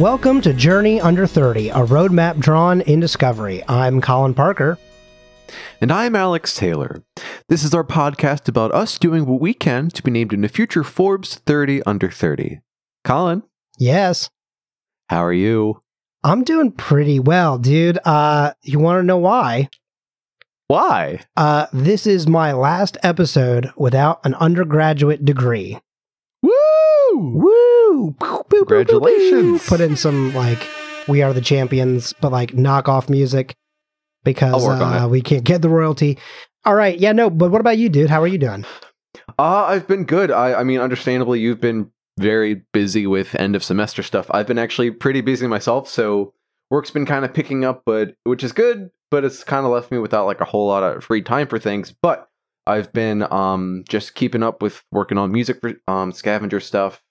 Welcome 0.00 0.40
to 0.40 0.54
Journey 0.54 0.98
Under 0.98 1.26
30, 1.26 1.68
a 1.68 1.74
roadmap 1.74 2.38
drawn 2.38 2.80
in 2.80 3.00
discovery. 3.00 3.62
I'm 3.68 4.00
Colin 4.00 4.32
Parker. 4.32 4.78
And 5.78 5.92
I'm 5.92 6.16
Alex 6.16 6.54
Taylor. 6.54 7.02
This 7.50 7.62
is 7.62 7.74
our 7.74 7.84
podcast 7.84 8.48
about 8.48 8.72
us 8.72 8.98
doing 8.98 9.26
what 9.26 9.42
we 9.42 9.52
can 9.52 9.90
to 9.90 10.02
be 10.02 10.10
named 10.10 10.32
in 10.32 10.40
the 10.40 10.48
future 10.48 10.84
Forbes 10.84 11.34
30 11.34 11.82
Under 11.82 12.10
30. 12.10 12.60
Colin, 13.04 13.42
Yes, 13.78 14.30
how 15.10 15.22
are 15.22 15.34
you? 15.34 15.82
I'm 16.24 16.44
doing 16.44 16.72
pretty 16.72 17.20
well, 17.20 17.58
dude. 17.58 17.98
Uh, 18.02 18.54
you 18.62 18.78
want 18.78 19.00
to 19.00 19.06
know 19.06 19.18
why? 19.18 19.68
Why? 20.68 21.20
Uh, 21.36 21.66
this 21.74 22.06
is 22.06 22.26
my 22.26 22.52
last 22.52 22.96
episode 23.02 23.70
without 23.76 24.24
an 24.24 24.32
undergraduate 24.36 25.26
degree. 25.26 25.78
Woo! 27.14 28.14
Congratulations. 28.50 29.66
Put 29.66 29.80
in 29.80 29.96
some 29.96 30.34
like 30.34 30.66
"We 31.08 31.22
Are 31.22 31.32
the 31.32 31.40
Champions," 31.40 32.12
but 32.20 32.32
like 32.32 32.52
knockoff 32.52 33.08
music 33.08 33.54
because 34.24 34.62
I'll 34.62 34.68
work 34.68 34.80
on 34.80 34.96
uh, 34.96 35.08
we 35.08 35.22
can't 35.22 35.44
get 35.44 35.62
the 35.62 35.68
royalty. 35.68 36.18
All 36.64 36.74
right, 36.74 36.98
yeah, 36.98 37.12
no, 37.12 37.30
but 37.30 37.50
what 37.50 37.60
about 37.60 37.78
you, 37.78 37.88
dude? 37.88 38.10
How 38.10 38.22
are 38.22 38.26
you 38.26 38.38
doing? 38.38 38.66
Uh, 39.38 39.64
I've 39.64 39.86
been 39.86 40.04
good. 40.04 40.30
I, 40.30 40.54
I 40.54 40.64
mean, 40.64 40.80
understandably, 40.80 41.40
you've 41.40 41.60
been 41.60 41.90
very 42.18 42.62
busy 42.72 43.06
with 43.06 43.34
end 43.34 43.56
of 43.56 43.64
semester 43.64 44.02
stuff. 44.02 44.26
I've 44.30 44.46
been 44.46 44.58
actually 44.58 44.90
pretty 44.90 45.22
busy 45.22 45.46
myself, 45.46 45.88
so 45.88 46.34
work's 46.68 46.90
been 46.90 47.06
kind 47.06 47.24
of 47.24 47.32
picking 47.32 47.64
up, 47.64 47.82
but 47.86 48.14
which 48.24 48.44
is 48.44 48.52
good, 48.52 48.90
but 49.10 49.24
it's 49.24 49.42
kind 49.42 49.64
of 49.64 49.72
left 49.72 49.90
me 49.90 49.98
without 49.98 50.26
like 50.26 50.40
a 50.40 50.44
whole 50.44 50.66
lot 50.66 50.82
of 50.82 51.02
free 51.02 51.22
time 51.22 51.46
for 51.46 51.58
things. 51.58 51.94
But 52.02 52.28
I've 52.66 52.92
been 52.92 53.22
um 53.32 53.84
just 53.88 54.14
keeping 54.14 54.42
up 54.42 54.62
with 54.62 54.82
working 54.92 55.18
on 55.18 55.32
music 55.32 55.60
for 55.60 55.72
um 55.88 56.12
scavenger 56.12 56.60
stuff, 56.60 57.02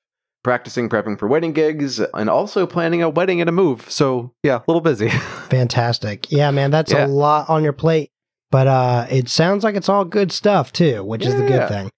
practicing 0.43 0.89
prepping 0.89 1.17
for 1.19 1.27
wedding 1.27 1.53
gigs, 1.53 1.99
and 1.99 2.29
also 2.29 2.65
planning 2.67 3.01
a 3.01 3.09
wedding 3.09 3.41
and 3.41 3.49
a 3.49 3.53
move. 3.53 3.89
So 3.91 4.33
yeah, 4.43 4.57
a 4.57 4.63
little 4.67 4.81
busy. 4.81 5.09
Fantastic. 5.49 6.31
Yeah, 6.31 6.51
man, 6.51 6.71
that's 6.71 6.91
Yeah. 6.91 7.05
a 7.05 7.07
lot 7.07 7.49
on 7.49 7.63
your 7.63 7.73
plate. 7.73 8.11
But 8.51 8.67
uh 8.67 9.05
it 9.09 9.29
sounds 9.29 9.63
like 9.63 9.75
it's 9.75 9.89
all 9.89 10.05
good 10.05 10.31
stuff 10.31 10.71
too, 10.71 11.03
which 11.03 11.25
is 11.25 11.35
the 11.35 11.43
good 11.43 11.61
Yeah. 11.61 11.67
thing. 11.67 11.89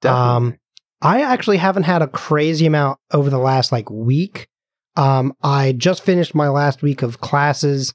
Definitely. 0.00 0.30
Um 0.36 0.58
I 1.02 1.20
actually 1.22 1.58
haven't 1.58 1.82
had 1.84 2.02
a 2.02 2.08
crazy 2.08 2.66
amount 2.66 2.98
over 3.12 3.30
the 3.30 3.38
last 3.38 3.72
like 3.72 3.90
week. 3.90 4.48
Um 4.96 5.34
I 5.42 5.72
just 5.72 6.02
finished 6.02 6.34
my 6.34 6.48
last 6.48 6.82
week 6.82 7.02
of 7.02 7.20
classes. 7.20 7.94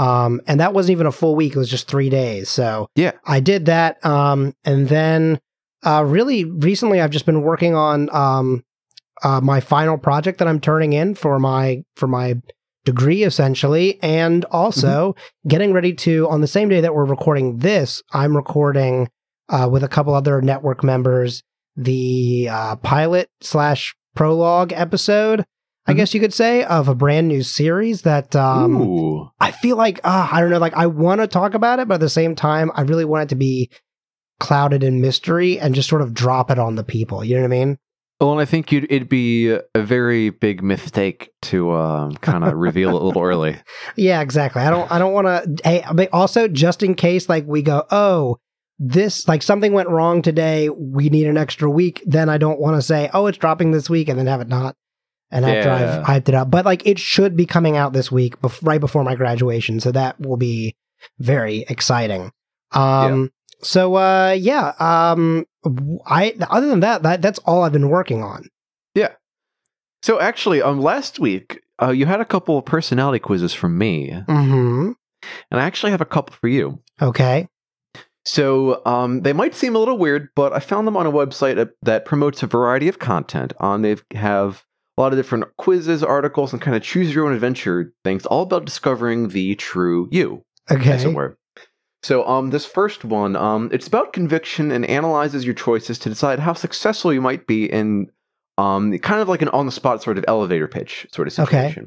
Um 0.00 0.40
and 0.46 0.60
that 0.60 0.72
wasn't 0.72 0.92
even 0.92 1.06
a 1.06 1.12
full 1.12 1.34
week, 1.36 1.54
it 1.54 1.58
was 1.58 1.70
just 1.70 1.88
3 1.88 2.08
days. 2.10 2.48
So 2.48 2.88
Yeah. 2.96 3.12
I 3.24 3.40
did 3.40 3.66
that 3.66 4.04
um 4.04 4.54
and 4.64 4.88
then 4.88 5.40
uh 5.84 6.04
really 6.06 6.44
recently 6.44 7.00
I've 7.00 7.10
just 7.10 7.26
been 7.26 7.42
working 7.42 7.74
on 7.74 8.08
um 8.14 8.64
uh 9.22 9.40
my 9.40 9.60
final 9.60 9.98
project 9.98 10.38
that 10.38 10.48
I'm 10.48 10.60
turning 10.60 10.92
in 10.92 11.14
for 11.14 11.38
my 11.38 11.84
for 11.96 12.06
my 12.06 12.40
degree 12.84 13.22
essentially 13.24 14.02
and 14.02 14.44
also 14.46 15.14
getting 15.46 15.72
ready 15.72 15.92
to 15.92 16.26
on 16.30 16.40
the 16.40 16.46
same 16.46 16.68
day 16.70 16.80
that 16.80 16.94
we're 16.94 17.04
recording 17.04 17.58
this 17.58 18.02
i'm 18.12 18.34
recording 18.34 19.06
uh, 19.50 19.68
with 19.70 19.84
a 19.84 19.88
couple 19.88 20.14
other 20.14 20.40
network 20.40 20.82
members 20.82 21.42
the 21.76 22.48
uh, 22.50 22.76
pilot 22.76 23.28
slash 23.42 23.94
prologue 24.16 24.72
episode 24.72 25.44
i 25.86 25.92
Mhm. 25.92 25.96
guess 25.96 26.14
you 26.14 26.20
could 26.20 26.34
say 26.34 26.62
of 26.64 26.88
a 26.88 26.94
brand 26.94 27.28
new 27.28 27.42
series 27.42 28.02
that 28.02 28.34
um, 28.36 28.80
Ooh. 28.80 29.30
i 29.40 29.50
feel 29.50 29.76
like 29.76 30.00
uh, 30.04 30.28
i 30.32 30.40
don't 30.40 30.50
know 30.50 30.58
like 30.58 30.74
i 30.76 30.86
want 30.86 31.20
to 31.20 31.26
talk 31.26 31.54
about 31.54 31.78
it 31.78 31.88
but 31.88 31.94
at 31.94 32.00
the 32.00 32.08
same 32.08 32.34
time 32.34 32.70
i 32.74 32.82
really 32.82 33.04
want 33.04 33.24
it 33.24 33.28
to 33.30 33.34
be 33.36 33.70
clouded 34.38 34.82
in 34.82 35.00
mystery 35.00 35.58
and 35.58 35.74
just 35.74 35.88
sort 35.88 36.02
of 36.02 36.14
drop 36.14 36.50
it 36.50 36.58
on 36.58 36.74
the 36.76 36.84
people 36.84 37.24
you 37.24 37.34
know 37.34 37.42
what 37.42 37.46
i 37.46 37.50
mean 37.50 37.78
Well, 38.20 38.32
and 38.32 38.40
I 38.40 38.44
think 38.44 38.70
you'd, 38.70 38.84
it'd 38.90 39.08
be 39.08 39.48
a 39.50 39.82
very 39.82 40.28
big 40.28 40.62
mistake 40.62 41.30
to 41.48 41.72
um, 41.72 42.12
kind 42.20 42.44
of 42.44 42.52
reveal 42.54 42.90
it 42.90 43.00
a 43.00 43.04
little 43.04 43.22
early. 43.22 43.56
Yeah, 43.96 44.20
exactly. 44.20 44.60
I 44.62 44.68
don't 44.68 44.90
I 44.92 44.98
don't 44.98 45.14
want 45.14 45.26
to 45.26 45.56
hey, 45.64 45.84
but 45.94 46.10
also 46.12 46.46
just 46.46 46.82
in 46.82 46.94
case 46.94 47.30
like 47.30 47.46
we 47.46 47.62
go, 47.62 47.84
"Oh, 47.90 48.36
this 48.78 49.26
like 49.26 49.42
something 49.42 49.72
went 49.72 49.88
wrong 49.88 50.20
today, 50.20 50.68
we 50.68 51.08
need 51.08 51.26
an 51.28 51.38
extra 51.38 51.70
week." 51.70 52.02
Then 52.06 52.28
I 52.28 52.36
don't 52.36 52.60
want 52.60 52.76
to 52.76 52.82
say, 52.82 53.08
"Oh, 53.14 53.24
it's 53.26 53.38
dropping 53.38 53.70
this 53.72 53.88
week," 53.88 54.08
and 54.10 54.18
then 54.18 54.26
have 54.26 54.42
it 54.42 54.48
not. 54.48 54.76
And 55.30 55.44
after 55.44 55.68
Yeah. 55.68 56.00
I've 56.00 56.04
hyped 56.06 56.28
it 56.28 56.34
up, 56.34 56.50
but 56.50 56.64
like 56.64 56.84
it 56.86 56.98
should 56.98 57.36
be 57.36 57.46
coming 57.46 57.76
out 57.76 57.92
this 57.92 58.10
week, 58.10 58.40
bef- 58.40 58.58
right 58.66 58.80
before 58.80 59.04
my 59.04 59.14
graduation, 59.14 59.78
so 59.80 59.92
that 59.92 60.18
will 60.20 60.36
be 60.36 60.74
very 61.18 61.64
exciting. 61.68 62.32
Um, 62.72 63.30
so 63.62 63.94
uh, 63.96 64.34
yeah, 64.38 64.72
um, 64.78 65.44
I 66.06 66.34
other 66.50 66.68
than 66.68 66.80
that, 66.80 67.02
that 67.04 67.22
that's 67.22 67.38
all 67.40 67.62
I've 67.62 67.72
been 67.72 67.88
working 67.90 68.22
on. 68.22 68.48
Yeah. 68.94 69.12
So 70.02 70.18
actually, 70.20 70.62
um, 70.62 70.80
last 70.80 71.18
week 71.20 71.60
uh, 71.80 71.90
you 71.90 72.06
had 72.06 72.20
a 72.20 72.24
couple 72.24 72.58
of 72.58 72.64
personality 72.64 73.18
quizzes 73.20 73.54
from 73.54 73.78
me, 73.78 74.10
Hmm. 74.26 74.92
and 75.50 75.60
I 75.60 75.64
actually 75.64 75.92
have 75.92 76.00
a 76.00 76.06
couple 76.06 76.34
for 76.34 76.48
you. 76.48 76.82
Okay. 77.00 77.48
So 78.24 78.82
um, 78.84 79.22
they 79.22 79.32
might 79.32 79.54
seem 79.54 79.74
a 79.74 79.78
little 79.78 79.96
weird, 79.96 80.28
but 80.36 80.52
I 80.52 80.58
found 80.58 80.86
them 80.86 80.96
on 80.96 81.06
a 81.06 81.12
website 81.12 81.58
uh, 81.58 81.66
that 81.82 82.04
promotes 82.04 82.42
a 82.42 82.46
variety 82.46 82.88
of 82.88 82.98
content. 82.98 83.52
On 83.60 83.82
they 83.82 83.96
have 84.14 84.64
a 85.00 85.02
lot 85.02 85.12
of 85.12 85.18
different 85.18 85.44
quizzes, 85.56 86.02
articles, 86.02 86.52
and 86.52 86.60
kind 86.60 86.76
of 86.76 86.82
choose 86.82 87.14
your 87.14 87.26
own 87.26 87.32
adventure 87.32 87.92
things, 88.04 88.26
all 88.26 88.42
about 88.42 88.66
discovering 88.66 89.28
the 89.28 89.54
true 89.54 90.08
you. 90.12 90.44
as 90.68 90.76
it 90.76 91.08
Okay. 91.08 91.14
were. 91.14 91.38
So, 92.02 92.26
um, 92.26 92.50
this 92.50 92.64
first 92.66 93.04
one, 93.04 93.34
um, 93.34 93.70
it's 93.72 93.86
about 93.86 94.12
conviction 94.12 94.70
and 94.70 94.84
analyzes 94.86 95.44
your 95.44 95.54
choices 95.54 95.98
to 96.00 96.08
decide 96.08 96.38
how 96.38 96.52
successful 96.52 97.12
you 97.12 97.20
might 97.20 97.46
be 97.46 97.64
in, 97.64 98.10
um, 98.58 98.96
kind 98.98 99.20
of 99.20 99.28
like 99.28 99.42
an 99.42 99.48
on-the-spot 99.48 100.02
sort 100.02 100.16
of 100.18 100.24
elevator 100.28 100.68
pitch 100.68 101.06
sort 101.12 101.26
of 101.28 101.32
situation. 101.34 101.84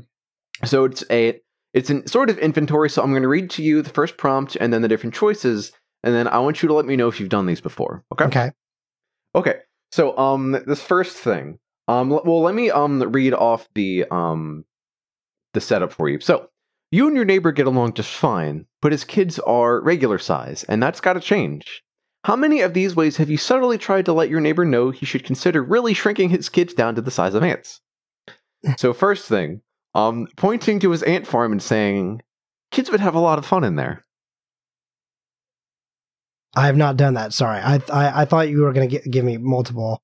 Okay. 0.61 0.67
So 0.67 0.85
it's 0.85 1.03
a, 1.09 1.39
it's 1.73 1.89
an 1.89 2.05
sort 2.07 2.29
of 2.29 2.37
inventory. 2.39 2.89
So 2.89 3.01
I'm 3.01 3.11
going 3.11 3.23
to 3.23 3.27
read 3.27 3.49
to 3.51 3.63
you 3.63 3.81
the 3.81 3.89
first 3.89 4.17
prompt 4.17 4.55
and 4.59 4.71
then 4.73 4.81
the 4.81 4.87
different 4.87 5.13
choices, 5.15 5.71
and 6.03 6.13
then 6.13 6.27
I 6.27 6.39
want 6.39 6.61
you 6.61 6.67
to 6.67 6.73
let 6.73 6.85
me 6.85 6.95
know 6.95 7.07
if 7.07 7.19
you've 7.19 7.29
done 7.29 7.45
these 7.45 7.61
before. 7.61 8.03
Okay. 8.11 8.25
Okay. 8.25 8.51
Okay. 9.35 9.55
So, 9.91 10.17
um, 10.17 10.51
this 10.67 10.81
first 10.81 11.15
thing, 11.17 11.59
um, 11.87 12.09
well, 12.09 12.41
let 12.41 12.55
me 12.55 12.69
um 12.71 13.01
read 13.11 13.33
off 13.33 13.67
the 13.75 14.05
um 14.09 14.65
the 15.53 15.61
setup 15.61 15.91
for 15.91 16.09
you. 16.09 16.19
So, 16.19 16.49
you 16.91 17.07
and 17.07 17.15
your 17.15 17.25
neighbor 17.25 17.51
get 17.51 17.67
along 17.67 17.93
just 17.93 18.13
fine, 18.13 18.65
but 18.81 18.91
his 18.91 19.03
kids 19.03 19.39
are 19.39 19.81
regular 19.81 20.17
size, 20.17 20.63
and 20.65 20.81
that's 20.81 21.01
got 21.01 21.13
to 21.13 21.19
change. 21.19 21.83
How 22.23 22.35
many 22.35 22.61
of 22.61 22.73
these 22.73 22.95
ways 22.95 23.17
have 23.17 23.29
you 23.29 23.37
subtly 23.37 23.77
tried 23.77 24.05
to 24.05 24.13
let 24.13 24.29
your 24.29 24.39
neighbor 24.39 24.63
know 24.63 24.91
he 24.91 25.05
should 25.05 25.25
consider 25.25 25.61
really 25.61 25.93
shrinking 25.93 26.29
his 26.29 26.47
kids 26.47 26.73
down 26.73 26.95
to 26.95 27.01
the 27.01 27.11
size 27.11 27.33
of 27.33 27.43
ants? 27.43 27.81
so, 28.77 28.93
first 28.93 29.27
thing, 29.27 29.61
um, 29.93 30.27
pointing 30.37 30.79
to 30.79 30.91
his 30.91 31.03
ant 31.03 31.27
farm 31.27 31.51
and 31.51 31.61
saying, 31.61 32.21
"Kids 32.71 32.89
would 32.91 33.01
have 33.01 33.15
a 33.15 33.19
lot 33.19 33.39
of 33.39 33.45
fun 33.45 33.63
in 33.63 33.75
there." 33.75 34.05
I 36.55 36.67
have 36.67 36.77
not 36.77 36.97
done 36.97 37.15
that. 37.15 37.33
Sorry. 37.33 37.59
I 37.59 37.81
I, 37.91 38.21
I 38.21 38.25
thought 38.25 38.49
you 38.49 38.61
were 38.61 38.73
going 38.73 38.87
to 38.87 38.99
give 39.09 39.25
me 39.25 39.37
multiple 39.37 40.02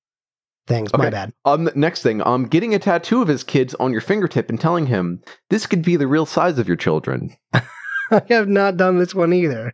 things. 0.69 0.93
My 0.93 1.09
bad. 1.09 1.33
Um, 1.43 1.69
next 1.75 2.01
thing, 2.01 2.25
um, 2.25 2.47
getting 2.47 2.73
a 2.73 2.79
tattoo 2.79 3.21
of 3.21 3.27
his 3.27 3.43
kids 3.43 3.75
on 3.75 3.91
your 3.91 3.99
fingertip 3.99 4.49
and 4.49 4.59
telling 4.59 4.85
him 4.85 5.21
this 5.49 5.65
could 5.65 5.81
be 5.81 5.97
the 5.97 6.07
real 6.07 6.25
size 6.25 6.57
of 6.57 6.67
your 6.67 6.77
children. 6.77 7.35
I 7.53 8.21
have 8.29 8.47
not 8.47 8.77
done 8.77 8.97
this 8.97 9.13
one 9.13 9.33
either. 9.33 9.73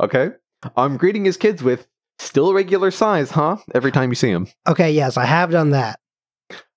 Okay. 0.00 0.30
I'm 0.76 0.92
um, 0.92 0.96
greeting 0.96 1.24
his 1.24 1.36
kids 1.36 1.62
with 1.62 1.86
still 2.18 2.52
regular 2.52 2.90
size, 2.90 3.30
huh? 3.30 3.58
Every 3.74 3.92
time 3.92 4.10
you 4.10 4.16
see 4.16 4.30
him. 4.30 4.48
Okay, 4.66 4.90
yes, 4.90 5.16
I 5.16 5.26
have 5.26 5.50
done 5.50 5.70
that. 5.70 6.00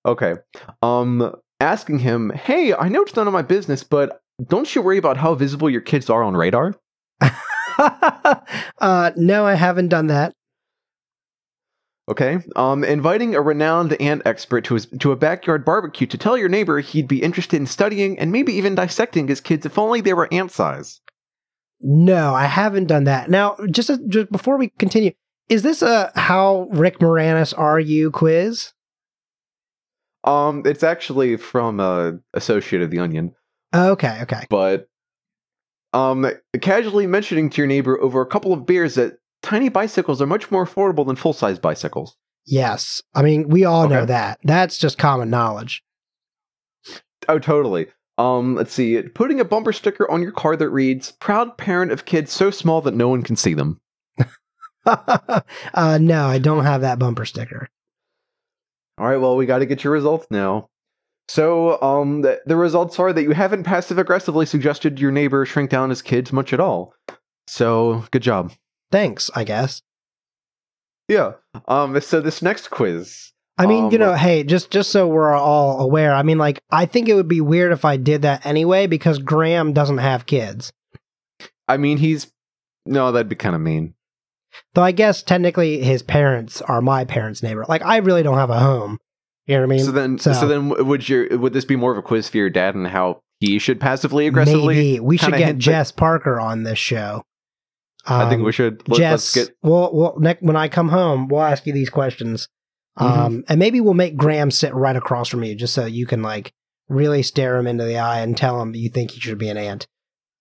Okay. 0.06 0.34
Um, 0.82 1.34
asking 1.60 2.00
him, 2.00 2.30
hey, 2.30 2.74
I 2.74 2.88
know 2.88 3.02
it's 3.02 3.16
none 3.16 3.26
of 3.26 3.32
my 3.32 3.42
business, 3.42 3.82
but 3.82 4.20
don't 4.46 4.72
you 4.74 4.82
worry 4.82 4.98
about 4.98 5.16
how 5.16 5.34
visible 5.34 5.68
your 5.68 5.80
kids 5.80 6.08
are 6.08 6.22
on 6.22 6.36
radar? 6.36 6.74
uh, 8.80 9.10
no, 9.16 9.46
I 9.46 9.54
haven't 9.54 9.88
done 9.88 10.08
that. 10.08 10.34
Okay. 12.10 12.38
Um, 12.56 12.82
inviting 12.82 13.36
a 13.36 13.40
renowned 13.40 13.92
ant 14.00 14.22
expert 14.24 14.64
to 14.64 14.74
his 14.74 14.86
to 14.86 15.12
a 15.12 15.16
backyard 15.16 15.64
barbecue 15.64 16.08
to 16.08 16.18
tell 16.18 16.36
your 16.36 16.48
neighbor 16.48 16.80
he'd 16.80 17.06
be 17.06 17.22
interested 17.22 17.56
in 17.56 17.66
studying 17.66 18.18
and 18.18 18.32
maybe 18.32 18.52
even 18.52 18.74
dissecting 18.74 19.28
his 19.28 19.40
kids 19.40 19.64
if 19.64 19.78
only 19.78 20.00
they 20.00 20.12
were 20.12 20.28
ant 20.32 20.50
size. 20.50 21.00
No, 21.80 22.34
I 22.34 22.46
haven't 22.46 22.86
done 22.86 23.04
that. 23.04 23.30
Now, 23.30 23.56
just, 23.70 23.90
just 24.08 24.30
before 24.30 24.58
we 24.58 24.68
continue, 24.78 25.12
is 25.48 25.62
this 25.62 25.82
a 25.82 26.12
how 26.14 26.68
Rick 26.72 26.98
Moranis 26.98 27.56
are 27.56 27.80
you 27.80 28.10
quiz? 28.10 28.72
Um, 30.24 30.62
it's 30.66 30.82
actually 30.82 31.36
from 31.36 31.80
uh, 31.80 32.12
Associate 32.34 32.82
of 32.82 32.90
the 32.90 32.98
Onion, 32.98 33.34
Okay, 33.74 34.18
okay. 34.22 34.46
but 34.50 34.88
um, 35.94 36.30
casually 36.60 37.06
mentioning 37.06 37.48
to 37.50 37.56
your 37.58 37.66
neighbor 37.66 37.98
over 38.00 38.20
a 38.20 38.26
couple 38.26 38.52
of 38.52 38.66
beers 38.66 38.96
that 38.96 39.16
tiny 39.42 39.68
bicycles 39.68 40.20
are 40.20 40.26
much 40.26 40.50
more 40.50 40.66
affordable 40.66 41.06
than 41.06 41.16
full 41.16 41.32
size 41.32 41.58
bicycles. 41.58 42.16
Yes. 42.46 43.02
I 43.14 43.22
mean, 43.22 43.48
we 43.48 43.64
all 43.64 43.88
know 43.88 44.04
that. 44.06 44.40
That's 44.42 44.78
just 44.78 44.98
common 44.98 45.30
knowledge. 45.30 45.82
Oh, 47.28 47.38
totally. 47.38 47.86
Um, 48.18 48.54
let's 48.54 48.72
see. 48.72 49.00
Putting 49.02 49.40
a 49.40 49.44
bumper 49.44 49.72
sticker 49.72 50.10
on 50.10 50.22
your 50.22 50.32
car 50.32 50.56
that 50.56 50.68
reads 50.68 51.12
"Proud 51.12 51.56
parent 51.56 51.92
of 51.92 52.04
kids 52.04 52.32
so 52.32 52.50
small 52.50 52.80
that 52.82 52.94
no 52.94 53.08
one 53.08 53.22
can 53.22 53.36
see 53.36 53.54
them." 53.54 53.80
uh, 54.86 55.98
no, 56.00 56.26
I 56.26 56.38
don't 56.38 56.64
have 56.64 56.82
that 56.82 56.98
bumper 56.98 57.24
sticker. 57.24 57.68
All 58.98 59.06
right, 59.06 59.16
well, 59.16 59.36
we 59.36 59.46
got 59.46 59.58
to 59.58 59.66
get 59.66 59.84
your 59.84 59.92
results 59.92 60.26
now. 60.30 60.68
So, 61.28 61.80
um, 61.80 62.22
the, 62.22 62.40
the 62.44 62.56
results 62.56 62.98
are 62.98 63.12
that 63.12 63.22
you 63.22 63.30
haven't 63.30 63.62
passive 63.62 63.98
aggressively 63.98 64.44
suggested 64.44 64.98
your 64.98 65.12
neighbor 65.12 65.46
shrink 65.46 65.70
down 65.70 65.88
his 65.88 66.02
kids 66.02 66.32
much 66.32 66.52
at 66.52 66.60
all. 66.60 66.92
So, 67.46 68.04
good 68.10 68.22
job. 68.22 68.52
Thanks, 68.92 69.30
I 69.34 69.44
guess. 69.44 69.82
Yeah. 71.08 71.32
Um. 71.68 72.00
So 72.00 72.20
this 72.20 72.42
next 72.42 72.68
quiz. 72.70 73.32
I 73.58 73.66
mean, 73.66 73.90
you 73.90 73.98
Um, 73.98 74.00
know, 74.00 74.14
hey, 74.14 74.42
just 74.42 74.70
just 74.70 74.90
so 74.90 75.06
we're 75.06 75.34
all 75.34 75.80
aware, 75.80 76.14
I 76.14 76.22
mean, 76.22 76.38
like, 76.38 76.60
I 76.70 76.86
think 76.86 77.08
it 77.10 77.14
would 77.14 77.28
be 77.28 77.42
weird 77.42 77.72
if 77.72 77.84
I 77.84 77.98
did 77.98 78.22
that 78.22 78.46
anyway 78.46 78.86
because 78.86 79.18
Graham 79.18 79.74
doesn't 79.74 79.98
have 79.98 80.24
kids. 80.24 80.72
I 81.68 81.76
mean, 81.76 81.98
he's 81.98 82.30
no, 82.86 83.12
that'd 83.12 83.28
be 83.28 83.36
kind 83.36 83.54
of 83.54 83.60
mean. 83.60 83.94
Though 84.74 84.82
I 84.82 84.92
guess 84.92 85.22
technically 85.22 85.82
his 85.82 86.02
parents 86.02 86.62
are 86.62 86.80
my 86.80 87.04
parents' 87.04 87.42
neighbor. 87.42 87.66
Like, 87.68 87.82
I 87.84 87.98
really 87.98 88.22
don't 88.22 88.38
have 88.38 88.50
a 88.50 88.58
home. 88.58 88.98
You 89.46 89.56
know 89.56 89.60
what 89.66 89.72
I 89.72 89.76
mean? 89.76 89.84
so 89.84 89.90
then, 89.92 90.18
so, 90.18 90.32
so- 90.32 90.48
then, 90.48 90.68
would 90.86 91.08
your 91.08 91.36
would 91.36 91.52
this 91.52 91.64
be 91.66 91.76
more 91.76 91.92
of 91.92 91.98
a 91.98 92.02
quiz 92.02 92.28
for 92.28 92.38
your 92.38 92.50
dad 92.50 92.74
and 92.74 92.86
how 92.86 93.20
he 93.40 93.58
should 93.58 93.78
passively 93.80 94.26
aggressively? 94.26 94.74
Maybe 94.74 95.00
we 95.00 95.16
should 95.18 95.32
get 95.32 95.40
hint 95.40 95.58
that- 95.58 95.62
Jess 95.64 95.92
Parker 95.92 96.40
on 96.40 96.62
this 96.62 96.78
show. 96.78 97.24
I 98.06 98.28
think 98.28 98.40
Um, 98.40 98.46
we 98.46 98.52
should. 98.52 98.88
Let, 98.88 98.98
Jess, 98.98 99.10
let's 99.36 99.48
get. 99.48 99.56
well, 99.62 99.90
well, 99.92 100.14
next 100.18 100.42
when 100.42 100.56
I 100.56 100.68
come 100.68 100.88
home, 100.88 101.28
we'll 101.28 101.42
ask 101.42 101.66
you 101.66 101.72
these 101.72 101.90
questions, 101.90 102.48
Mhm. 102.98 103.02
um, 103.04 103.44
and 103.48 103.58
maybe 103.58 103.80
we'll 103.80 103.94
make 103.94 104.16
Graham 104.16 104.50
sit 104.50 104.74
right 104.74 104.96
across 104.96 105.28
from 105.28 105.44
you, 105.44 105.54
just 105.54 105.74
so 105.74 105.84
you 105.86 106.06
can 106.06 106.22
like 106.22 106.52
really 106.88 107.22
stare 107.22 107.56
him 107.56 107.66
into 107.66 107.84
the 107.84 107.98
eye 107.98 108.20
and 108.20 108.36
tell 108.36 108.60
him 108.60 108.72
that 108.72 108.78
you 108.78 108.88
think 108.88 109.12
he 109.12 109.20
should 109.20 109.38
be 109.38 109.48
an 109.48 109.56
ant. 109.56 109.86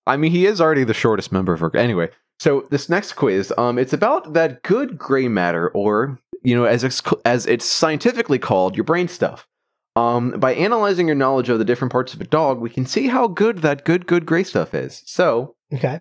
I 0.08 0.18
mean, 0.18 0.32
he 0.32 0.46
is 0.46 0.60
already 0.60 0.84
the 0.84 0.94
shortest 0.94 1.32
member 1.32 1.54
of 1.54 1.62
our. 1.62 1.76
Anyway, 1.76 2.10
so 2.40 2.66
this 2.72 2.90
next 2.90 3.14
quiz, 3.14 3.54
um, 3.58 3.78
it's 3.78 3.94
about 3.94 4.34
that 4.34 4.64
good 4.64 4.98
gray 4.98 5.28
matter, 5.28 5.70
or 5.70 6.18
you 6.42 6.56
know, 6.56 6.64
as 6.64 6.86
it's, 6.86 7.02
as 7.26 7.46
it's 7.46 7.66
scientifically 7.66 8.40
called, 8.40 8.78
your 8.78 8.86
brain 8.86 9.08
stuff. 9.10 9.46
Um, 9.98 10.32
by 10.40 10.54
analyzing 10.54 11.08
your 11.08 11.16
knowledge 11.18 11.50
of 11.50 11.60
the 11.60 11.66
different 11.66 11.92
parts 11.92 12.14
of 12.14 12.22
a 12.22 12.24
dog, 12.24 12.62
we 12.62 12.70
can 12.70 12.86
see 12.86 13.08
how 13.08 13.28
good 13.28 13.58
that 13.60 13.84
good 13.84 14.08
good 14.08 14.26
gray 14.26 14.44
stuff 14.44 14.74
is. 14.74 15.04
So 15.06 15.56
Okay. 15.74 16.00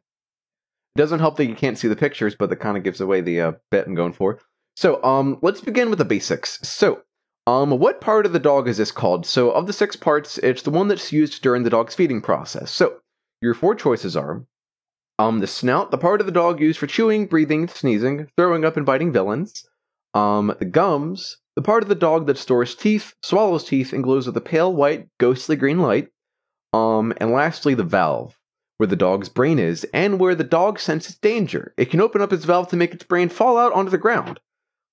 Doesn't 0.96 1.20
help 1.20 1.36
that 1.36 1.46
you 1.46 1.54
can't 1.54 1.78
see 1.78 1.88
the 1.88 1.96
pictures, 1.96 2.34
but 2.34 2.50
that 2.50 2.56
kind 2.56 2.76
of 2.76 2.82
gives 2.82 3.00
away 3.00 3.20
the 3.20 3.40
uh, 3.40 3.52
bet 3.70 3.86
I'm 3.86 3.94
going 3.94 4.12
for. 4.12 4.40
So, 4.76 5.02
um, 5.02 5.38
let's 5.42 5.60
begin 5.60 5.90
with 5.90 5.98
the 5.98 6.04
basics. 6.04 6.60
So, 6.62 7.02
um, 7.46 7.78
what 7.78 8.00
part 8.00 8.26
of 8.26 8.32
the 8.32 8.38
dog 8.38 8.68
is 8.68 8.76
this 8.76 8.90
called? 8.90 9.26
So, 9.26 9.50
of 9.50 9.66
the 9.66 9.72
six 9.72 9.96
parts, 9.96 10.38
it's 10.38 10.62
the 10.62 10.70
one 10.70 10.88
that's 10.88 11.12
used 11.12 11.42
during 11.42 11.62
the 11.62 11.70
dog's 11.70 11.94
feeding 11.94 12.20
process. 12.20 12.70
So, 12.70 12.98
your 13.40 13.54
four 13.54 13.74
choices 13.74 14.16
are, 14.16 14.44
um, 15.18 15.40
the 15.40 15.46
snout, 15.46 15.90
the 15.90 15.98
part 15.98 16.20
of 16.20 16.26
the 16.26 16.32
dog 16.32 16.60
used 16.60 16.78
for 16.78 16.86
chewing, 16.86 17.26
breathing, 17.26 17.66
sneezing, 17.66 18.28
throwing 18.36 18.64
up, 18.64 18.76
and 18.76 18.86
biting 18.86 19.12
villains. 19.12 19.68
Um, 20.14 20.54
the 20.58 20.64
gums, 20.64 21.38
the 21.56 21.62
part 21.62 21.82
of 21.82 21.88
the 21.88 21.94
dog 21.96 22.26
that 22.26 22.38
stores 22.38 22.76
teeth, 22.76 23.14
swallows 23.22 23.64
teeth, 23.64 23.92
and 23.92 24.04
glows 24.04 24.26
with 24.26 24.36
a 24.36 24.40
pale 24.40 24.72
white, 24.72 25.08
ghostly 25.18 25.56
green 25.56 25.80
light. 25.80 26.08
Um, 26.72 27.12
and 27.16 27.32
lastly, 27.32 27.74
the 27.74 27.82
valve 27.82 28.37
where 28.78 28.86
the 28.86 28.96
dog's 28.96 29.28
brain 29.28 29.58
is, 29.58 29.84
and 29.92 30.18
where 30.18 30.34
the 30.34 30.44
dog 30.44 30.80
senses 30.80 31.16
danger. 31.16 31.74
It 31.76 31.90
can 31.90 32.00
open 32.00 32.22
up 32.22 32.32
its 32.32 32.44
valve 32.44 32.68
to 32.68 32.76
make 32.76 32.94
its 32.94 33.04
brain 33.04 33.28
fall 33.28 33.58
out 33.58 33.72
onto 33.72 33.90
the 33.90 33.98
ground. 33.98 34.40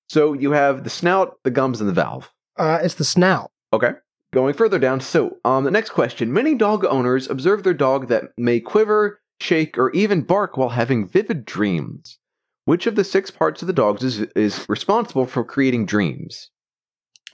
So 0.10 0.34
you 0.34 0.52
have 0.52 0.84
the 0.84 0.90
snout, 0.90 1.38
the 1.44 1.52
gums, 1.52 1.80
and 1.80 1.90
the 1.90 1.94
valve. 1.94 2.32
Uh, 2.58 2.80
it's 2.82 2.96
the 2.96 3.04
snout. 3.04 3.52
Okay. 3.74 3.92
Going 4.34 4.54
further 4.54 4.80
down, 4.80 5.00
so 5.00 5.38
um, 5.46 5.64
the 5.64 5.72
next 5.72 5.92
question: 5.92 6.34
Many 6.34 6.56
dog 6.56 6.84
owners 6.84 7.30
observe 7.30 7.64
their 7.64 7.74
dog 7.74 8.10
that 8.10 8.32
may 8.38 8.60
quiver, 8.60 9.22
shake, 9.40 9.78
or 9.78 9.92
even 9.92 10.22
bark 10.22 10.58
while 10.58 10.70
having 10.70 11.08
vivid 11.08 11.46
dreams. 11.46 12.20
Which 12.66 12.88
of 12.88 12.96
the 12.96 13.04
six 13.04 13.32
parts 13.32 13.62
of 13.62 13.68
the 13.68 13.74
dogs 13.74 14.04
is 14.04 14.22
is 14.36 14.66
responsible 14.68 15.26
for 15.26 15.46
creating 15.46 15.86
dreams? 15.86 16.50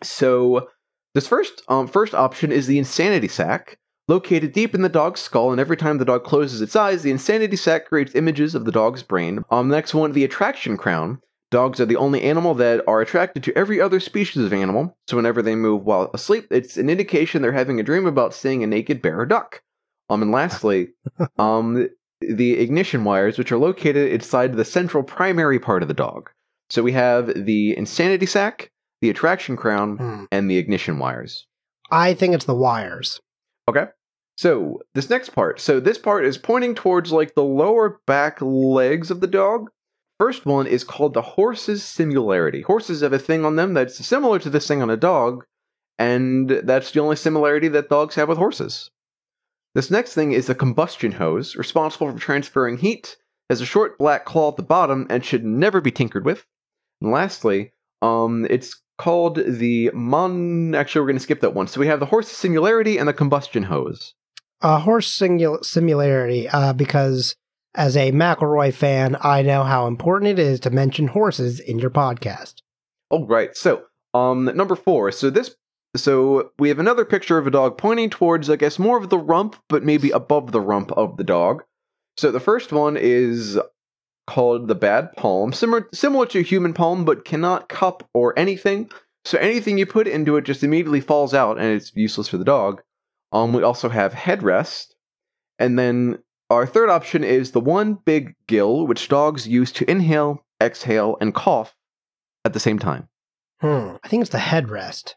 So, 0.03 0.67
this 1.15 1.27
first 1.27 1.63
um, 1.69 1.87
first 1.87 2.13
option 2.13 2.51
is 2.51 2.67
the 2.67 2.77
insanity 2.77 3.29
sac, 3.29 3.79
located 4.07 4.51
deep 4.53 4.73
in 4.75 4.81
the 4.81 4.89
dog's 4.89 5.19
skull, 5.21 5.51
and 5.51 5.59
every 5.59 5.77
time 5.77 5.97
the 5.97 6.05
dog 6.05 6.23
closes 6.23 6.61
its 6.61 6.75
eyes, 6.75 7.03
the 7.03 7.11
insanity 7.11 7.55
sac 7.55 7.87
creates 7.87 8.15
images 8.15 8.55
of 8.55 8.65
the 8.65 8.71
dog's 8.71 9.03
brain. 9.03 9.43
Um, 9.49 9.69
the 9.69 9.75
next 9.75 9.93
one, 9.93 10.11
the 10.13 10.23
attraction 10.23 10.77
crown. 10.77 11.19
Dogs 11.51 11.81
are 11.81 11.85
the 11.85 11.97
only 11.97 12.21
animal 12.21 12.53
that 12.55 12.81
are 12.87 13.01
attracted 13.01 13.43
to 13.43 13.57
every 13.57 13.81
other 13.81 13.99
species 13.99 14.43
of 14.45 14.53
animal, 14.53 14.97
so 15.09 15.17
whenever 15.17 15.41
they 15.41 15.55
move 15.55 15.83
while 15.83 16.09
asleep, 16.13 16.47
it's 16.49 16.77
an 16.77 16.89
indication 16.89 17.41
they're 17.41 17.51
having 17.51 17.77
a 17.79 17.83
dream 17.83 18.05
about 18.05 18.33
seeing 18.33 18.63
a 18.63 18.67
naked 18.67 19.01
bear 19.01 19.19
or 19.19 19.25
duck. 19.25 19.61
Um, 20.09 20.21
and 20.21 20.31
lastly, 20.31 20.89
um, 21.37 21.89
the 22.21 22.53
ignition 22.59 23.03
wires, 23.03 23.37
which 23.37 23.51
are 23.51 23.57
located 23.57 24.11
inside 24.13 24.53
the 24.55 24.63
central 24.63 25.03
primary 25.03 25.59
part 25.59 25.81
of 25.81 25.89
the 25.89 25.93
dog. 25.93 26.29
So 26.69 26.81
we 26.83 26.93
have 26.93 27.45
the 27.45 27.75
insanity 27.77 28.25
sac, 28.27 28.71
the 29.01 29.09
attraction 29.09 29.57
crown, 29.57 29.97
Hmm. 29.97 30.23
and 30.31 30.49
the 30.49 30.57
ignition 30.57 30.99
wires. 30.99 31.47
I 31.89 32.13
think 32.13 32.33
it's 32.33 32.45
the 32.45 32.55
wires. 32.55 33.19
Okay. 33.67 33.85
So 34.37 34.81
this 34.93 35.09
next 35.09 35.29
part. 35.29 35.59
So 35.59 35.79
this 35.79 35.97
part 35.97 36.25
is 36.25 36.37
pointing 36.37 36.75
towards 36.75 37.11
like 37.11 37.35
the 37.35 37.43
lower 37.43 38.01
back 38.07 38.41
legs 38.41 39.11
of 39.11 39.21
the 39.21 39.27
dog. 39.27 39.69
First 40.19 40.45
one 40.45 40.67
is 40.67 40.83
called 40.83 41.13
the 41.13 41.21
horse's 41.21 41.83
similarity. 41.83 42.61
Horses 42.61 43.01
have 43.01 43.13
a 43.13 43.19
thing 43.19 43.43
on 43.43 43.55
them 43.55 43.73
that's 43.73 44.05
similar 44.05 44.39
to 44.39 44.49
this 44.49 44.67
thing 44.67 44.81
on 44.81 44.89
a 44.89 44.97
dog, 44.97 45.45
and 45.97 46.49
that's 46.49 46.91
the 46.91 46.99
only 46.99 47.15
similarity 47.15 47.67
that 47.69 47.89
dogs 47.89 48.15
have 48.15 48.29
with 48.29 48.37
horses. 48.37 48.91
This 49.73 49.89
next 49.89 50.13
thing 50.13 50.31
is 50.31 50.47
the 50.47 50.55
combustion 50.55 51.13
hose, 51.13 51.55
responsible 51.55 52.11
for 52.11 52.19
transferring 52.19 52.77
heat, 52.77 53.17
has 53.49 53.61
a 53.61 53.65
short 53.65 53.97
black 53.97 54.25
claw 54.25 54.49
at 54.49 54.57
the 54.57 54.63
bottom 54.63 55.07
and 55.09 55.25
should 55.25 55.43
never 55.43 55.81
be 55.81 55.91
tinkered 55.91 56.25
with. 56.25 56.45
And 57.01 57.11
lastly, 57.11 57.73
um, 58.01 58.45
it's 58.49 58.81
called 59.01 59.39
the 59.47 59.89
mon. 59.95 60.75
Actually, 60.75 61.01
we're 61.01 61.07
going 61.07 61.17
to 61.17 61.23
skip 61.23 61.41
that 61.41 61.55
one. 61.55 61.65
So 61.65 61.79
we 61.79 61.87
have 61.87 61.99
the 61.99 62.05
horse 62.05 62.27
singularity 62.27 62.99
and 62.99 63.07
the 63.07 63.13
combustion 63.13 63.63
hose. 63.63 64.13
Uh, 64.61 64.77
horse 64.77 65.09
singul- 65.09 65.65
similarity, 65.65 66.47
uh, 66.47 66.73
because 66.73 67.35
as 67.73 67.97
a 67.97 68.11
McElroy 68.11 68.71
fan, 68.71 69.17
I 69.21 69.41
know 69.41 69.63
how 69.63 69.87
important 69.87 70.29
it 70.29 70.39
is 70.39 70.59
to 70.59 70.69
mention 70.69 71.07
horses 71.07 71.59
in 71.59 71.79
your 71.79 71.89
podcast. 71.89 72.61
Oh, 73.09 73.25
right. 73.25 73.57
So, 73.57 73.81
um, 74.13 74.45
number 74.45 74.75
four. 74.75 75.11
So 75.11 75.31
this, 75.31 75.55
so 75.95 76.51
we 76.59 76.69
have 76.69 76.77
another 76.77 77.03
picture 77.03 77.39
of 77.39 77.47
a 77.47 77.51
dog 77.51 77.79
pointing 77.79 78.11
towards, 78.11 78.51
I 78.51 78.55
guess, 78.55 78.77
more 78.77 78.99
of 78.99 79.09
the 79.09 79.17
rump, 79.17 79.55
but 79.67 79.83
maybe 79.83 80.11
above 80.11 80.51
the 80.51 80.61
rump 80.61 80.91
of 80.91 81.17
the 81.17 81.23
dog. 81.23 81.63
So 82.17 82.29
the 82.29 82.39
first 82.39 82.71
one 82.71 82.97
is 82.97 83.57
called 84.31 84.69
the 84.69 84.75
bad 84.75 85.11
palm, 85.17 85.51
similar 85.51 85.89
similar 85.93 86.25
to 86.27 86.41
human 86.41 86.73
palm, 86.73 87.03
but 87.03 87.25
cannot 87.25 87.67
cup 87.67 88.09
or 88.13 88.37
anything. 88.39 88.89
So 89.25 89.37
anything 89.37 89.77
you 89.77 89.85
put 89.85 90.07
into 90.07 90.37
it 90.37 90.45
just 90.45 90.63
immediately 90.63 91.01
falls 91.01 91.33
out, 91.33 91.57
and 91.57 91.67
it's 91.67 91.91
useless 91.95 92.29
for 92.29 92.37
the 92.37 92.45
dog. 92.45 92.81
Um, 93.33 93.51
we 93.51 93.61
also 93.61 93.89
have 93.89 94.13
headrest, 94.13 94.93
and 95.59 95.77
then 95.77 96.19
our 96.49 96.65
third 96.65 96.89
option 96.89 97.25
is 97.25 97.51
the 97.51 97.59
one 97.59 97.95
big 98.05 98.35
gill, 98.47 98.87
which 98.87 99.09
dogs 99.09 99.49
use 99.49 99.71
to 99.73 99.89
inhale, 99.91 100.45
exhale, 100.61 101.17
and 101.19 101.35
cough 101.35 101.75
at 102.45 102.53
the 102.53 102.59
same 102.59 102.79
time. 102.79 103.09
Hmm. 103.59 103.95
I 104.01 104.07
think 104.07 104.21
it's 104.21 104.31
the 104.31 104.37
headrest. 104.37 105.15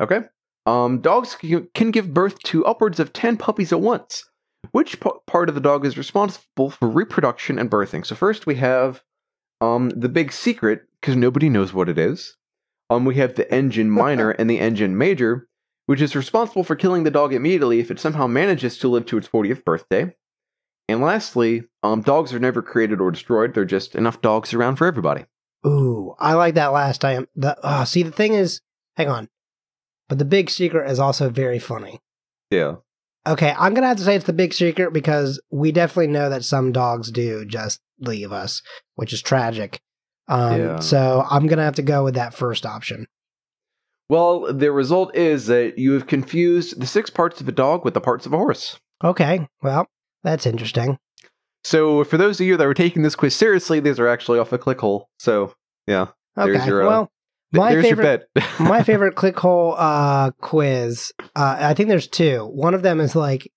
Okay. 0.00 0.20
Um, 0.66 1.00
dogs 1.00 1.36
can 1.74 1.90
give 1.90 2.14
birth 2.14 2.38
to 2.44 2.64
upwards 2.64 3.00
of 3.00 3.12
10 3.12 3.38
puppies 3.38 3.72
at 3.72 3.80
once. 3.80 4.24
Which 4.72 5.00
p- 5.00 5.10
part 5.26 5.48
of 5.48 5.54
the 5.54 5.60
dog 5.60 5.86
is 5.86 5.98
responsible 5.98 6.70
for 6.70 6.88
reproduction 6.88 7.58
and 7.58 7.70
birthing? 7.70 8.04
So, 8.04 8.14
first 8.14 8.46
we 8.46 8.56
have 8.56 9.02
um, 9.60 9.90
the 9.90 10.08
big 10.08 10.32
secret, 10.32 10.82
because 11.00 11.14
nobody 11.14 11.48
knows 11.48 11.72
what 11.72 11.88
it 11.88 11.98
is. 11.98 12.36
Um, 12.90 13.04
we 13.04 13.16
have 13.16 13.34
the 13.34 13.52
engine 13.52 13.90
minor 14.02 14.30
and 14.30 14.50
the 14.50 14.58
engine 14.58 14.98
major, 14.98 15.48
which 15.86 16.00
is 16.00 16.16
responsible 16.16 16.64
for 16.64 16.74
killing 16.74 17.04
the 17.04 17.10
dog 17.10 17.32
immediately 17.32 17.80
if 17.80 17.90
it 17.90 18.00
somehow 18.00 18.26
manages 18.26 18.78
to 18.78 18.88
live 18.88 19.06
to 19.06 19.18
its 19.18 19.28
40th 19.28 19.64
birthday. 19.64 20.14
And 20.88 21.00
lastly, 21.00 21.64
um, 21.82 22.02
dogs 22.02 22.34
are 22.34 22.40
never 22.40 22.60
created 22.60 23.00
or 23.00 23.10
destroyed. 23.10 23.54
They're 23.54 23.64
just 23.64 23.94
enough 23.94 24.20
dogs 24.20 24.52
around 24.52 24.76
for 24.76 24.86
everybody. 24.86 25.26
Ooh, 25.64 26.14
I 26.18 26.34
like 26.34 26.54
that 26.54 26.72
last 26.72 27.00
time. 27.00 27.28
The 27.36 27.56
uh, 27.64 27.84
see, 27.84 28.02
the 28.02 28.10
thing 28.10 28.34
is, 28.34 28.60
hang 28.96 29.08
on, 29.08 29.28
but 30.08 30.18
the 30.18 30.24
big 30.24 30.50
secret 30.50 30.90
is 30.90 30.98
also 30.98 31.30
very 31.30 31.60
funny. 31.60 32.00
Yeah. 32.50 32.76
Okay, 33.26 33.54
I'm 33.56 33.72
gonna 33.74 33.86
have 33.86 33.98
to 33.98 34.02
say 34.02 34.16
it's 34.16 34.24
the 34.24 34.32
big 34.32 34.52
secret 34.52 34.92
because 34.92 35.40
we 35.50 35.70
definitely 35.70 36.08
know 36.12 36.28
that 36.28 36.44
some 36.44 36.72
dogs 36.72 37.10
do 37.10 37.44
just 37.44 37.80
leave 38.00 38.32
us, 38.32 38.62
which 38.96 39.12
is 39.12 39.22
tragic. 39.22 39.80
Um, 40.28 40.60
Yeah. 40.60 40.78
So 40.80 41.24
I'm 41.30 41.46
gonna 41.46 41.62
have 41.64 41.76
to 41.76 41.82
go 41.82 42.02
with 42.04 42.14
that 42.14 42.34
first 42.34 42.66
option. 42.66 43.06
Well, 44.08 44.52
the 44.52 44.72
result 44.72 45.14
is 45.16 45.46
that 45.46 45.78
you 45.78 45.92
have 45.92 46.06
confused 46.06 46.80
the 46.80 46.86
six 46.86 47.10
parts 47.10 47.40
of 47.40 47.48
a 47.48 47.52
dog 47.52 47.84
with 47.84 47.94
the 47.94 48.00
parts 48.00 48.26
of 48.26 48.32
a 48.32 48.36
horse. 48.36 48.78
Okay, 49.02 49.48
well, 49.62 49.86
that's 50.22 50.46
interesting. 50.46 50.98
So, 51.64 52.02
for 52.04 52.16
those 52.16 52.40
of 52.40 52.46
you 52.46 52.56
that 52.56 52.66
were 52.66 52.74
taking 52.74 53.02
this 53.02 53.14
quiz 53.14 53.34
seriously, 53.36 53.78
these 53.80 54.00
are 54.00 54.08
actually 54.08 54.38
off 54.40 54.52
a 54.52 54.58
Clickhole. 54.58 55.04
So, 55.18 55.54
yeah, 55.86 56.08
Okay, 56.36 56.66
your, 56.66 56.82
uh, 56.82 56.88
well, 56.88 57.10
My 57.52 57.72
there's 57.72 57.84
favorite- 57.84 58.28
my 58.60 58.82
favorite 58.82 59.14
clickhole 59.14 59.74
uh, 59.78 60.30
quiz. 60.40 61.12
Uh, 61.36 61.56
I 61.60 61.74
think 61.74 61.88
there's 61.88 62.08
two. 62.08 62.46
One 62.46 62.74
of 62.74 62.82
them 62.82 63.00
is 63.00 63.14
like 63.14 63.50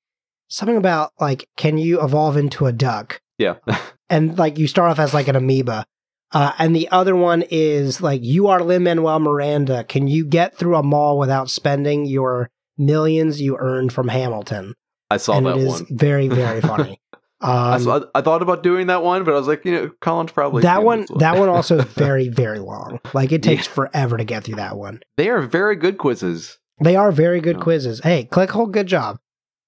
something 0.48 0.78
about 0.78 1.12
like, 1.20 1.48
can 1.58 1.78
you 1.78 2.02
evolve 2.02 2.38
into 2.38 2.66
a 2.66 2.72
duck? 2.74 3.22
yeah. 3.38 3.56
and 4.10 4.38
like 4.38 4.58
you 4.58 4.68
start 4.68 4.92
off 4.92 5.00
as 5.00 5.14
like 5.14 5.28
an 5.28 5.36
amoeba. 5.36 5.86
Uh, 6.32 6.52
and 6.58 6.76
the 6.76 6.90
other 6.90 7.16
one 7.16 7.44
is 7.50 8.02
like 8.02 8.22
you 8.24 8.48
are 8.48 8.62
Lin 8.62 8.84
Manuel 8.84 9.20
Miranda. 9.20 9.84
Can 9.84 10.08
you 10.08 10.26
get 10.26 10.58
through 10.58 10.76
a 10.76 10.84
mall 10.84 11.18
without 11.18 11.50
spending 11.50 12.06
your 12.06 12.50
millions 12.78 13.42
you 13.42 13.58
earned 13.58 13.94
from 13.94 14.08
Hamilton. 14.08 14.74
I 15.10 15.18
saw 15.18 15.38
and 15.38 15.46
that 15.46 15.58
it 15.58 15.62
is 15.62 15.82
one. 15.82 15.86
very, 15.92 16.28
very 16.28 16.62
funny. 16.62 17.00
I, 17.46 17.76
Um, 17.76 17.82
saw, 17.82 18.02
I 18.16 18.22
thought 18.22 18.42
about 18.42 18.64
doing 18.64 18.88
that 18.88 19.04
one, 19.04 19.24
but 19.24 19.34
I 19.34 19.38
was 19.38 19.48
like, 19.48 19.64
you 19.66 19.72
know, 19.72 19.92
Colin's 20.02 20.32
probably 20.32 20.64
that 20.64 20.78
seen 20.78 20.86
one, 20.86 21.06
that 21.20 21.38
one 21.38 21.50
also 21.50 21.80
is 21.80 21.86
very, 21.94 22.28
very 22.30 22.60
long. 22.60 23.00
Like 23.14 23.32
it 23.32 23.44
takes 23.44 23.68
forever 23.68 24.18
to 24.18 24.24
get 24.24 24.44
through 24.44 24.56
that 24.56 24.78
one. 24.78 25.02
They 25.18 25.30
are 25.30 25.42
very 25.42 25.76
good 25.76 25.98
quizzes 25.98 26.58
They 26.82 26.96
are 26.96 27.12
very 27.12 27.40
good 27.42 27.58
Yeah. 27.58 27.62
quizzes. 27.64 28.02
Hey, 28.04 28.28
Clickhole, 28.32 28.72
good 28.72 28.88
job. 28.88 29.18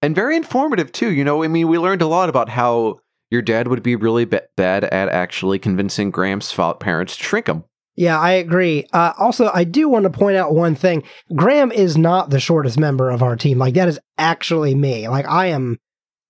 and 0.02 0.14
very 0.16 0.36
informative 0.36 0.92
too. 0.92 1.12
You 1.12 1.24
know, 1.24 1.44
I 1.44 1.48
mean, 1.48 1.68
we 1.68 1.78
learned 1.78 2.02
a 2.02 2.08
lot 2.08 2.30
about 2.30 2.50
how 2.50 3.00
your 3.32 3.42
dad 3.42 3.68
would 3.68 3.84
be 3.84 3.96
really 3.96 4.26
ba- 4.26 4.44
bad 4.56 4.84
at 4.86 5.10
actually 5.10 5.60
convincing 5.60 6.12
Graham's 6.12 6.54
parents 6.80 7.18
to 7.18 7.24
shrink 7.24 7.48
him. 7.48 7.64
Yeah, 7.96 8.20
I 8.20 8.34
agree. 8.34 8.86
Uh, 8.94 9.14
also, 9.18 9.50
I 9.54 9.64
do 9.64 9.90
want 9.90 10.04
to 10.04 10.12
point 10.12 10.38
out 10.38 10.54
one 10.54 10.76
thing. 10.76 11.02
Graham 11.36 11.72
is 11.72 11.98
not 11.98 12.30
the 12.30 12.40
shortest 12.40 12.78
member 12.80 13.10
of 13.10 13.24
our 13.24 13.36
team. 13.36 13.58
Like 13.58 13.74
that 13.74 13.88
is 13.88 14.00
actually 14.20 14.76
me. 14.76 15.08
Like 15.10 15.26
I 15.28 15.48
am, 15.48 15.78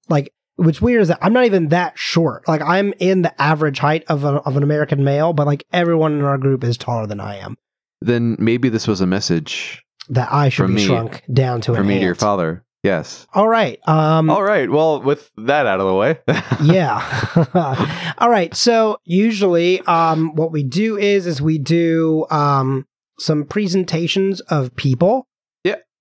like 0.07 0.31
what's 0.57 0.81
weird 0.81 1.01
is 1.01 1.07
that 1.07 1.19
I'm 1.21 1.33
not 1.33 1.45
even 1.45 1.69
that 1.69 1.97
short. 1.97 2.47
Like 2.47 2.61
I'm 2.61 2.93
in 2.99 3.21
the 3.21 3.41
average 3.41 3.79
height 3.79 4.03
of 4.07 4.23
a, 4.23 4.35
of 4.41 4.57
an 4.57 4.63
American 4.63 5.03
male, 5.03 5.33
but 5.33 5.47
like 5.47 5.65
everyone 5.71 6.13
in 6.13 6.23
our 6.23 6.37
group 6.37 6.63
is 6.63 6.77
taller 6.77 7.07
than 7.07 7.19
I 7.19 7.37
am. 7.37 7.57
Then 8.01 8.35
maybe 8.39 8.69
this 8.69 8.87
was 8.87 9.01
a 9.01 9.07
message 9.07 9.83
That 10.09 10.31
I 10.31 10.49
should 10.49 10.67
be 10.67 10.73
me- 10.73 10.85
shrunk 10.85 11.23
down 11.31 11.61
to 11.61 11.73
for 11.73 11.81
an 11.81 11.87
me 11.87 11.99
to 11.99 12.05
your 12.05 12.15
father. 12.15 12.63
Yes. 12.83 13.25
All 13.33 13.47
right. 13.47 13.79
Um, 13.87 14.29
All 14.29 14.43
right. 14.43 14.69
Well, 14.69 15.01
with 15.01 15.31
that 15.37 15.65
out 15.65 15.79
of 15.79 15.87
the 15.87 15.93
way. 15.95 16.19
yeah. 16.63 18.13
All 18.17 18.29
right. 18.29 18.55
So 18.55 18.99
usually, 19.03 19.81
um, 19.81 20.35
what 20.35 20.51
we 20.51 20.63
do 20.63 20.95
is 20.97 21.25
is 21.27 21.41
we 21.41 21.57
do 21.57 22.25
um 22.29 22.85
some 23.19 23.45
presentations 23.45 24.41
of 24.41 24.75
people. 24.75 25.26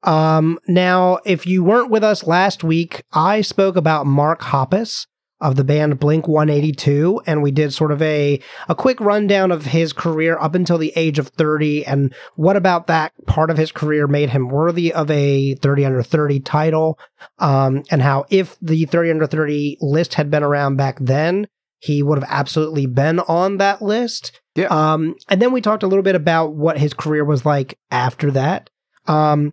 Um. 0.07 0.59
Now, 0.69 1.19
if 1.25 1.47
you 1.47 1.65
weren't 1.65 1.91
with 1.91 2.05
us 2.05 2.27
last 2.27 2.65
week, 2.65 3.03
I 3.13 3.41
spoke 3.41 3.77
about 3.77 4.07
Mark 4.07 4.41
Hoppus 4.41 5.07
of 5.41 5.57
the 5.57 5.65
band 5.65 6.01
Blink 6.01 6.27
182, 6.27 7.21
and 7.27 7.43
we 7.43 7.51
did 7.51 7.73
sort 7.73 7.93
of 7.93 8.01
a 8.01 8.41
a 8.69 8.75
quick 8.75 9.01
rundown 9.01 9.53
of 9.53 9.67
his 9.67 9.93
career 9.93 10.39
up 10.39 10.55
until 10.55 10.79
the 10.79 10.93
age 10.97 11.19
of 11.19 11.29
30, 11.29 11.85
and 11.85 12.15
what 12.37 12.57
about 12.57 12.87
that 12.87 13.13
part 13.27 13.51
of 13.51 13.59
his 13.59 13.71
career 13.71 14.07
made 14.07 14.31
him 14.31 14.49
worthy 14.49 14.93
of 14.93 15.11
a 15.11 15.55
30 15.57 15.85
under 15.85 16.03
30 16.03 16.41
title 16.41 16.99
um, 17.39 17.83
and 17.91 18.03
how 18.03 18.25
if 18.31 18.57
the 18.61 18.87
30 18.87 19.11
under 19.11 19.27
30 19.27 19.79
list 19.81 20.15
had 20.15 20.31
been 20.31 20.43
around 20.43 20.77
back 20.77 20.99
then, 21.01 21.47
he 21.79 22.03
would 22.03 22.19
have 22.19 22.31
absolutely 22.31 22.87
been 22.87 23.21
on 23.21 23.59
that 23.59 23.83
list. 23.83 24.41
Yeah. 24.55 24.69
Um, 24.69 25.17
and 25.29 25.43
then 25.43 25.53
we 25.53 25.61
talked 25.61 25.83
a 25.83 25.87
little 25.87 26.03
bit 26.03 26.15
about 26.15 26.55
what 26.55 26.79
his 26.79 26.95
career 26.95 27.25
was 27.25 27.45
like 27.45 27.79
after 27.91 28.31
that. 28.31 28.71
Um, 29.07 29.53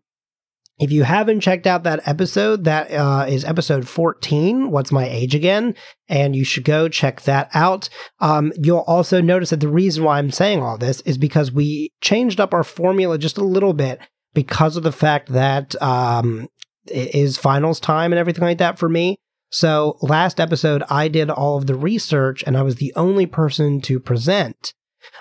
if 0.83 0.91
you 0.91 1.03
haven't 1.03 1.39
checked 1.39 1.65
out 1.65 1.83
that 1.83 2.05
episode, 2.05 2.65
that 2.65 2.91
uh, 2.91 3.25
is 3.25 3.45
episode 3.45 3.87
14, 3.87 4.69
What's 4.69 4.91
My 4.91 5.07
Age 5.07 5.33
Again? 5.33 5.75
And 6.09 6.35
you 6.35 6.43
should 6.43 6.65
go 6.65 6.89
check 6.89 7.21
that 7.21 7.49
out. 7.53 7.87
Um, 8.19 8.51
you'll 8.61 8.79
also 8.79 9.21
notice 9.21 9.51
that 9.51 9.61
the 9.61 9.69
reason 9.69 10.03
why 10.03 10.17
I'm 10.17 10.29
saying 10.29 10.61
all 10.61 10.77
this 10.77 10.99
is 11.01 11.17
because 11.17 11.53
we 11.53 11.93
changed 12.01 12.41
up 12.41 12.53
our 12.53 12.65
formula 12.65 13.17
just 13.17 13.37
a 13.37 13.45
little 13.45 13.71
bit 13.71 14.01
because 14.33 14.75
of 14.75 14.83
the 14.83 14.91
fact 14.91 15.31
that 15.31 15.81
um, 15.81 16.49
it 16.87 17.15
is 17.15 17.37
finals 17.37 17.79
time 17.79 18.11
and 18.11 18.19
everything 18.19 18.43
like 18.43 18.57
that 18.57 18.77
for 18.77 18.89
me. 18.89 19.15
So 19.51 19.97
last 20.01 20.37
episode, 20.37 20.83
I 20.89 21.07
did 21.07 21.29
all 21.29 21.57
of 21.57 21.67
the 21.67 21.75
research 21.75 22.43
and 22.45 22.57
I 22.57 22.61
was 22.61 22.75
the 22.75 22.91
only 22.97 23.25
person 23.25 23.79
to 23.81 24.01
present. 24.01 24.73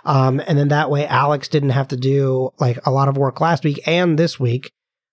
Um, 0.04 0.42
and 0.44 0.58
then 0.58 0.68
that 0.68 0.90
way, 0.90 1.06
Alex 1.06 1.46
didn't 1.46 1.70
have 1.70 1.86
to 1.88 1.96
do 1.96 2.50
like 2.58 2.84
a 2.84 2.90
lot 2.90 3.06
of 3.06 3.16
work 3.16 3.40
last 3.40 3.62
week 3.62 3.80
and 3.86 4.18
this 4.18 4.40
week. 4.40 4.72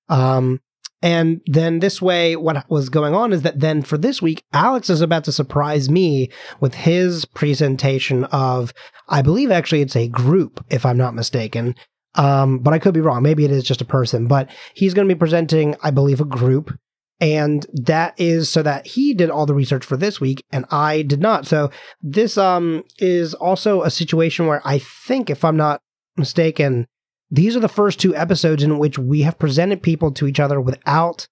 Um, 0.09 0.59
and 1.01 1.41
then 1.45 1.79
this 1.79 2.01
way, 2.01 2.35
what 2.35 2.69
was 2.69 2.89
going 2.89 3.15
on 3.15 3.31
is 3.31 3.43
that 3.43 3.59
then 3.59 3.81
for 3.81 3.97
this 3.97 4.21
week, 4.21 4.43
Alex 4.51 4.89
is 4.89 5.01
about 5.01 5.23
to 5.25 5.31
surprise 5.31 5.89
me 5.89 6.29
with 6.59 6.73
his 6.73 7.23
presentation 7.23 8.25
of, 8.25 8.73
I 9.07 9.21
believe 9.21 9.49
actually 9.49 9.81
it's 9.81 9.95
a 9.95 10.09
group, 10.09 10.63
if 10.69 10.85
I'm 10.85 10.97
not 10.97 11.15
mistaken. 11.15 11.75
Um, 12.15 12.59
but 12.59 12.73
I 12.73 12.79
could 12.79 12.93
be 12.93 13.01
wrong. 13.01 13.23
Maybe 13.23 13.45
it 13.45 13.51
is 13.51 13.63
just 13.63 13.81
a 13.81 13.85
person, 13.85 14.27
but 14.27 14.49
he's 14.73 14.93
going 14.93 15.07
to 15.07 15.13
be 15.13 15.19
presenting, 15.19 15.75
I 15.83 15.91
believe, 15.91 16.19
a 16.19 16.25
group. 16.25 16.77
And 17.21 17.65
that 17.73 18.19
is 18.19 18.49
so 18.49 18.63
that 18.63 18.87
he 18.87 19.13
did 19.13 19.29
all 19.29 19.45
the 19.45 19.53
research 19.53 19.85
for 19.85 19.95
this 19.95 20.19
week 20.19 20.43
and 20.51 20.65
I 20.71 21.01
did 21.01 21.19
not. 21.19 21.45
So 21.45 21.69
this, 22.01 22.37
um, 22.37 22.83
is 22.97 23.33
also 23.33 23.83
a 23.83 23.91
situation 23.91 24.47
where 24.47 24.61
I 24.65 24.79
think, 24.79 25.29
if 25.29 25.45
I'm 25.45 25.57
not 25.57 25.81
mistaken, 26.17 26.87
these 27.31 27.55
are 27.55 27.59
the 27.59 27.67
first 27.69 27.99
two 27.99 28.15
episodes 28.15 28.63
in 28.63 28.79
which 28.79 28.97
we 28.97 29.21
have 29.21 29.37
presented 29.39 29.81
people 29.83 30.11
to 30.13 30.27
each 30.27 30.39
other 30.39 30.59
without 30.59 31.27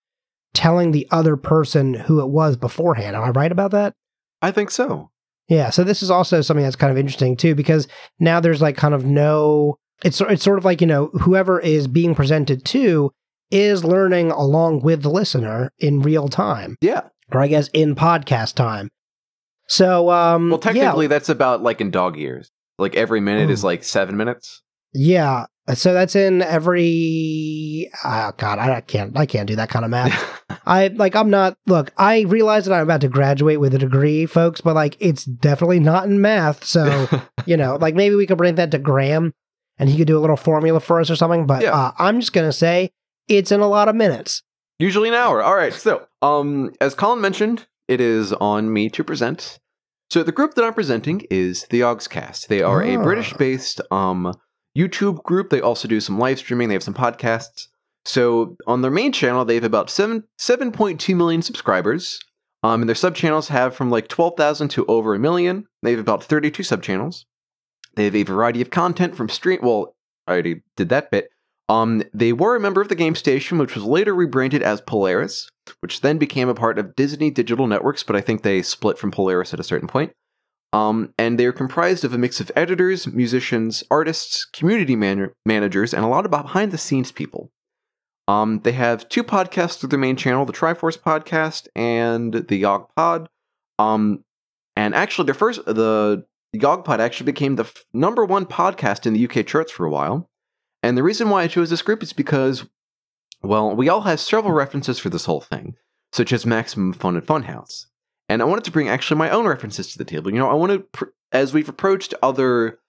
telling 0.53 0.91
the 0.91 1.07
other 1.11 1.35
person 1.37 1.93
who 1.93 2.19
it 2.21 2.29
was 2.29 2.55
beforehand. 2.57 3.15
Am 3.15 3.23
I 3.23 3.29
right 3.29 3.51
about 3.51 3.71
that? 3.71 3.93
I 4.41 4.51
think 4.51 4.71
so. 4.71 5.09
Yeah, 5.47 5.69
so 5.69 5.83
this 5.83 6.03
is 6.03 6.11
also 6.11 6.41
something 6.41 6.63
that's 6.63 6.75
kind 6.75 6.91
of 6.91 6.97
interesting 6.97 7.35
too 7.37 7.55
because 7.55 7.87
now 8.19 8.39
there's 8.39 8.61
like 8.61 8.75
kind 8.77 8.93
of 8.93 9.05
no 9.05 9.77
it's 10.03 10.21
it's 10.21 10.43
sort 10.43 10.57
of 10.59 10.65
like, 10.65 10.81
you 10.81 10.87
know, 10.87 11.07
whoever 11.21 11.59
is 11.59 11.87
being 11.87 12.13
presented 12.13 12.63
to 12.65 13.11
is 13.49 13.83
learning 13.83 14.29
along 14.31 14.81
with 14.81 15.01
the 15.01 15.09
listener 15.09 15.71
in 15.79 16.01
real 16.01 16.27
time 16.27 16.75
Yeah. 16.81 17.03
or 17.31 17.41
I 17.41 17.47
guess 17.47 17.69
in 17.69 17.95
podcast 17.95 18.53
time. 18.55 18.89
So 19.67 20.09
um 20.11 20.49
Well, 20.49 20.59
yeah, 20.63 20.71
technically, 20.73 21.07
that's 21.07 21.29
about 21.29 21.63
like 21.63 21.81
in 21.81 21.91
dog 21.91 22.17
years. 22.17 22.49
Like 22.77 22.95
every 22.95 23.19
minute 23.21 23.49
is 23.49 23.63
like 23.63 23.83
seven 23.83 24.17
minutes. 24.17 24.61
yeah. 24.93 25.45
So 25.75 25.93
that's 25.93 26.15
in 26.15 26.41
every 26.41 27.89
oh 28.05 28.31
god, 28.37 28.59
I 28.59 28.81
can't 28.81 29.17
I 29.17 29.25
can't 29.25 29.47
do 29.47 29.55
that 29.57 29.69
kind 29.69 29.83
of 29.85 29.91
math. 29.91 30.41
I 30.65 30.87
like 30.87 31.15
I'm 31.15 31.29
not 31.29 31.57
look, 31.65 31.91
I 31.97 32.21
realize 32.21 32.65
that 32.65 32.73
I'm 32.73 32.83
about 32.83 33.01
to 33.01 33.09
graduate 33.09 33.59
with 33.59 33.73
a 33.73 33.77
degree, 33.77 34.25
folks, 34.25 34.61
but 34.61 34.75
like 34.75 34.95
it's 34.99 35.25
definitely 35.25 35.79
not 35.79 36.05
in 36.05 36.21
math. 36.21 36.63
So, 36.63 37.07
you 37.45 37.57
know, 37.57 37.77
like 37.81 37.95
maybe 37.95 38.15
we 38.15 38.25
could 38.27 38.37
bring 38.37 38.55
that 38.55 38.71
to 38.71 38.79
Graham 38.79 39.33
and 39.77 39.89
he 39.89 39.97
could 39.97 40.07
do 40.07 40.17
a 40.17 40.21
little 40.21 40.37
formula 40.37 40.79
for 40.79 40.99
us 40.99 41.09
or 41.09 41.15
something, 41.15 41.45
but 41.45 41.61
Yeah. 41.61 41.71
uh, 41.73 41.91
I'm 41.99 42.19
just 42.19 42.33
going 42.33 42.47
to 42.47 42.53
say 42.53 42.91
it's 43.27 43.51
in 43.51 43.59
a 43.59 43.67
lot 43.67 43.89
of 43.89 43.95
minutes. 43.95 44.41
Usually 44.79 45.09
an 45.09 45.15
hour. 45.15 45.41
All 45.43 45.55
right. 45.55 45.73
So, 45.73 46.07
um, 46.21 46.71
as 46.81 46.95
Colin 46.95 47.19
mentioned, 47.21 47.67
it 47.87 47.99
is 48.01 48.31
on 48.33 48.71
me 48.71 48.89
to 48.91 49.03
present. 49.03 49.59
So 50.09 50.23
the 50.23 50.31
group 50.31 50.53
that 50.53 50.63
I'm 50.63 50.73
presenting 50.73 51.25
is 51.29 51.65
the 51.69 51.81
Yogscast. 51.81 52.47
They 52.47 52.61
are 52.61 52.81
a 52.81 52.95
Ah. 52.95 53.03
British-based 53.03 53.81
um 53.91 54.33
YouTube 54.77 55.23
group. 55.23 55.49
They 55.49 55.61
also 55.61 55.87
do 55.87 55.99
some 55.99 56.19
live 56.19 56.39
streaming. 56.39 56.67
They 56.67 56.75
have 56.75 56.83
some 56.83 56.93
podcasts. 56.93 57.67
So 58.05 58.55
on 58.67 58.81
their 58.81 58.91
main 58.91 59.11
channel, 59.11 59.43
they 59.43 59.55
have 59.55 59.63
about 59.63 59.89
seven 59.89 60.23
seven 60.37 60.71
point 60.71 60.99
two 60.99 61.15
million 61.15 61.41
subscribers. 61.41 62.19
Um, 62.63 62.81
and 62.81 62.89
their 62.89 62.95
sub 62.95 63.15
channels 63.15 63.49
have 63.49 63.75
from 63.75 63.89
like 63.89 64.07
twelve 64.07 64.35
thousand 64.37 64.69
to 64.69 64.85
over 64.85 65.13
a 65.13 65.19
million. 65.19 65.65
They 65.83 65.91
have 65.91 65.99
about 65.99 66.23
thirty 66.23 66.51
two 66.51 66.63
sub 66.63 66.83
channels. 66.83 67.25
They 67.95 68.05
have 68.05 68.15
a 68.15 68.23
variety 68.23 68.61
of 68.61 68.69
content 68.69 69.15
from 69.15 69.29
stream. 69.29 69.59
Well, 69.61 69.95
I 70.27 70.33
already 70.33 70.61
did 70.75 70.89
that 70.89 71.11
bit. 71.11 71.29
Um, 71.69 72.03
they 72.13 72.31
were 72.31 72.55
a 72.55 72.59
member 72.59 72.79
of 72.79 72.87
the 72.87 72.95
Game 72.95 73.15
Station, 73.15 73.57
which 73.57 73.75
was 73.75 73.83
later 73.83 74.15
rebranded 74.15 74.63
as 74.63 74.79
Polaris, 74.79 75.49
which 75.81 76.01
then 76.01 76.17
became 76.17 76.47
a 76.47 76.55
part 76.55 76.79
of 76.79 76.95
Disney 76.95 77.29
Digital 77.29 77.67
Networks, 77.67 78.03
but 78.03 78.15
I 78.15 78.21
think 78.21 78.41
they 78.41 78.61
split 78.61 78.97
from 78.97 79.11
Polaris 79.11 79.53
at 79.53 79.59
a 79.59 79.65
certain 79.65 79.87
point. 79.87 80.13
Um, 80.73 81.13
and 81.17 81.39
they 81.39 81.45
are 81.45 81.53
comprised 81.53 82.03
of 82.03 82.13
a 82.13 82.17
mix 82.17 82.39
of 82.39 82.51
editors, 82.55 83.07
musicians, 83.07 83.83
artists, 83.89 84.45
community 84.45 84.95
man- 84.95 85.31
managers, 85.45 85.93
and 85.93 86.03
a 86.03 86.09
lot 86.09 86.25
of 86.25 86.31
behind 86.31 86.71
the 86.71 86.77
scenes 86.77 87.11
people. 87.11 87.51
Um, 88.27 88.59
they 88.63 88.73
have 88.73 89.07
two 89.07 89.23
podcasts 89.23 89.79
through 89.79 89.89
their 89.89 89.99
main 89.99 90.17
channel, 90.17 90.45
the 90.45 90.53
Triforce 90.53 90.99
podcast 90.99 91.67
and 91.75 92.33
the 92.33 92.57
Yog 92.57 92.89
Pod. 92.95 93.29
Um, 93.79 94.25
and 94.75 94.93
actually, 94.93 95.25
their 95.25 95.33
first 95.33 95.63
the 95.65 96.25
Yog 96.51 96.83
Pod 96.83 96.99
actually 96.99 97.25
became 97.25 97.55
the 97.55 97.63
f- 97.63 97.85
number 97.93 98.25
one 98.25 98.45
podcast 98.45 99.05
in 99.05 99.13
the 99.13 99.27
UK 99.27 99.45
charts 99.45 99.71
for 99.71 99.85
a 99.85 99.89
while. 99.89 100.29
And 100.83 100.97
the 100.97 101.03
reason 101.03 101.29
why 101.29 101.43
I 101.43 101.47
chose 101.47 101.69
this 101.69 101.81
group 101.81 102.03
is 102.03 102.13
because, 102.13 102.65
well, 103.41 103.75
we 103.75 103.89
all 103.89 104.01
have 104.01 104.19
several 104.19 104.53
references 104.53 104.99
for 104.99 105.09
this 105.09 105.25
whole 105.25 105.41
thing, 105.41 105.75
such 106.11 106.33
as 106.33 106.45
Maximum 106.45 106.93
Fun 106.93 107.15
and 107.15 107.25
Funhouse. 107.25 107.85
And 108.29 108.41
I 108.41 108.45
wanted 108.45 108.65
to 108.65 108.71
bring 108.71 108.89
actually 108.89 109.17
my 109.17 109.29
own 109.29 109.47
references 109.47 109.91
to 109.91 109.97
the 109.97 110.05
table. 110.05 110.31
You 110.31 110.39
know, 110.39 110.49
I 110.49 110.53
want 110.53 110.93
to, 110.93 111.07
as 111.31 111.53
we've 111.53 111.69
approached 111.69 112.13
other 112.21 112.79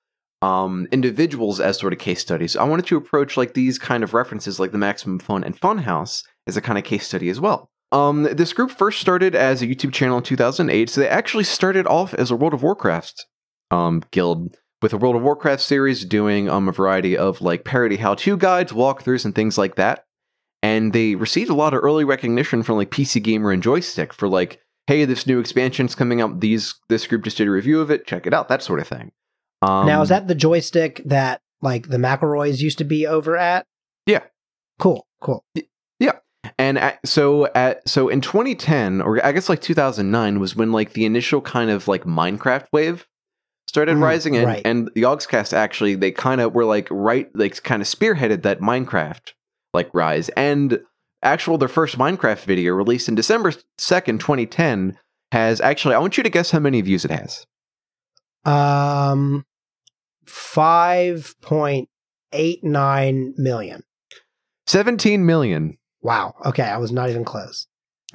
um, 0.43 0.89
individuals 0.91 1.61
as 1.61 1.79
sort 1.79 1.93
of 1.93 1.99
case 1.99 2.21
studies, 2.21 2.57
I 2.57 2.65
wanted 2.65 2.87
to 2.87 2.97
approach 2.97 3.37
like 3.37 3.55
these 3.55 3.79
kind 3.79 4.03
of 4.03 4.15
references, 4.15 4.59
like 4.59 4.73
the 4.73 4.79
Maximum 4.79 5.19
Fun 5.19 5.45
and 5.45 5.59
Funhouse, 5.59 6.25
as 6.47 6.57
a 6.57 6.61
kind 6.61 6.79
of 6.79 6.85
case 6.85 7.07
study 7.07 7.29
as 7.29 7.41
well. 7.41 7.71
Um, 7.91 8.25
this 8.25 8.53
group 8.53 8.71
first 8.71 9.01
started 9.01 9.35
as 9.35 9.63
a 9.63 9.67
YouTube 9.67 9.93
channel 9.93 10.19
in 10.19 10.25
2008, 10.25 10.91
so 10.91 11.01
they 11.01 11.09
actually 11.09 11.45
started 11.45 11.87
off 11.87 12.13
as 12.15 12.31
a 12.31 12.37
World 12.37 12.55
of 12.55 12.63
Warcraft 12.63 13.25
um, 13.71 14.03
guild 14.11 14.55
with 14.83 14.93
a 14.93 14.99
World 14.99 15.17
of 15.17 15.23
Warcraft 15.23 15.63
series 15.63 16.05
doing 16.05 16.49
um, 16.49 16.69
a 16.69 16.73
variety 16.73 17.17
of 17.17 17.41
like 17.41 17.65
parody 17.65 17.97
how-to 17.97 18.37
guides, 18.37 18.73
walkthroughs, 18.73 19.25
and 19.25 19.35
things 19.35 19.57
like 19.57 19.77
that. 19.77 20.05
And 20.63 20.93
they 20.93 21.15
received 21.15 21.51
a 21.51 21.55
lot 21.55 21.75
of 21.75 21.83
early 21.83 22.05
recognition 22.05 22.63
from 22.63 22.77
like 22.77 22.91
PC 22.91 23.23
Gamer 23.23 23.53
and 23.53 23.63
Joystick 23.63 24.13
for 24.13 24.29
like, 24.29 24.61
hey, 24.89 25.05
this 25.05 25.27
new 25.27 25.39
expansion's 25.39 25.95
coming 25.95 26.23
out. 26.23 26.41
These 26.41 26.75
this 26.89 27.07
group 27.07 27.23
just 27.23 27.37
did 27.37 27.47
a 27.47 27.51
review 27.51 27.81
of 27.81 27.91
it. 27.91 28.07
Check 28.07 28.27
it 28.27 28.33
out. 28.33 28.49
That 28.49 28.63
sort 28.63 28.81
of 28.81 28.89
thing. 28.89 29.13
Um, 29.61 29.87
now, 29.87 30.01
is 30.01 30.09
that 30.09 30.29
the 30.29 30.35
joystick 30.35 31.03
that 31.05 31.43
like 31.61 31.89
the 31.89 31.99
McElroys 31.99 32.61
used 32.61 32.79
to 32.79 32.85
be 32.85 33.07
over 33.07 33.37
at? 33.37 33.67
Yeah. 34.07 34.23
Cool, 34.79 35.07
cool. 35.21 35.45
Yeah. 36.01 36.13
And 36.59 36.79
at, 36.79 37.07
so 37.07 37.47
at 37.49 37.87
so 37.87 38.09
in 38.09 38.21
2010 38.21 39.03
or 39.03 39.25
I 39.25 39.33
guess 39.33 39.49
like 39.49 39.61
2009 39.61 40.41
was 40.41 40.57
when 40.57 40.73
like 40.73 40.93
the 40.95 41.05
initial 41.05 41.41
kind 41.43 41.71
of 41.71 41.87
like 41.89 42.05
Minecraft 42.05 42.67
wave 42.73 43.07
started 43.67 43.97
Mm, 43.97 44.03
rising 44.03 44.37
and 44.37 44.47
right. 44.47 44.63
and 44.65 44.89
the 44.95 45.03
Yogscast 45.03 45.53
actually 45.53 45.97
they 45.97 46.13
kind 46.13 46.41
of 46.41 46.55
were 46.55 46.65
like 46.65 46.89
right 46.91 47.29
like 47.35 47.63
kind 47.65 47.83
of 47.83 47.89
spearheaded 47.89 48.43
that 48.45 48.61
Minecraft 48.61 49.33
like 49.75 49.91
rise 49.93 50.31
and 50.31 50.81
actual 51.23 51.59
their 51.59 51.69
first 51.69 51.99
Minecraft 51.99 52.45
video 52.45 52.73
released 52.75 53.09
in 53.09 53.15
December 53.15 53.53
2nd 53.79 54.21
2010 54.21 54.99
has 55.33 55.61
actually 55.61 55.95
I 55.95 55.99
want 55.99 56.17
you 56.17 56.23
to 56.23 56.31
guess 56.31 56.51
how 56.51 56.59
many 56.59 56.81
views 56.81 57.05
it 57.05 57.11
has. 57.11 57.47
Um, 58.45 59.45
five 60.25 61.35
point 61.41 61.89
eight 62.33 62.63
nine 62.65 63.35
million. 63.37 63.83
17 64.67 65.25
million. 65.25 65.79
Wow. 66.03 66.35
Okay, 66.45 66.63
I 66.63 66.77
was 66.77 66.93
not 66.93 67.09
even 67.09 67.25
close. 67.25 67.67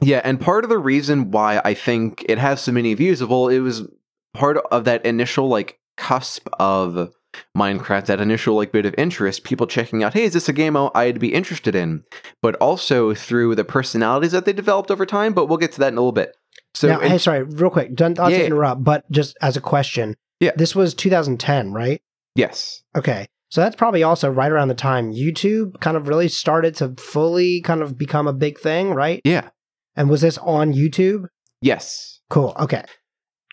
Yeah, 0.02 0.22
and 0.24 0.40
part 0.40 0.64
of 0.64 0.70
the 0.70 0.78
reason 0.78 1.32
why 1.32 1.62
I 1.66 1.74
think 1.74 2.24
it 2.30 2.38
has 2.38 2.62
so 2.62 2.72
many 2.72 2.94
views, 2.94 3.24
well, 3.24 3.48
it 3.48 3.60
was 3.60 3.88
part 4.34 4.58
of 4.58 4.86
that 4.86 5.06
initial 5.06 5.48
like 5.48 5.80
cusp 5.98 6.48
of 6.60 7.12
Minecraft, 7.58 8.06
that 8.08 8.20
initial 8.22 8.56
like 8.56 8.72
bit 8.72 8.86
of 8.86 8.96
interest, 8.98 9.44
people 9.44 9.68
checking 9.68 10.04
out, 10.04 10.14
hey, 10.14 10.24
is 10.24 10.34
this 10.34 10.50
a 10.50 10.54
game 10.54 10.76
I'd 10.96 11.20
be 11.20 11.34
interested 11.34 11.76
in? 11.76 12.04
But 12.42 12.56
also 12.56 13.14
through 13.14 13.56
the 13.56 13.64
personalities 13.66 14.32
that 14.32 14.46
they 14.46 14.54
developed 14.54 14.92
over 14.92 15.06
time. 15.06 15.34
But 15.34 15.48
we'll 15.48 15.58
get 15.58 15.72
to 15.74 15.80
that 15.80 15.90
in 15.90 15.98
a 15.98 16.02
little 16.02 16.12
bit. 16.12 16.36
So 16.74 16.88
now, 16.88 17.00
in- 17.00 17.10
hey, 17.10 17.18
sorry, 17.18 17.44
real 17.44 17.70
quick. 17.70 17.94
Don't, 17.96 18.18
Yeah, 18.18 18.30
to 18.30 18.46
interrupt, 18.46 18.84
but 18.84 19.10
just 19.12 19.38
as 19.42 19.56
a 19.58 19.62
question. 19.62 20.16
Yeah. 20.40 20.52
This 20.56 20.76
was 20.76 20.94
2010, 20.94 21.72
right? 21.72 22.02
yes, 22.36 22.82
Okay. 22.98 23.28
So 23.50 23.62
that's 23.62 23.76
probably 23.76 24.02
also 24.02 24.32
right 24.32 24.52
around 24.52 24.70
the 24.70 24.74
time 24.74 25.14
YouTube 25.14 25.80
kind 25.80 25.96
of 25.96 26.08
really 26.08 26.28
started 26.28 26.74
to 26.78 26.96
fully 26.98 27.62
kind 27.62 27.84
of 27.84 28.00
become 28.00 28.26
a 28.28 28.34
big 28.34 28.58
thing, 28.60 28.90
right? 28.96 29.22
yeah, 29.24 29.50
And 29.96 30.10
was 30.10 30.22
this 30.22 30.40
on 30.40 30.74
YouTube? 30.74 31.26
yes, 31.62 32.20
Cool. 32.32 32.56
Okay. 32.60 32.84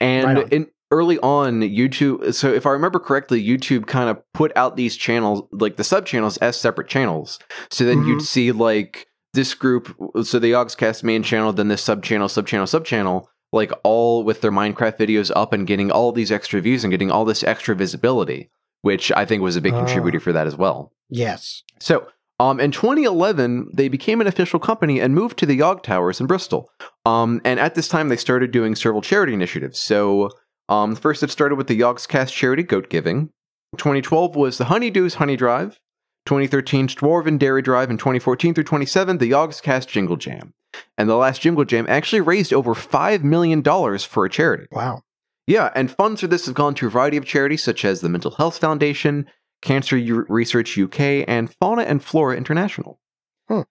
and 0.00 0.24
Right 0.38 0.50
in 0.52 0.68
early 0.90 1.18
on 1.20 1.60
YouTube. 1.60 2.34
So 2.34 2.52
if 2.52 2.66
I 2.66 2.70
remember 2.70 2.98
correctly, 2.98 3.42
YouTube 3.46 3.86
kind 3.86 4.10
of 4.10 4.20
put 4.34 4.52
out 4.56 4.76
these 4.76 4.96
channels, 4.96 5.42
like 5.52 5.76
the 5.76 5.84
sub 5.84 6.06
channels, 6.06 6.36
as 6.38 6.56
separate 6.56 6.88
channels. 6.88 7.38
So 7.70 7.84
then 7.84 8.04
you'd 8.04 8.18
Mhm. 8.20 8.22
see 8.26 8.52
like 8.52 9.06
this 9.34 9.54
group, 9.54 9.94
so 10.24 10.38
the 10.40 10.50
Yogscast 10.52 11.04
main 11.04 11.22
channel, 11.22 11.52
then 11.52 11.68
this 11.68 11.82
sub 11.82 12.02
channel, 12.02 12.28
sub 12.28 12.46
channel, 12.48 12.66
sub 12.66 12.84
channel, 12.84 13.28
like 13.52 13.72
all 13.84 14.24
with 14.24 14.40
their 14.40 14.50
Minecraft 14.52 14.98
videos 14.98 15.30
up 15.36 15.52
and 15.52 15.66
getting 15.66 15.90
all 15.92 16.10
these 16.12 16.32
extra 16.32 16.60
views 16.60 16.82
and 16.84 16.90
getting 16.90 17.10
all 17.10 17.24
this 17.24 17.44
extra 17.44 17.74
visibility, 17.76 18.50
which 18.82 19.12
I 19.14 19.24
think 19.24 19.42
was 19.42 19.56
a 19.56 19.60
big 19.60 19.74
Ah. 19.74 19.78
contributor 19.78 20.18
for 20.20 20.32
that 20.32 20.46
as 20.48 20.56
well. 20.56 20.92
Yes. 21.08 21.62
So, 21.78 22.06
um, 22.40 22.58
in 22.58 22.70
2011, 22.72 23.68
they 23.72 23.88
became 23.88 24.20
an 24.20 24.26
official 24.26 24.58
company 24.58 24.98
and 25.00 25.14
moved 25.14 25.36
to 25.38 25.46
the 25.46 25.54
Yog 25.54 25.82
Towers 25.84 26.20
in 26.20 26.26
Bristol. 26.26 26.68
Um, 27.04 27.40
and 27.44 27.60
at 27.60 27.74
this 27.74 27.86
time, 27.88 28.08
they 28.08 28.16
started 28.16 28.50
doing 28.50 28.74
several 28.74 29.02
charity 29.02 29.34
initiatives. 29.34 29.78
So, 29.78 30.30
um, 30.70 30.94
first, 30.94 31.22
it 31.22 31.30
started 31.30 31.56
with 31.56 31.66
the 31.66 31.78
Yogscast 31.78 32.32
charity 32.32 32.62
Goat 32.62 32.88
Giving. 32.88 33.30
2012 33.76 34.36
was 34.36 34.56
the 34.56 34.66
Honeydews 34.66 35.16
Honey 35.16 35.36
Drive. 35.36 35.78
2013, 36.26 36.88
Dwarven 36.88 37.38
Dairy 37.38 37.60
Drive. 37.60 37.90
And 37.90 37.98
2014 37.98 38.54
through 38.54 38.64
27, 38.64 39.18
the 39.18 39.30
Yogscast 39.30 39.88
Jingle 39.88 40.16
Jam. 40.16 40.54
And 40.96 41.08
the 41.08 41.16
last 41.16 41.40
Jingle 41.40 41.64
Jam 41.64 41.86
actually 41.88 42.20
raised 42.20 42.52
over 42.52 42.74
$5 42.74 43.24
million 43.24 43.62
for 43.98 44.24
a 44.24 44.30
charity. 44.30 44.68
Wow. 44.70 45.02
Yeah, 45.46 45.72
and 45.74 45.90
funds 45.90 46.20
for 46.20 46.28
this 46.28 46.46
have 46.46 46.54
gone 46.54 46.74
to 46.76 46.86
a 46.86 46.90
variety 46.90 47.16
of 47.16 47.24
charities 47.24 47.64
such 47.64 47.84
as 47.84 48.00
the 48.00 48.08
Mental 48.08 48.30
Health 48.30 48.58
Foundation, 48.58 49.26
Cancer 49.62 49.96
U- 49.96 50.24
Research 50.28 50.78
UK, 50.78 51.24
and 51.26 51.52
Fauna 51.52 51.82
and 51.82 52.04
Flora 52.04 52.36
International. 52.36 53.00
Hmm. 53.48 53.62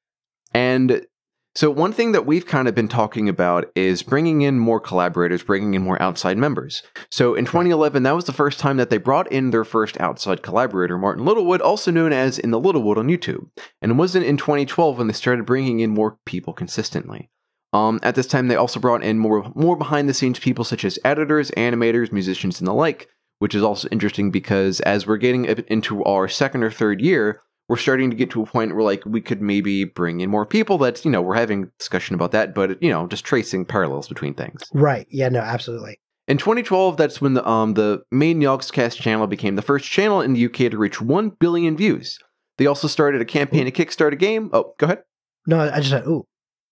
And 0.54 1.06
so, 1.56 1.72
one 1.72 1.94
thing 1.94 2.12
that 2.12 2.28
we've 2.28 2.46
kind 2.46 2.68
of 2.68 2.76
been 2.76 2.88
talking 2.88 3.28
about 3.28 3.72
is 3.76 4.04
bringing 4.04 4.44
in 4.44 4.60
more 4.60 4.80
collaborators, 4.80 5.42
bringing 5.42 5.74
in 5.74 5.82
more 5.82 6.02
outside 6.02 6.38
members. 6.38 6.84
So, 7.10 7.34
in 7.34 7.46
2011, 7.46 8.04
that 8.04 8.16
was 8.16 8.26
the 8.26 8.34
first 8.34 8.60
time 8.60 8.78
that 8.78 8.92
they 8.92 8.98
brought 8.98 9.32
in 9.32 9.50
their 9.50 9.66
first 9.66 10.00
outside 10.00 10.44
collaborator, 10.44 10.98
Martin 10.98 11.26
Littlewood, 11.26 11.62
also 11.62 11.90
known 11.90 12.14
as 12.14 12.38
In 12.38 12.52
the 12.52 12.60
Littlewood 12.60 13.00
on 13.00 13.08
YouTube. 13.08 13.50
And 13.82 13.92
it 13.92 13.96
wasn't 13.96 14.28
in 14.28 14.38
2012 14.38 15.00
when 15.00 15.08
they 15.08 15.14
started 15.14 15.46
bringing 15.46 15.80
in 15.80 15.90
more 15.90 16.20
people 16.26 16.54
consistently. 16.54 17.32
Um, 17.74 18.00
at 18.04 18.16
this 18.16 18.28
time, 18.28 18.48
they 18.48 18.56
also 18.56 18.80
brought 18.80 19.04
in 19.04 19.20
more 19.20 19.52
more 19.56 19.76
behind 19.76 20.08
the 20.08 20.14
scenes 20.14 20.40
people 20.40 20.64
such 20.64 20.86
as 20.86 21.00
editors, 21.04 21.52
animators, 21.52 22.12
musicians, 22.12 22.60
and 22.60 22.68
the 22.68 22.74
like, 22.74 23.10
which 23.40 23.56
is 23.56 23.64
also 23.64 23.88
interesting 23.92 24.30
because 24.30 24.80
as 24.82 25.08
we're 25.08 25.18
getting 25.18 25.46
into 25.46 26.04
our 26.04 26.28
second 26.28 26.64
or 26.64 26.72
third 26.72 27.02
year, 27.02 27.42
we're 27.70 27.78
starting 27.78 28.10
to 28.10 28.16
get 28.16 28.32
to 28.32 28.42
a 28.42 28.46
point 28.46 28.76
where 28.76 28.84
like 28.84 29.06
we 29.06 29.22
could 29.22 29.42
maybe 29.42 29.86
bring 29.86 30.20
in 30.20 30.30
more 30.30 30.46
people. 30.46 30.78
That 30.80 31.06
you 31.06 31.12
know 31.12 31.22
we're 31.22 31.36
having 31.36 31.72
discussion 31.78 32.16
about 32.16 32.32
that, 32.32 32.54
but 32.54 32.82
you 32.82 32.90
know 32.90 33.08
just 33.08 33.24
tracing 33.24 33.64
parallels 33.64 34.10
between 34.10 34.34
things. 34.34 34.64
Right. 34.74 35.08
Yeah, 35.10 35.30
no, 35.30 35.40
absolutely. 35.40 36.00
In 36.28 36.38
2012, 36.38 36.98
that's 36.98 37.22
when 37.22 37.36
the 37.36 37.48
um 37.48 37.76
the 37.76 38.04
main 38.12 38.42
Yogscast 38.42 39.00
channel 39.00 39.28
became 39.28 39.56
the 39.56 39.62
first 39.62 39.86
channel 39.86 40.20
in 40.20 40.34
the 40.34 40.46
UK 40.46 40.72
to 40.72 40.78
reach 40.78 41.00
1 41.00 41.30
billion 41.40 41.78
views. 41.78 42.20
They 42.58 42.66
also 42.66 42.88
started 42.88 43.22
a 43.22 43.26
campaign 43.26 43.66
to 43.66 43.72
kickstart 43.72 44.12
a 44.12 44.18
game. 44.18 44.50
Oh, 44.52 44.74
go 44.78 44.86
ahead. 44.86 45.04
No, 45.48 45.62
I 45.62 45.78
just 45.78 45.92
said, 45.92 46.06
ooh. 46.06 46.26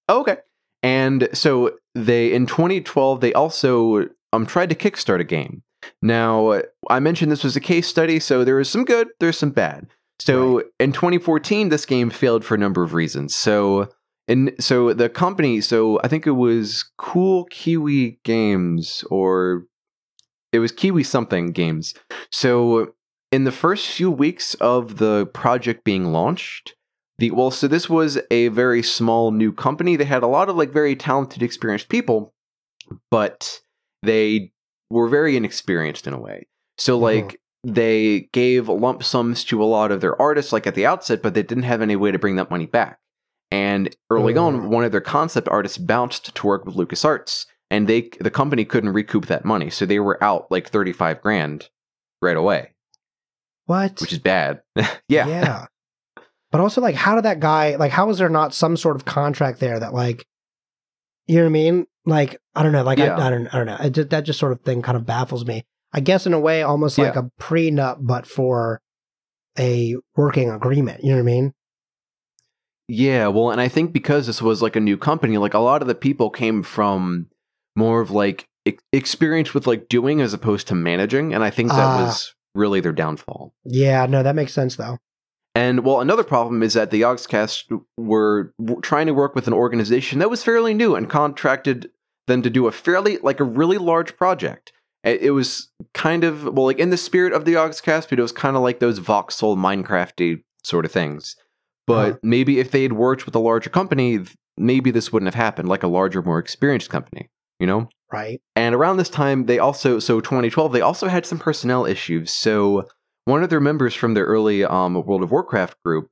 Oh, 0.10 0.22
okay. 0.22 0.38
And 0.84 1.30
so 1.32 1.78
they 1.96 2.34
in 2.34 2.48
2012 2.48 3.22
they 3.22 3.34
also 3.34 4.10
um 4.34 4.48
tried 4.48 4.70
to 4.70 4.76
kickstart 4.76 5.22
a 5.22 5.24
game. 5.24 5.62
Now 6.02 6.62
I 6.90 7.00
mentioned 7.00 7.32
this 7.32 7.44
was 7.44 7.56
a 7.56 7.62
case 7.62 7.88
study, 7.88 8.20
so 8.20 8.44
there 8.44 8.60
is 8.60 8.68
some 8.68 8.84
good, 8.84 9.10
there's 9.20 9.38
some 9.38 9.52
bad. 9.52 9.88
So 10.20 10.64
in 10.80 10.92
2014 10.92 11.70
this 11.70 11.86
game 11.86 12.10
failed 12.10 12.44
for 12.44 12.56
a 12.56 12.60
number 12.60 12.84
of 12.84 12.94
reasons. 12.94 13.36
So 13.36 13.90
and 14.28 14.54
so 14.60 14.94
the 14.94 15.10
company, 15.10 15.62
so 15.62 16.00
I 16.04 16.08
think 16.08 16.28
it 16.28 16.32
was 16.32 16.90
Cool 16.98 17.46
Kiwi 17.46 18.20
Games 18.24 19.04
or 19.10 19.66
it 20.52 20.60
was 20.60 20.72
Kiwi 20.72 21.04
something 21.04 21.52
games. 21.52 21.94
So 22.32 22.94
in 23.32 23.44
the 23.44 23.52
first 23.52 23.88
few 23.88 24.12
weeks 24.12 24.54
of 24.56 24.98
the 24.98 25.28
project 25.28 25.84
being 25.84 26.12
launched, 26.12 26.76
the 27.20 27.32
well, 27.32 27.52
so 27.52 27.68
this 27.68 27.90
was 27.90 28.20
a 28.30 28.50
very 28.50 28.84
small 28.84 29.32
new 29.32 29.52
company. 29.52 29.96
They 29.96 30.06
had 30.06 30.24
a 30.24 30.28
lot 30.28 30.50
of 30.50 30.56
like 30.56 30.72
very 30.72 30.96
talented, 30.96 31.42
experienced 31.42 31.90
people, 31.90 32.34
but 33.10 33.62
they 34.04 34.52
were 34.90 35.08
very 35.08 35.36
inexperienced 35.36 36.06
in 36.06 36.14
a 36.14 36.20
way. 36.20 36.48
So 36.78 36.96
mm-hmm. 36.96 37.04
like 37.04 37.40
they 37.74 38.30
gave 38.32 38.70
lump 38.70 39.04
sums 39.04 39.44
to 39.46 39.62
a 39.62 39.66
lot 39.66 39.92
of 39.92 40.00
their 40.02 40.20
artists 40.22 40.54
like 40.54 40.66
at 40.66 40.76
the 40.76 40.86
outset, 40.86 41.22
but 41.22 41.34
they 41.34 41.44
didn't 41.44 41.64
have 41.66 41.82
any 41.82 41.96
way 41.96 42.12
to 42.12 42.20
bring 42.20 42.36
that 42.38 42.50
money 42.50 42.66
back. 42.66 42.98
And 43.52 43.94
early 44.10 44.34
Mm. 44.34 44.42
on, 44.42 44.70
one 44.70 44.84
of 44.86 44.92
their 44.92 45.02
concept 45.02 45.48
artists 45.50 45.78
bounced 45.78 46.34
to 46.36 46.48
work 46.48 46.66
with 46.66 46.76
LucasArts, 46.76 47.46
and 47.70 47.88
they 47.88 48.10
the 48.20 48.32
company 48.32 48.64
couldn't 48.66 48.94
recoup 48.94 49.28
that 49.28 49.44
money, 49.46 49.70
so 49.70 49.86
they 49.86 50.00
were 50.00 50.22
out 50.24 50.50
like 50.52 50.70
thirty 50.70 50.94
five 50.94 51.22
grand 51.22 51.70
right 52.22 52.38
away, 52.38 52.74
What? 53.66 54.00
which 54.02 54.14
is 54.14 54.20
bad. 54.20 54.62
yeah. 54.76 55.28
Yeah. 55.28 55.66
But 56.52 56.62
also, 56.62 56.80
like, 56.80 56.96
how 56.96 57.16
did 57.16 57.26
that 57.26 57.42
guy, 57.42 57.76
like, 57.76 57.92
how 57.92 58.08
was 58.08 58.18
there 58.20 58.30
not 58.30 58.54
some 58.54 58.78
sort 58.78 58.96
of 58.96 59.04
contract 59.04 59.60
there 59.60 59.78
that, 59.82 59.94
like, 59.94 60.26
you 61.28 61.36
know 61.36 61.42
what 61.44 61.48
I 61.50 61.52
mean? 61.52 61.86
Like, 62.06 62.38
I 62.56 62.64
don't 62.64 62.72
know. 62.72 62.84
Like, 62.84 63.00
Yeah. 63.00 63.18
I, 63.18 63.28
I 63.28 63.30
don't, 63.30 63.48
I 63.54 63.58
don't 63.58 63.66
know. 63.66 63.90
Just, 63.90 64.10
that 64.12 64.22
just 64.22 64.40
sort 64.40 64.54
of 64.54 64.62
thing 64.62 64.82
kind 64.82 64.96
of 64.96 65.06
baffles 65.06 65.46
me. 65.46 65.66
I 65.98 66.00
guess 66.00 66.28
in 66.28 66.34
a 66.34 66.40
way, 66.40 66.62
almost 66.62 67.00
like 67.00 67.16
Yeah. 67.16 67.22
a 67.22 67.42
prenup, 67.42 67.98
but 68.02 68.28
for 68.28 68.80
a 69.58 69.96
working 70.16 70.52
agreement. 70.52 71.04
You 71.04 71.10
know 71.10 71.16
what 71.16 71.22
I 71.22 71.34
mean? 71.34 71.54
Yeah, 72.88 73.28
well, 73.30 73.50
and 73.50 73.60
I 73.60 73.68
think 73.68 73.92
because 73.94 74.28
this 74.28 74.42
was 74.42 74.62
like 74.62 74.76
a 74.76 74.80
new 74.80 74.96
company, 74.96 75.38
like 75.40 75.56
a 75.56 75.60
lot 75.60 75.82
of 75.82 75.88
the 75.88 75.96
people 75.96 76.30
came 76.30 76.62
from 76.62 77.28
more 77.76 78.00
of 78.00 78.12
like 78.12 78.48
ex- 78.66 78.84
experience 78.94 79.56
with 79.56 79.66
like 79.66 79.90
doing 79.90 80.22
as 80.22 80.34
opposed 80.34 80.68
to 80.68 80.76
managing, 80.76 81.34
and 81.34 81.44
I 81.44 81.50
think 81.50 81.70
that 81.72 81.80
Ah. 81.80 82.06
was 82.06 82.36
really 82.54 82.80
their 82.80 82.92
downfall. 82.94 83.54
Yeah. 83.66 84.06
No, 84.06 84.22
that 84.22 84.36
makes 84.36 84.54
sense 84.54 84.76
though. 84.76 85.00
And 85.56 85.84
well, 85.84 86.00
another 86.00 86.24
problem 86.24 86.62
is 86.62 86.74
that 86.76 86.92
the 86.92 87.02
Yogscast 87.02 87.64
were 87.98 88.54
w- 88.60 88.80
trying 88.82 89.08
to 89.08 89.14
work 89.16 89.34
with 89.34 89.48
an 89.48 89.54
organization 89.54 90.20
that 90.20 90.30
was 90.30 90.44
fairly 90.44 90.76
new 90.76 90.96
and 90.96 91.10
contracted 91.10 91.90
them 92.28 92.44
to 92.44 92.50
do 92.52 92.68
a 92.68 92.72
fairly 92.72 93.18
like 93.18 93.40
a 93.40 93.44
really 93.44 93.80
large 93.80 94.16
project. 94.16 94.72
It 95.04 95.22
it 95.22 95.32
was 95.32 95.70
kind 95.94 96.24
of 96.24 96.44
well, 96.44 96.66
like 96.66 96.80
in 96.80 96.90
the 96.90 96.98
spirit 96.98 97.34
of 97.34 97.46
the 97.46 97.54
Yogscast, 97.54 98.10
but 98.10 98.20
it 98.20 98.22
was 98.22 98.32
kind 98.32 98.56
of 98.56 98.62
like 98.64 98.80
those 98.80 99.00
voxel 99.00 99.56
Minecrafty 99.58 100.44
sort 100.64 100.86
of 100.86 100.92
things. 100.92 101.36
But 101.86 102.12
Huh. 102.14 102.18
maybe 102.24 102.60
if 102.60 102.72
they 102.72 102.84
had 102.84 102.94
worked 102.94 103.26
with 103.26 103.36
a 103.36 103.40
larger 103.40 103.70
company, 103.70 104.20
maybe 104.58 104.92
this 104.92 105.14
wouldn't 105.14 105.34
have 105.34 105.42
happened, 105.42 105.70
like 105.70 105.84
a 105.84 105.88
larger, 105.88 106.22
more 106.22 106.40
experienced 106.40 106.90
company, 106.90 107.30
you 107.60 107.68
know? 107.68 107.88
Right. 108.12 108.42
And 108.56 108.76
around 108.76 108.98
this 108.98 109.10
time, 109.10 109.46
they 109.46 109.60
also, 109.60 110.00
so 110.00 110.20
2012, 110.20 110.74
they 110.74 110.82
also 110.82 111.08
had 111.08 111.26
some 111.26 111.40
personnel 111.40 111.86
issues. 111.86 112.32
So 112.32 112.88
one 113.26 113.44
of 113.44 113.50
their 113.50 113.62
members 113.62 113.94
from 113.94 114.14
their 114.16 114.26
early 114.26 114.66
um, 114.66 114.96
World 114.96 115.24
of 115.24 115.32
Warcraft 115.32 115.78
group, 115.86 116.10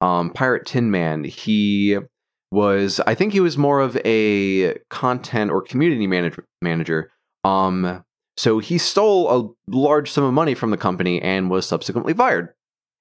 um, 0.00 0.30
Pirate 0.30 0.66
Tin 0.66 0.90
Man, 0.90 1.22
he 1.24 1.98
was, 2.50 3.00
I 3.06 3.14
think 3.14 3.32
he 3.32 3.40
was 3.40 3.56
more 3.56 3.80
of 3.80 3.96
a 4.04 4.78
content 4.90 5.50
or 5.52 5.62
community 5.62 6.06
manage- 6.08 6.38
manager. 6.60 7.10
Um, 7.44 8.04
so 8.42 8.58
he 8.58 8.76
stole 8.76 9.30
a 9.30 9.70
large 9.70 10.10
sum 10.10 10.24
of 10.24 10.34
money 10.34 10.54
from 10.54 10.72
the 10.72 10.76
company 10.76 11.22
and 11.22 11.48
was 11.48 11.64
subsequently 11.64 12.12
fired. 12.12 12.48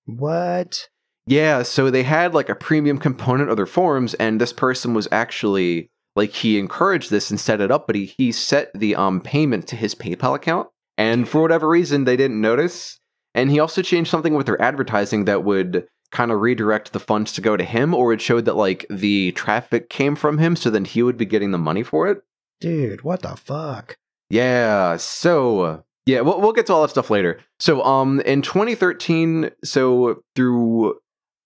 What? 0.06 0.88
Yeah, 1.26 1.64
so 1.64 1.90
they 1.90 2.04
had 2.04 2.36
like 2.36 2.48
a 2.48 2.54
premium 2.54 3.00
component 3.00 3.50
of 3.50 3.56
their 3.56 3.66
forums, 3.66 4.14
and 4.14 4.40
this 4.40 4.54
person 4.54 4.94
was 4.94 5.08
actually 5.12 5.90
like 6.16 6.30
he 6.30 6.60
encouraged 6.60 7.10
this 7.10 7.32
and 7.32 7.40
set 7.40 7.60
it 7.60 7.72
up, 7.72 7.88
but 7.88 7.96
he 7.96 8.06
he 8.06 8.32
set 8.32 8.70
the 8.76 8.96
um 8.96 9.20
payment 9.20 9.68
to 9.70 9.76
his 9.76 9.96
PayPal 9.96 10.36
account, 10.36 10.70
and 10.96 11.28
for 11.28 11.42
whatever 11.42 11.68
reason 11.68 12.04
they 12.04 12.18
didn't 12.18 12.40
notice. 12.40 13.00
And 13.34 13.50
he 13.50 13.60
also 13.60 13.82
changed 13.82 14.12
something 14.12 14.36
with 14.36 14.46
their 14.46 14.62
advertising 14.62 15.26
that 15.26 15.44
would 15.44 15.88
kind 16.12 16.32
of 16.32 16.40
redirect 16.40 16.94
the 16.94 17.00
funds 17.00 17.32
to 17.34 17.42
go 17.42 17.58
to 17.58 17.64
him, 17.64 17.96
or 17.96 18.14
it 18.14 18.22
showed 18.22 18.46
that 18.46 18.58
like 18.58 18.86
the 18.92 19.32
traffic 19.32 19.90
came 19.90 20.16
from 20.16 20.38
him, 20.38 20.56
so 20.56 20.70
then 20.70 20.86
he 20.86 21.02
would 21.02 21.18
be 21.18 21.26
getting 21.26 21.50
the 21.50 21.58
money 21.58 21.82
for 21.82 22.10
it. 22.10 22.22
Dude, 22.60 23.02
what 23.02 23.24
the 23.24 23.36
fuck? 23.36 23.98
Yeah, 24.32 24.96
so 24.96 25.84
yeah, 26.06 26.22
we'll, 26.22 26.40
we'll 26.40 26.54
get 26.54 26.66
to 26.68 26.74
all 26.74 26.82
that 26.84 26.90
stuff 26.90 27.10
later. 27.10 27.42
So, 27.60 27.84
um, 27.84 28.22
in 28.22 28.42
2013, 28.42 29.52
so 29.64 30.24
through 30.36 30.98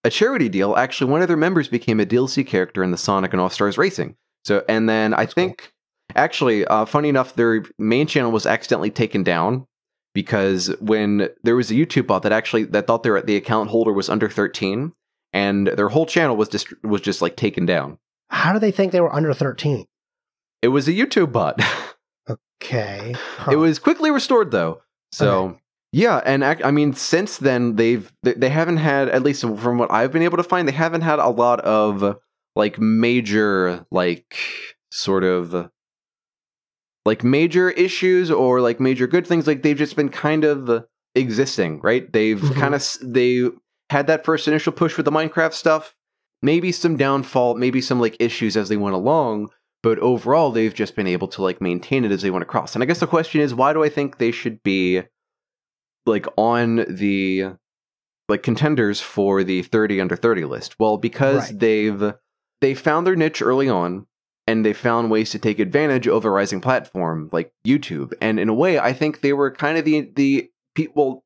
a 0.03 0.11
charity 0.11 0.49
deal, 0.49 0.75
actually, 0.75 1.11
one 1.11 1.23
of 1.23 1.27
their 1.27 1.35
members 1.35 1.67
became 1.67 1.99
a 1.99 2.05
DLC 2.05 2.45
character 2.45 2.83
in 2.83 2.91
the 2.91 2.97
Sonic 2.97 3.33
and 3.33 3.41
All 3.41 3.49
Stars 3.49 3.77
Racing. 3.77 4.15
So, 4.43 4.63
and 4.69 4.87
then 4.87 5.15
I 5.15 5.25
think, 5.25 5.73
actually, 6.15 6.63
uh, 6.65 6.85
funny 6.85 7.09
enough, 7.09 7.33
their 7.35 7.65
main 7.79 8.05
channel 8.05 8.31
was 8.31 8.45
accidentally 8.45 8.91
taken 8.91 9.23
down 9.23 9.65
because 10.13 10.67
when 10.79 11.29
there 11.43 11.55
was 11.55 11.71
a 11.71 11.73
YouTube 11.73 12.05
bot 12.05 12.21
that 12.21 12.31
actually 12.31 12.65
that 12.65 12.85
thought 12.85 13.01
their 13.01 13.19
the 13.19 13.35
account 13.35 13.71
holder 13.71 13.91
was 13.91 14.09
under 14.09 14.29
13, 14.29 14.93
and 15.33 15.67
their 15.67 15.89
whole 15.89 16.05
channel 16.05 16.37
was 16.37 16.49
just 16.49 16.67
was 16.83 17.01
just 17.01 17.23
like 17.23 17.35
taken 17.35 17.65
down. 17.65 17.97
How 18.29 18.53
do 18.53 18.59
they 18.59 18.71
think 18.71 18.91
they 18.91 19.01
were 19.01 19.13
under 19.13 19.33
13? 19.33 19.85
It 20.61 20.67
was 20.67 20.87
a 20.87 20.93
YouTube 20.93 21.31
bot. 21.31 21.59
Okay. 22.61 23.13
Huh. 23.37 23.51
It 23.51 23.55
was 23.57 23.79
quickly 23.79 24.11
restored 24.11 24.51
though. 24.51 24.81
So 25.11 25.39
Okay. 25.49 25.59
yeah, 25.91 26.21
and 26.25 26.43
ac- 26.43 26.63
I 26.63 26.71
mean 26.71 26.93
since 26.93 27.37
then 27.37 27.75
they've 27.75 28.11
they- 28.23 28.33
they 28.33 28.49
haven't 28.49 28.77
had 28.77 29.09
at 29.09 29.23
least 29.23 29.41
from 29.41 29.77
what 29.77 29.91
I've 29.91 30.11
been 30.11 30.23
able 30.23 30.37
to 30.37 30.43
find 30.43 30.67
they 30.67 30.71
haven't 30.73 31.01
had 31.01 31.19
a 31.19 31.29
lot 31.29 31.59
of 31.61 32.17
like 32.55 32.79
major 32.79 33.85
like 33.91 34.37
sort 34.89 35.23
of 35.23 35.69
like 37.05 37.23
major 37.23 37.69
issues 37.71 38.31
or 38.31 38.61
like 38.61 38.79
major 38.79 39.07
good 39.07 39.27
things 39.27 39.45
like 39.47 39.61
they've 39.61 39.77
just 39.77 39.95
been 39.95 40.09
kind 40.09 40.43
of 40.43 40.85
existing, 41.13 41.79
right? 41.81 42.11
They've 42.11 42.39
Mhm. 42.39 42.55
kind 42.55 42.73
of 42.75 42.83
they 43.01 43.49
had 43.91 44.07
that 44.07 44.25
first 44.25 44.47
initial 44.47 44.73
push 44.73 44.97
with 44.97 45.05
the 45.05 45.11
Minecraft 45.11 45.53
stuff, 45.53 45.93
maybe 46.41 46.71
some 46.71 46.97
downfall, 46.97 47.55
maybe 47.55 47.79
some 47.81 47.99
like 47.99 48.15
issues 48.19 48.57
as 48.57 48.69
they 48.69 48.77
went 48.77 48.95
along, 48.95 49.49
but 49.85 49.99
overall 49.99 50.49
they've 50.49 50.73
just 50.73 50.95
been 50.95 51.05
able 51.05 51.27
to 51.27 51.43
like 51.43 51.61
maintain 51.61 52.03
it 52.03 52.11
as 52.11 52.23
they 52.23 52.31
went 52.31 52.41
across. 52.41 52.73
And 52.73 52.81
I 52.81 52.87
guess 52.87 53.01
the 53.01 53.05
question 53.05 53.39
is 53.39 53.53
why 53.53 53.71
do 53.71 53.83
I 53.83 53.89
think 53.89 54.17
they 54.17 54.31
should 54.31 54.63
be 54.63 55.03
like 56.07 56.25
on 56.37 56.77
the 56.89 57.51
like 58.27 58.41
contenders 58.41 58.99
for 58.99 59.43
the 59.43 59.61
30 59.61 60.01
under 60.01 60.15
30 60.15 60.45
list? 60.45 60.75
Well, 60.79 60.97
because 60.97 61.51
Right. 61.51 61.59
they've 61.59 62.13
they 62.61 62.73
found 62.73 63.05
their 63.05 63.15
niche 63.15 63.43
early 63.43 63.69
on 63.69 64.07
and 64.47 64.65
they 64.65 64.73
found 64.73 65.11
ways 65.11 65.29
to 65.29 65.37
take 65.37 65.59
advantage 65.59 66.07
of 66.07 66.25
a 66.25 66.31
rising 66.31 66.61
platform 66.61 67.29
like 67.31 67.53
YouTube. 67.63 68.11
And 68.19 68.39
in 68.39 68.49
a 68.49 68.55
way, 68.55 68.79
I 68.79 68.91
think 68.91 69.21
they 69.21 69.33
were 69.33 69.51
kind 69.51 69.77
of 69.77 69.85
the 69.85 70.09
the 70.15 70.49
people 70.73 71.23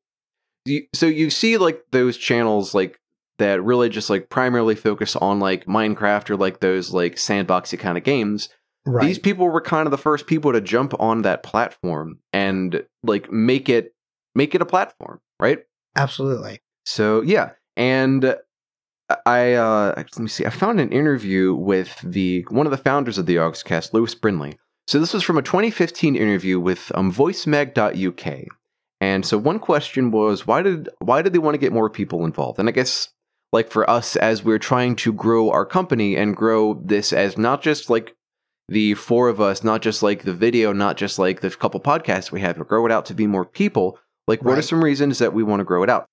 so 0.94 1.06
you 1.06 1.30
see 1.30 1.56
like 1.56 1.82
those 1.92 2.18
channels 2.18 2.74
like 2.74 3.00
that 3.40 3.62
really 3.62 3.88
just 3.88 4.08
like 4.08 4.30
primarily 4.30 4.74
focus 4.74 5.16
on 5.16 5.40
like 5.40 5.66
Minecraft 5.66 6.30
or 6.30 6.36
like 6.36 6.60
those 6.60 6.92
like 6.92 7.16
sandboxy 7.16 7.78
kind 7.78 7.98
of 7.98 8.04
games. 8.04 8.48
right. 8.86 9.04
These 9.04 9.18
people 9.18 9.48
were 9.48 9.60
kind 9.60 9.86
of 9.86 9.90
the 9.90 9.98
first 9.98 10.26
people 10.26 10.52
to 10.52 10.60
jump 10.60 10.94
on 11.00 11.22
that 11.22 11.42
platform 11.42 12.20
and 12.32 12.84
like 13.02 13.30
make 13.32 13.68
it 13.68 13.94
make 14.34 14.54
it 14.54 14.62
a 14.62 14.66
platform, 14.66 15.20
right? 15.40 15.60
Absolutely. 15.96 16.60
So 16.86 17.20
yeah, 17.22 17.50
and 17.76 18.36
I 19.26 19.54
uh, 19.54 19.94
let 19.96 20.18
me 20.18 20.28
see. 20.28 20.46
I 20.46 20.50
found 20.50 20.80
an 20.80 20.92
interview 20.92 21.54
with 21.54 22.00
the 22.04 22.46
one 22.50 22.66
of 22.66 22.70
the 22.70 22.76
founders 22.78 23.18
of 23.18 23.26
the 23.26 23.36
Yogscast, 23.36 23.92
Lewis 23.92 24.14
Brindley. 24.14 24.56
So 24.86 24.98
this 24.98 25.14
was 25.14 25.22
from 25.22 25.38
a 25.38 25.42
2015 25.42 26.16
interview 26.16 26.58
with 26.58 26.90
um, 26.94 27.12
VoiceMag.uk. 27.12 28.48
And 29.00 29.24
so 29.24 29.38
one 29.38 29.58
question 29.58 30.10
was 30.10 30.46
why 30.46 30.62
did 30.62 30.88
why 30.98 31.22
did 31.22 31.32
they 31.32 31.38
want 31.38 31.54
to 31.54 31.58
get 31.58 31.72
more 31.72 31.88
people 31.88 32.24
involved? 32.24 32.58
And 32.58 32.68
I 32.68 32.72
guess 32.72 33.08
like 33.52 33.70
for 33.70 33.88
us 33.88 34.16
as 34.16 34.44
we're 34.44 34.58
trying 34.58 34.96
to 34.96 35.12
grow 35.12 35.50
our 35.50 35.66
company 35.66 36.16
and 36.16 36.36
grow 36.36 36.74
this 36.84 37.12
as 37.12 37.36
not 37.36 37.62
just 37.62 37.90
like 37.90 38.14
the 38.68 38.94
four 38.94 39.28
of 39.28 39.40
us, 39.40 39.64
not 39.64 39.82
just 39.82 40.02
like 40.02 40.22
the 40.22 40.32
video, 40.32 40.72
not 40.72 40.96
just 40.96 41.18
like 41.18 41.40
the 41.40 41.50
couple 41.50 41.80
podcasts 41.80 42.30
we 42.30 42.40
have, 42.40 42.56
but 42.56 42.68
grow 42.68 42.86
it 42.86 42.92
out 42.92 43.04
to 43.06 43.14
be 43.14 43.26
more 43.26 43.44
people. 43.44 43.98
Like, 44.28 44.44
what 44.44 44.56
are 44.56 44.62
some 44.62 44.84
reasons 44.84 45.18
that 45.18 45.32
we 45.32 45.42
want 45.42 45.58
to 45.58 45.64
grow 45.64 45.82
it 45.82 45.90
out? 45.90 46.06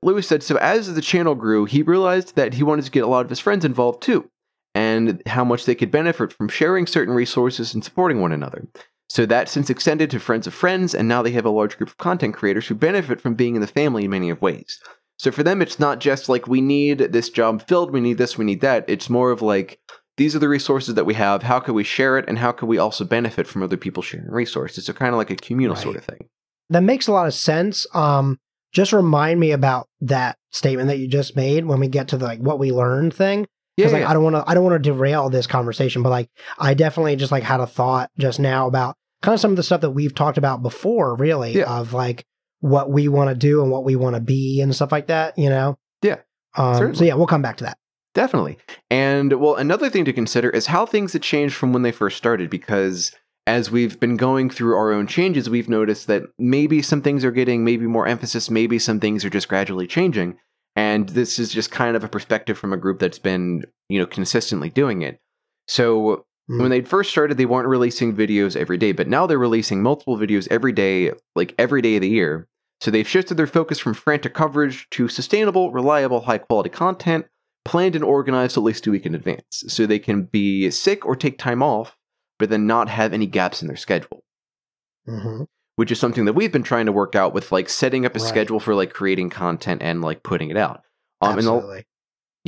Lewis 0.00 0.28
said, 0.28 0.44
so 0.44 0.56
as 0.58 0.94
the 0.94 1.02
channel 1.02 1.34
grew, 1.34 1.64
he 1.64 1.82
realized 1.82 2.36
that 2.36 2.54
he 2.54 2.62
wanted 2.62 2.84
to 2.84 2.90
get 2.92 3.02
a 3.02 3.08
lot 3.08 3.24
of 3.24 3.30
his 3.30 3.40
friends 3.40 3.64
involved 3.64 4.00
too, 4.00 4.30
and 4.76 5.20
how 5.26 5.42
much 5.42 5.64
they 5.64 5.74
could 5.74 5.90
benefit 5.90 6.32
from 6.32 6.48
sharing 6.48 6.86
certain 6.86 7.14
resources 7.14 7.74
and 7.74 7.84
supporting 7.84 8.20
one 8.20 8.30
another. 8.30 8.68
So 9.08 9.26
that 9.26 9.48
since 9.48 9.70
extended 9.70 10.08
to 10.10 10.20
friends 10.20 10.46
of 10.46 10.54
friends, 10.54 10.94
and 10.94 11.08
now 11.08 11.22
they 11.22 11.32
have 11.32 11.46
a 11.46 11.50
large 11.50 11.76
group 11.78 11.90
of 11.90 11.96
content 11.96 12.34
creators 12.34 12.68
who 12.68 12.76
benefit 12.76 13.20
from 13.20 13.34
being 13.34 13.56
in 13.56 13.60
the 13.60 13.66
family 13.66 14.04
in 14.04 14.10
many 14.10 14.30
of 14.30 14.40
ways. 14.40 14.80
So 15.18 15.30
for 15.32 15.42
them, 15.42 15.60
it's 15.60 15.78
not 15.80 15.98
just 15.98 16.28
like 16.28 16.46
we 16.46 16.60
need 16.60 16.98
this 16.98 17.28
job 17.28 17.66
filled, 17.66 17.90
we 17.90 18.00
need 18.00 18.18
this, 18.18 18.38
we 18.38 18.44
need 18.44 18.60
that. 18.60 18.84
It's 18.88 19.10
more 19.10 19.30
of 19.30 19.42
like 19.42 19.80
these 20.16 20.34
are 20.34 20.38
the 20.38 20.48
resources 20.48 20.94
that 20.94 21.04
we 21.06 21.14
have. 21.14 21.42
How 21.42 21.60
can 21.60 21.74
we 21.74 21.84
share 21.84 22.18
it, 22.18 22.24
and 22.28 22.38
how 22.38 22.52
can 22.52 22.68
we 22.68 22.78
also 22.78 23.04
benefit 23.04 23.46
from 23.46 23.62
other 23.62 23.76
people 23.76 24.02
sharing 24.02 24.30
resources? 24.30 24.86
So 24.86 24.92
kind 24.92 25.12
of 25.12 25.18
like 25.18 25.30
a 25.30 25.36
communal 25.36 25.74
Right. 25.74 25.82
sort 25.82 25.96
of 25.96 26.04
thing. 26.04 26.28
That 26.70 26.82
makes 26.82 27.06
a 27.08 27.12
lot 27.12 27.26
of 27.26 27.34
sense. 27.34 27.86
Um, 27.94 28.38
just 28.72 28.92
remind 28.92 29.40
me 29.40 29.52
about 29.52 29.86
that 30.02 30.36
statement 30.52 30.88
that 30.88 30.98
you 30.98 31.08
just 31.08 31.34
made 31.36 31.64
when 31.66 31.80
we 31.80 31.88
get 31.88 32.08
to 32.08 32.16
the 32.16 32.24
like 32.26 32.40
what 32.40 32.58
we 32.58 32.70
learned 32.72 33.14
thing. 33.14 33.40
Yeah, 33.76 33.84
Because 33.86 33.92
like 33.94 34.02
yeah. 34.02 34.10
I 34.10 34.12
don't 34.12 34.24
want 34.24 34.36
to 34.36 34.44
I 34.46 34.54
don't 34.54 34.64
want 34.64 34.74
to 34.82 34.90
derail 34.90 35.30
this 35.30 35.46
conversation, 35.46 36.02
but 36.02 36.10
like 36.10 36.28
I 36.58 36.74
definitely 36.74 37.16
just 37.16 37.32
like 37.32 37.42
had 37.44 37.60
a 37.60 37.66
thought 37.66 38.10
just 38.18 38.38
now 38.40 38.66
about 38.66 38.94
kind 39.22 39.34
of 39.34 39.40
some 39.40 39.50
of 39.52 39.56
the 39.56 39.62
stuff 39.62 39.80
that 39.80 39.90
we've 39.90 40.14
talked 40.14 40.36
about 40.38 40.62
before, 40.62 41.14
really, 41.16 41.54
Yeah. 41.58 41.78
of 41.78 41.92
like 41.92 42.24
what 42.60 42.90
we 42.90 43.08
want 43.08 43.30
to 43.30 43.36
do 43.36 43.62
and 43.62 43.70
what 43.70 43.84
we 43.84 43.96
want 43.96 44.14
to 44.14 44.20
be 44.20 44.60
and 44.60 44.74
stuff 44.74 44.92
like 44.92 45.06
that, 45.06 45.38
you 45.38 45.48
know? 45.48 45.78
Yeah, 46.02 46.16
Um, 46.56 46.94
so 46.94 47.04
yeah, 47.04 47.14
we'll 47.14 47.26
come 47.26 47.42
back 47.42 47.56
to 47.58 47.64
that. 47.64 47.78
Definitely. 48.14 48.58
And 48.90 49.34
well, 49.34 49.54
another 49.54 49.90
thing 49.90 50.04
to 50.04 50.12
consider 50.12 50.50
is 50.50 50.66
how 50.66 50.86
things 50.86 51.12
had 51.12 51.22
changed 51.22 51.54
from 51.54 51.72
when 51.72 51.82
they 51.82 51.92
first 51.92 52.16
started 52.16 52.50
because 52.50 53.12
as 53.46 53.70
we've 53.70 53.98
been 53.98 54.16
going 54.16 54.50
through 54.50 54.76
our 54.76 54.92
own 54.92 55.06
changes, 55.06 55.48
we've 55.48 55.68
noticed 55.68 56.06
that 56.08 56.24
maybe 56.38 56.82
some 56.82 57.00
things 57.00 57.24
are 57.24 57.30
getting 57.30 57.64
maybe 57.64 57.86
more 57.86 58.06
emphasis, 58.06 58.50
maybe 58.50 58.78
some 58.78 59.00
things 59.00 59.24
are 59.24 59.30
just 59.30 59.48
gradually 59.48 59.86
changing. 59.86 60.38
And 60.76 61.08
this 61.08 61.38
is 61.38 61.50
just 61.50 61.70
kind 61.70 61.96
of 61.96 62.04
a 62.04 62.08
perspective 62.08 62.58
from 62.58 62.72
a 62.72 62.76
group 62.76 62.98
that's 62.98 63.18
been, 63.18 63.64
you 63.88 63.98
know, 63.98 64.06
consistently 64.06 64.68
doing 64.68 65.02
it. 65.02 65.18
So 65.66 66.26
Mm. 66.50 66.60
when 66.62 66.70
they 66.70 66.80
first 66.80 67.10
started, 67.10 67.36
they 67.36 67.44
weren't 67.46 67.68
releasing 67.68 68.16
videos 68.16 68.56
every 68.56 68.78
day, 68.78 68.92
but 68.92 69.06
now 69.08 69.26
they're 69.26 69.38
releasing 69.38 69.82
multiple 69.82 70.16
videos 70.16 70.48
every 70.50 70.72
day, 70.72 71.12
like 71.36 71.54
every 71.58 71.82
day 71.82 71.96
of 71.96 72.02
the 72.02 72.08
year. 72.08 72.48
So 72.80 72.90
they've 72.90 73.06
shifted 73.08 73.36
their 73.36 73.46
focus 73.46 73.78
from 73.78 73.92
frantic 73.94 74.34
coverage 74.34 74.88
to 74.90 75.08
sustainable, 75.08 75.72
reliable, 75.72 76.20
high 76.22 76.38
quality 76.38 76.70
content, 76.70 77.26
planned 77.64 77.94
and 77.96 78.04
organized 78.04 78.56
at 78.56 78.62
least 78.62 78.86
a 78.86 78.90
week 78.90 79.04
in 79.04 79.14
advance. 79.14 79.64
So 79.68 79.84
they 79.84 79.98
can 79.98 80.22
be 80.22 80.70
sick 80.70 81.04
or 81.04 81.16
take 81.16 81.38
time 81.38 81.62
off, 81.62 81.96
but 82.38 82.48
then 82.50 82.66
not 82.66 82.88
have 82.88 83.12
any 83.12 83.26
gaps 83.26 83.60
in 83.60 83.68
their 83.68 83.76
schedule. 83.76 84.22
Mhm. 85.08 85.46
Which 85.76 85.90
is 85.92 85.98
something 86.00 86.24
that 86.24 86.32
we've 86.34 86.52
been 86.52 86.62
trying 86.62 86.86
to 86.86 86.92
work 86.92 87.14
out 87.14 87.34
with 87.34 87.52
like 87.52 87.68
setting 87.68 88.06
up 88.06 88.16
a 88.16 88.20
Right. 88.20 88.28
schedule 88.28 88.58
for 88.60 88.74
like 88.74 88.92
creating 88.94 89.30
content 89.30 89.82
and 89.82 90.00
like 90.00 90.22
putting 90.22 90.48
it 90.50 90.56
out. 90.56 90.82
Um, 91.20 91.36
Absolutely. 91.36 91.84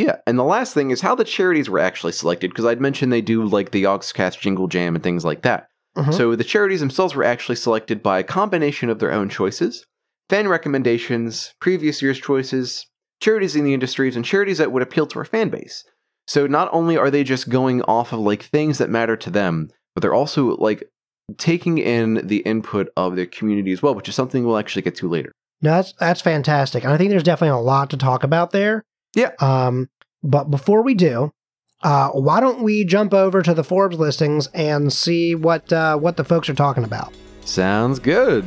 Yeah, 0.00 0.16
and 0.26 0.38
the 0.38 0.44
last 0.44 0.72
thing 0.72 0.90
is 0.90 1.02
how 1.02 1.14
the 1.14 1.24
charities 1.24 1.68
were 1.68 1.78
actually 1.78 2.12
selected 2.12 2.52
because 2.52 2.64
I'd 2.64 2.80
mentioned 2.80 3.12
they 3.12 3.20
do 3.20 3.44
like 3.44 3.70
the 3.70 3.84
Yogscast 3.84 4.40
Jingle 4.40 4.66
Jam 4.66 4.94
and 4.94 5.04
things 5.04 5.26
like 5.26 5.42
that. 5.42 5.66
Mhm. 5.94 6.14
So 6.14 6.34
the 6.34 6.42
charities 6.42 6.80
themselves 6.80 7.14
were 7.14 7.22
actually 7.22 7.56
selected 7.56 8.02
by 8.02 8.18
a 8.18 8.24
combination 8.24 8.88
of 8.88 8.98
their 8.98 9.12
own 9.12 9.28
choices, 9.28 9.84
fan 10.30 10.48
recommendations, 10.48 11.52
previous 11.60 12.00
year's 12.00 12.18
choices, 12.18 12.86
charities 13.20 13.54
in 13.54 13.64
the 13.64 13.74
industries, 13.74 14.16
and 14.16 14.24
charities 14.24 14.56
that 14.56 14.72
would 14.72 14.82
appeal 14.82 15.06
to 15.06 15.18
our 15.18 15.24
fan 15.26 15.50
base. 15.50 15.84
So 16.26 16.46
not 16.46 16.70
only 16.72 16.96
are 16.96 17.10
they 17.10 17.22
just 17.22 17.50
going 17.50 17.82
off 17.82 18.14
of 18.14 18.20
like 18.20 18.44
things 18.44 18.78
that 18.78 18.88
matter 18.88 19.18
to 19.18 19.28
them, 19.28 19.68
but 19.94 20.00
they're 20.00 20.14
also 20.14 20.56
like 20.56 20.82
taking 21.36 21.76
in 21.76 22.26
the 22.26 22.38
input 22.38 22.88
of 22.96 23.16
their 23.16 23.26
community 23.26 23.72
as 23.72 23.82
well, 23.82 23.94
which 23.94 24.08
is 24.08 24.14
something 24.14 24.46
we'll 24.46 24.56
actually 24.56 24.80
get 24.80 24.94
to 24.94 25.10
later. 25.10 25.30
No, 25.60 25.72
that's 25.72 25.92
that's 26.00 26.22
fantastic. 26.22 26.84
And 26.84 26.92
I 26.94 26.96
think 26.96 27.10
there's 27.10 27.22
definitely 27.22 27.58
a 27.58 27.62
lot 27.62 27.90
to 27.90 27.98
talk 27.98 28.24
about 28.24 28.52
there. 28.52 28.82
Yeah. 29.14 29.32
Um, 29.40 29.88
but 30.22 30.50
before 30.50 30.82
we 30.82 30.94
do, 30.94 31.32
uh, 31.82 32.10
why 32.10 32.40
don't 32.40 32.62
we 32.62 32.84
jump 32.84 33.14
over 33.14 33.42
to 33.42 33.54
the 33.54 33.64
Forbes 33.64 33.98
listings 33.98 34.48
and 34.48 34.92
see 34.92 35.34
what 35.34 35.72
uh, 35.72 35.96
what 35.96 36.16
the 36.16 36.24
folks 36.24 36.48
are 36.48 36.54
talking 36.54 36.84
about? 36.84 37.12
Sounds 37.44 37.98
good. 37.98 38.44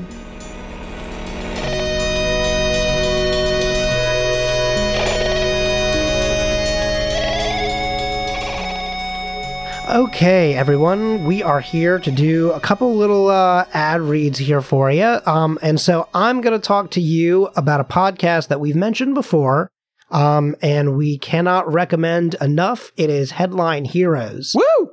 Okay, 9.89 10.55
everyone, 10.55 11.23
we 11.25 11.43
are 11.43 11.59
here 11.59 11.99
to 11.99 12.09
do 12.09 12.51
a 12.53 12.59
couple 12.59 12.95
little 12.95 13.27
uh, 13.27 13.65
ad 13.73 14.01
reads 14.01 14.39
here 14.39 14.61
for 14.61 14.89
you. 14.89 15.19
Um, 15.27 15.59
and 15.61 15.79
so 15.79 16.07
I'm 16.15 16.41
going 16.41 16.59
to 16.59 16.65
talk 16.65 16.89
to 16.91 17.01
you 17.01 17.49
about 17.55 17.79
a 17.79 17.83
podcast 17.83 18.47
that 18.47 18.59
we've 18.59 18.75
mentioned 18.75 19.13
before. 19.13 19.69
Um, 20.13 20.55
and 20.61 20.95
we 20.95 21.17
cannot 21.17 21.71
recommend 21.71 22.35
enough. 22.39 22.91
It 22.95 23.09
is 23.09 23.31
Headline 23.31 23.85
Heroes. 23.85 24.55
Woo! 24.55 24.91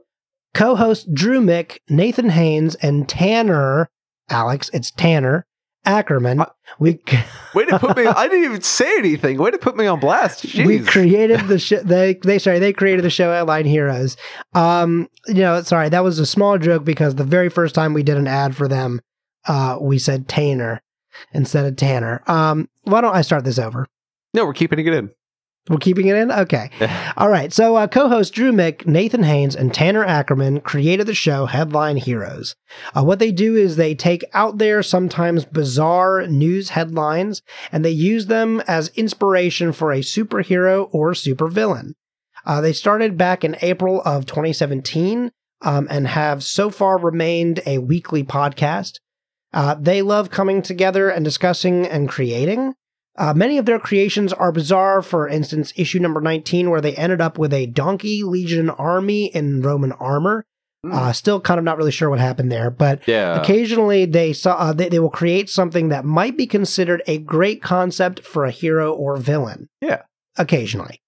Co 0.54 0.74
host 0.74 1.12
Drew 1.14 1.40
Mick, 1.40 1.78
Nathan 1.88 2.30
Haynes, 2.30 2.74
and 2.76 3.08
Tanner, 3.08 3.88
Alex, 4.28 4.70
it's 4.72 4.90
Tanner 4.90 5.46
Ackerman. 5.84 6.44
We 6.78 7.00
Way 7.54 7.64
to 7.66 7.78
put 7.78 7.96
me. 7.96 8.06
I 8.06 8.28
didn't 8.28 8.44
even 8.44 8.60
say 8.62 8.92
anything. 8.98 9.38
Way 9.38 9.50
to 9.50 9.58
put 9.58 9.76
me 9.76 9.86
on 9.86 10.00
blast. 10.00 10.44
Jeez. 10.46 10.66
we 10.66 10.80
created 10.80 11.48
the 11.48 11.58
show. 11.60 11.80
They 11.82 12.14
they 12.22 12.38
sorry 12.38 12.58
they 12.58 12.72
created 12.72 13.04
the 13.04 13.10
show 13.10 13.32
Headline 13.32 13.66
Heroes. 13.66 14.16
Um, 14.54 15.08
you 15.26 15.34
know, 15.34 15.62
sorry 15.62 15.88
that 15.88 16.04
was 16.04 16.18
a 16.18 16.26
small 16.26 16.58
joke 16.58 16.84
because 16.84 17.14
the 17.14 17.24
very 17.24 17.48
first 17.48 17.74
time 17.74 17.94
we 17.94 18.02
did 18.02 18.16
an 18.16 18.26
ad 18.26 18.56
for 18.56 18.68
them, 18.68 19.00
uh, 19.46 19.78
we 19.80 19.98
said 19.98 20.28
Tanner 20.28 20.82
instead 21.32 21.64
of 21.66 21.76
Tanner. 21.76 22.22
Um, 22.26 22.68
why 22.82 23.00
don't 23.00 23.14
I 23.14 23.22
start 23.22 23.44
this 23.44 23.58
over? 23.58 23.86
No, 24.34 24.44
we're 24.46 24.52
keeping 24.52 24.78
it 24.78 24.92
in. 24.92 25.10
We're 25.68 25.76
keeping 25.76 26.08
it 26.08 26.16
in? 26.16 26.32
Okay. 26.32 26.70
All 27.16 27.28
right. 27.28 27.52
So, 27.52 27.76
uh, 27.76 27.86
co 27.86 28.08
host 28.08 28.32
Drew 28.32 28.50
Mick, 28.50 28.86
Nathan 28.86 29.22
Haynes, 29.24 29.54
and 29.54 29.72
Tanner 29.72 30.04
Ackerman 30.04 30.62
created 30.62 31.06
the 31.06 31.14
show 31.14 31.46
Headline 31.46 31.98
Heroes. 31.98 32.56
Uh, 32.96 33.04
what 33.04 33.18
they 33.18 33.30
do 33.30 33.56
is 33.56 33.76
they 33.76 33.94
take 33.94 34.24
out 34.32 34.58
there 34.58 34.82
sometimes 34.82 35.44
bizarre 35.44 36.26
news 36.26 36.70
headlines 36.70 37.42
and 37.70 37.84
they 37.84 37.90
use 37.90 38.26
them 38.26 38.62
as 38.66 38.88
inspiration 38.96 39.72
for 39.72 39.92
a 39.92 40.00
superhero 40.00 40.88
or 40.92 41.12
supervillain. 41.12 41.92
Uh, 42.46 42.60
they 42.60 42.72
started 42.72 43.18
back 43.18 43.44
in 43.44 43.56
April 43.60 44.00
of 44.04 44.24
2017 44.24 45.30
um, 45.62 45.86
and 45.90 46.08
have 46.08 46.42
so 46.42 46.70
far 46.70 46.98
remained 46.98 47.60
a 47.66 47.78
weekly 47.78 48.24
podcast. 48.24 48.98
Uh, 49.52 49.74
they 49.74 50.00
love 50.00 50.30
coming 50.30 50.62
together 50.62 51.10
and 51.10 51.24
discussing 51.24 51.86
and 51.86 52.08
creating. 52.08 52.74
Uh, 53.20 53.34
many 53.34 53.58
of 53.58 53.66
their 53.66 53.78
creations 53.78 54.32
are 54.32 54.50
bizarre. 54.50 55.02
For 55.02 55.28
instance, 55.28 55.74
issue 55.76 55.98
number 55.98 56.20
19, 56.22 56.70
where 56.70 56.80
they 56.80 56.96
ended 56.96 57.20
up 57.20 57.38
with 57.38 57.52
a 57.52 57.66
donkey 57.66 58.22
legion 58.24 58.70
army 58.70 59.26
in 59.26 59.60
Roman 59.60 59.92
armor. 59.92 60.44
Hmm. 60.82 60.92
Uh, 60.92 61.12
still 61.12 61.38
kind 61.42 61.58
of 61.58 61.64
not 61.64 61.76
really 61.76 61.90
sure 61.90 62.08
what 62.08 62.18
happened 62.20 62.50
there, 62.50 62.70
but 62.70 63.06
Yeah. 63.06 63.38
occasionally 63.38 64.06
they 64.06 64.32
saw 64.32 64.54
uh, 64.54 64.72
they, 64.72 64.88
they 64.88 64.98
will 64.98 65.10
create 65.10 65.50
something 65.50 65.90
that 65.90 66.06
might 66.06 66.38
be 66.38 66.46
considered 66.46 67.02
a 67.06 67.18
great 67.18 67.60
concept 67.60 68.20
for 68.24 68.46
a 68.46 68.50
hero 68.50 68.90
or 68.90 69.18
villain. 69.18 69.68
Yeah. 69.82 70.02
Occasionally. 70.38 71.02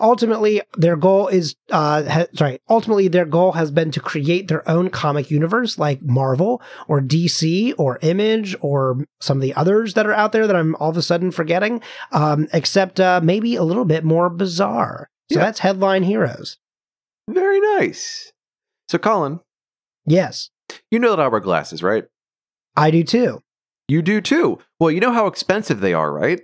Ultimately, 0.00 0.62
their 0.76 0.96
goal 0.96 1.28
is 1.28 1.54
uh 1.70 2.02
ha- 2.04 2.26
sorry, 2.34 2.60
ultimately 2.68 3.08
their 3.08 3.24
goal 3.24 3.52
has 3.52 3.70
been 3.70 3.90
to 3.92 4.00
create 4.00 4.48
their 4.48 4.68
own 4.68 4.90
comic 4.90 5.30
universe 5.30 5.78
like 5.78 6.02
Marvel 6.02 6.62
or 6.88 7.00
DC 7.00 7.74
or 7.78 7.98
Image 8.02 8.56
or 8.60 9.04
some 9.20 9.38
of 9.38 9.42
the 9.42 9.54
others 9.54 9.94
that 9.94 10.06
are 10.06 10.12
out 10.14 10.32
there 10.32 10.46
that 10.46 10.56
I'm 10.56 10.74
all 10.76 10.90
of 10.90 10.96
a 10.96 11.02
sudden 11.02 11.30
forgetting, 11.30 11.82
um 12.12 12.48
except 12.52 13.00
uh 13.00 13.20
maybe 13.22 13.56
a 13.56 13.62
little 13.62 13.84
bit 13.84 14.04
more 14.04 14.28
bizarre. 14.30 15.08
So 15.32 15.38
Yeah. 15.38 15.44
that's 15.46 15.58
headline 15.60 16.04
heroes. 16.04 16.58
Very 17.28 17.60
nice. 17.60 18.32
So, 18.88 18.98
Colin, 18.98 19.40
Yes, 20.06 20.50
you 20.90 20.98
know 21.00 21.10
that 21.10 21.20
I 21.20 21.26
wear 21.28 21.40
glasses, 21.40 21.82
right? 21.82 22.04
I 22.76 22.90
do 22.92 23.02
too. 23.02 23.40
You 23.88 24.02
do 24.02 24.20
too. 24.20 24.58
Well, 24.78 24.90
you 24.92 25.00
know 25.00 25.12
how 25.12 25.26
expensive 25.26 25.80
they 25.80 25.92
are, 25.94 26.12
right? 26.12 26.40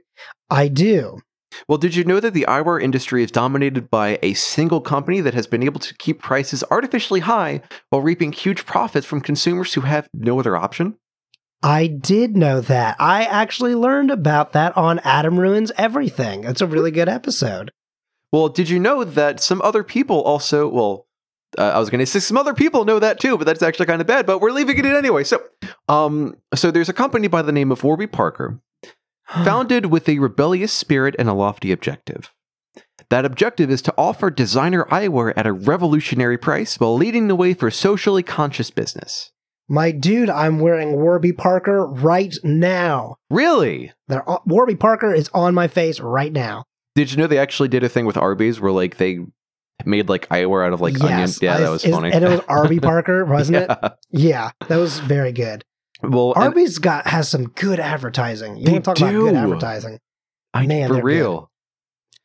I 0.50 0.66
do. 0.68 1.20
Well, 1.68 1.78
did 1.78 1.94
you 1.94 2.04
know 2.04 2.20
that 2.20 2.34
the 2.34 2.46
eyewear 2.48 2.82
industry 2.82 3.22
is 3.22 3.30
dominated 3.30 3.90
by 3.90 4.18
a 4.22 4.34
single 4.34 4.80
company 4.80 5.20
that 5.20 5.34
has 5.34 5.46
been 5.46 5.62
able 5.62 5.80
to 5.80 5.94
keep 5.94 6.20
prices 6.20 6.64
artificially 6.70 7.20
high 7.20 7.62
while 7.90 8.02
reaping 8.02 8.32
huge 8.32 8.66
profits 8.66 9.06
from 9.06 9.20
consumers 9.20 9.74
who 9.74 9.82
have 9.82 10.08
no 10.14 10.38
other 10.38 10.56
option? 10.56 10.96
I 11.62 11.86
did 11.86 12.36
know 12.36 12.60
that. 12.60 12.96
I 12.98 13.24
actually 13.24 13.74
learned 13.74 14.10
about 14.10 14.52
that 14.52 14.76
on 14.76 14.98
Adam 15.00 15.38
Ruins 15.38 15.70
Everything. 15.78 16.44
It's 16.44 16.60
a 16.60 16.66
really 16.66 16.90
good 16.90 17.08
episode. 17.08 17.70
Well, 18.32 18.48
did 18.48 18.68
you 18.68 18.80
know 18.80 19.04
that 19.04 19.40
some 19.40 19.62
other 19.62 19.84
people 19.84 20.20
also, 20.22 20.66
well, 20.68 21.06
uh, 21.58 21.72
I 21.74 21.78
was 21.78 21.90
going 21.90 22.00
to 22.00 22.06
say 22.06 22.18
some 22.18 22.38
other 22.38 22.54
people 22.54 22.84
know 22.84 22.98
that 22.98 23.20
too, 23.20 23.36
but 23.36 23.44
that's 23.46 23.62
actually 23.62 23.86
kind 23.86 24.00
of 24.00 24.06
bad, 24.06 24.26
but 24.26 24.40
we're 24.40 24.52
leaving 24.52 24.78
it 24.78 24.86
in 24.86 24.96
anyway. 24.96 25.22
So, 25.22 25.42
um, 25.88 26.36
so 26.54 26.70
there's 26.70 26.88
a 26.88 26.94
company 26.94 27.28
by 27.28 27.42
the 27.42 27.52
name 27.52 27.70
of 27.70 27.84
Warby 27.84 28.06
Parker, 28.06 28.58
founded 29.44 29.86
with 29.86 30.08
a 30.08 30.18
rebellious 30.18 30.72
spirit 30.72 31.14
and 31.18 31.28
a 31.28 31.32
lofty 31.34 31.72
objective. 31.72 32.32
That 33.10 33.24
objective 33.24 33.70
is 33.70 33.82
to 33.82 33.94
offer 33.98 34.30
designer 34.30 34.84
eyewear 34.90 35.32
at 35.36 35.46
a 35.46 35.52
revolutionary 35.52 36.38
price 36.38 36.78
while 36.80 36.94
leading 36.96 37.28
the 37.28 37.34
way 37.36 37.52
for 37.54 37.70
socially 37.70 38.22
conscious 38.22 38.70
business. 38.70 39.30
My 39.68 39.90
dude, 39.90 40.30
I'm 40.30 40.58
wearing 40.60 40.92
Warby 40.92 41.32
Parker 41.34 41.86
right 41.86 42.34
now. 42.42 43.16
Really? 43.30 43.92
They're, 44.08 44.28
uh, 44.28 44.38
Warby 44.46 44.76
Parker 44.76 45.14
is 45.14 45.28
on 45.34 45.54
my 45.54 45.68
face 45.68 46.00
right 46.00 46.32
now. 46.32 46.64
Did 46.94 47.10
you 47.10 47.16
know 47.18 47.26
they 47.26 47.38
actually 47.38 47.68
did 47.68 47.82
a 47.84 47.88
thing 47.88 48.04
with 48.06 48.16
Arby's 48.16 48.60
where 48.60 48.72
like 48.72 48.96
they 48.98 49.20
made 49.84 50.08
like 50.08 50.28
eyewear 50.28 50.66
out 50.66 50.72
of 50.72 50.80
like 50.80 51.00
onion? 51.00 51.30
Yeah, 51.40 51.56
I- 51.56 51.60
that 51.60 51.70
was 51.70 51.84
is- 51.84 51.94
funny. 51.94 52.12
And 52.12 52.24
it 52.24 52.28
was 52.28 52.40
Arby 52.48 52.80
Parker, 52.80 53.24
wasn't 53.24 53.58
it? 53.58 53.70
Yeah. 53.80 53.90
Yeah, 54.10 54.50
that 54.68 54.76
was 54.76 54.98
very 55.00 55.32
good. 55.32 55.64
Well, 56.02 56.32
and 56.34 56.44
Arby's 56.44 56.78
got 56.78 57.06
has 57.06 57.28
some 57.28 57.48
good 57.48 57.80
advertising. 57.80 58.56
You 58.56 58.72
want 58.72 58.84
to 58.84 58.90
talk 58.94 58.98
about 58.98 59.12
good 59.12 59.34
advertising? 59.34 59.98
I 60.54 60.66
man, 60.66 60.88
for 60.88 61.02
real. 61.02 61.50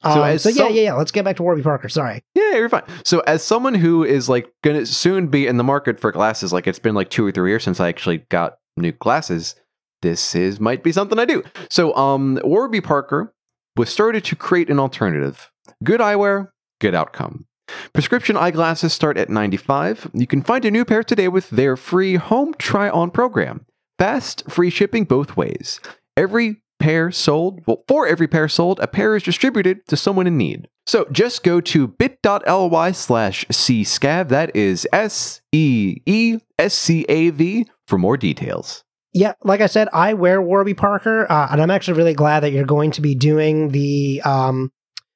Um, 0.03 0.13
So 0.13 0.19
so, 0.19 0.23
as 0.23 0.45
yeah, 0.45 0.51
some- 0.65 0.73
yeah, 0.75 0.81
yeah. 0.81 0.93
Let's 0.93 1.11
get 1.11 1.25
back 1.25 1.37
to 1.37 1.43
Warby 1.43 1.63
Parker. 1.63 1.89
Sorry. 1.89 2.21
Yeah, 2.35 2.55
you're 2.55 2.69
fine. 2.69 2.83
So, 3.03 3.19
as 3.21 3.43
someone 3.43 3.73
who 3.75 4.03
is 4.03 4.29
like 4.29 4.51
gonna 4.63 4.85
soon 4.85 5.27
be 5.27 5.47
in 5.47 5.57
the 5.57 5.63
market 5.63 5.99
for 5.99 6.11
glasses, 6.11 6.51
like 6.53 6.67
it's 6.67 6.79
been 6.79 6.95
like 6.95 7.09
two 7.09 7.25
or 7.25 7.31
three 7.31 7.49
years 7.51 7.63
since 7.63 7.79
I 7.79 7.87
actually 7.87 8.19
got 8.29 8.57
new 8.75 8.91
glasses. 8.91 9.55
This 10.03 10.35
is 10.35 10.59
might 10.59 10.83
be 10.83 10.91
something 10.91 11.17
I 11.17 11.25
do. 11.25 11.43
So, 11.69 11.95
um, 11.95 12.39
Warby 12.43 12.81
Parker 12.81 13.33
was 13.75 13.89
started 13.89 14.23
to 14.25 14.35
create 14.35 14.69
an 14.69 14.79
alternative. 14.79 15.51
Good 15.83 15.99
eyewear, 15.99 16.49
good 16.81 16.93
outcome. 16.95 17.45
Prescription 17.93 18.37
eyeglasses 18.37 18.93
start 18.93 19.17
at 19.17 19.29
95. 19.29 20.09
You 20.13 20.25
can 20.25 20.41
find 20.41 20.63
a 20.63 20.71
new 20.71 20.85
pair 20.85 21.03
today 21.03 21.27
with 21.27 21.49
their 21.49 21.75
free 21.75 22.15
home 22.15 22.53
try 22.57 22.89
on 22.89 23.11
program. 23.11 23.65
Fast, 23.97 24.43
free 24.49 24.69
shipping 24.69 25.05
both 25.05 25.35
ways. 25.35 25.79
Every 26.15 26.61
pair 26.79 27.11
sold, 27.11 27.61
well, 27.65 27.83
for 27.87 28.07
every 28.07 28.27
pair 28.27 28.47
sold, 28.47 28.79
a 28.79 28.87
pair 28.87 29.15
is 29.15 29.23
distributed 29.23 29.85
to 29.87 29.97
someone 29.97 30.27
in 30.27 30.37
need. 30.37 30.67
So 30.85 31.05
just 31.11 31.43
go 31.43 31.59
to 31.61 31.87
bit.ly 31.87 32.91
slash 32.91 33.45
cscav, 33.45 34.29
that 34.29 34.55
is 34.55 34.87
S 34.93 35.41
E 35.51 35.97
E 36.05 36.37
S 36.59 36.73
C 36.73 37.05
A 37.09 37.31
V, 37.31 37.67
for 37.87 37.97
more 37.97 38.17
details. 38.17 38.83
Yeah, 39.13 39.33
like 39.43 39.61
I 39.61 39.65
said, 39.65 39.89
I 39.93 40.13
wear 40.13 40.41
Warby 40.41 40.75
Parker, 40.75 41.29
uh, 41.31 41.47
and 41.51 41.61
I'm 41.61 41.71
actually 41.71 41.97
really 41.97 42.13
glad 42.13 42.41
that 42.41 42.51
you're 42.51 42.65
going 42.65 42.91
to 42.91 43.01
be 43.01 43.15
doing 43.15 43.69
the 43.69 44.21
um, 44.23 44.71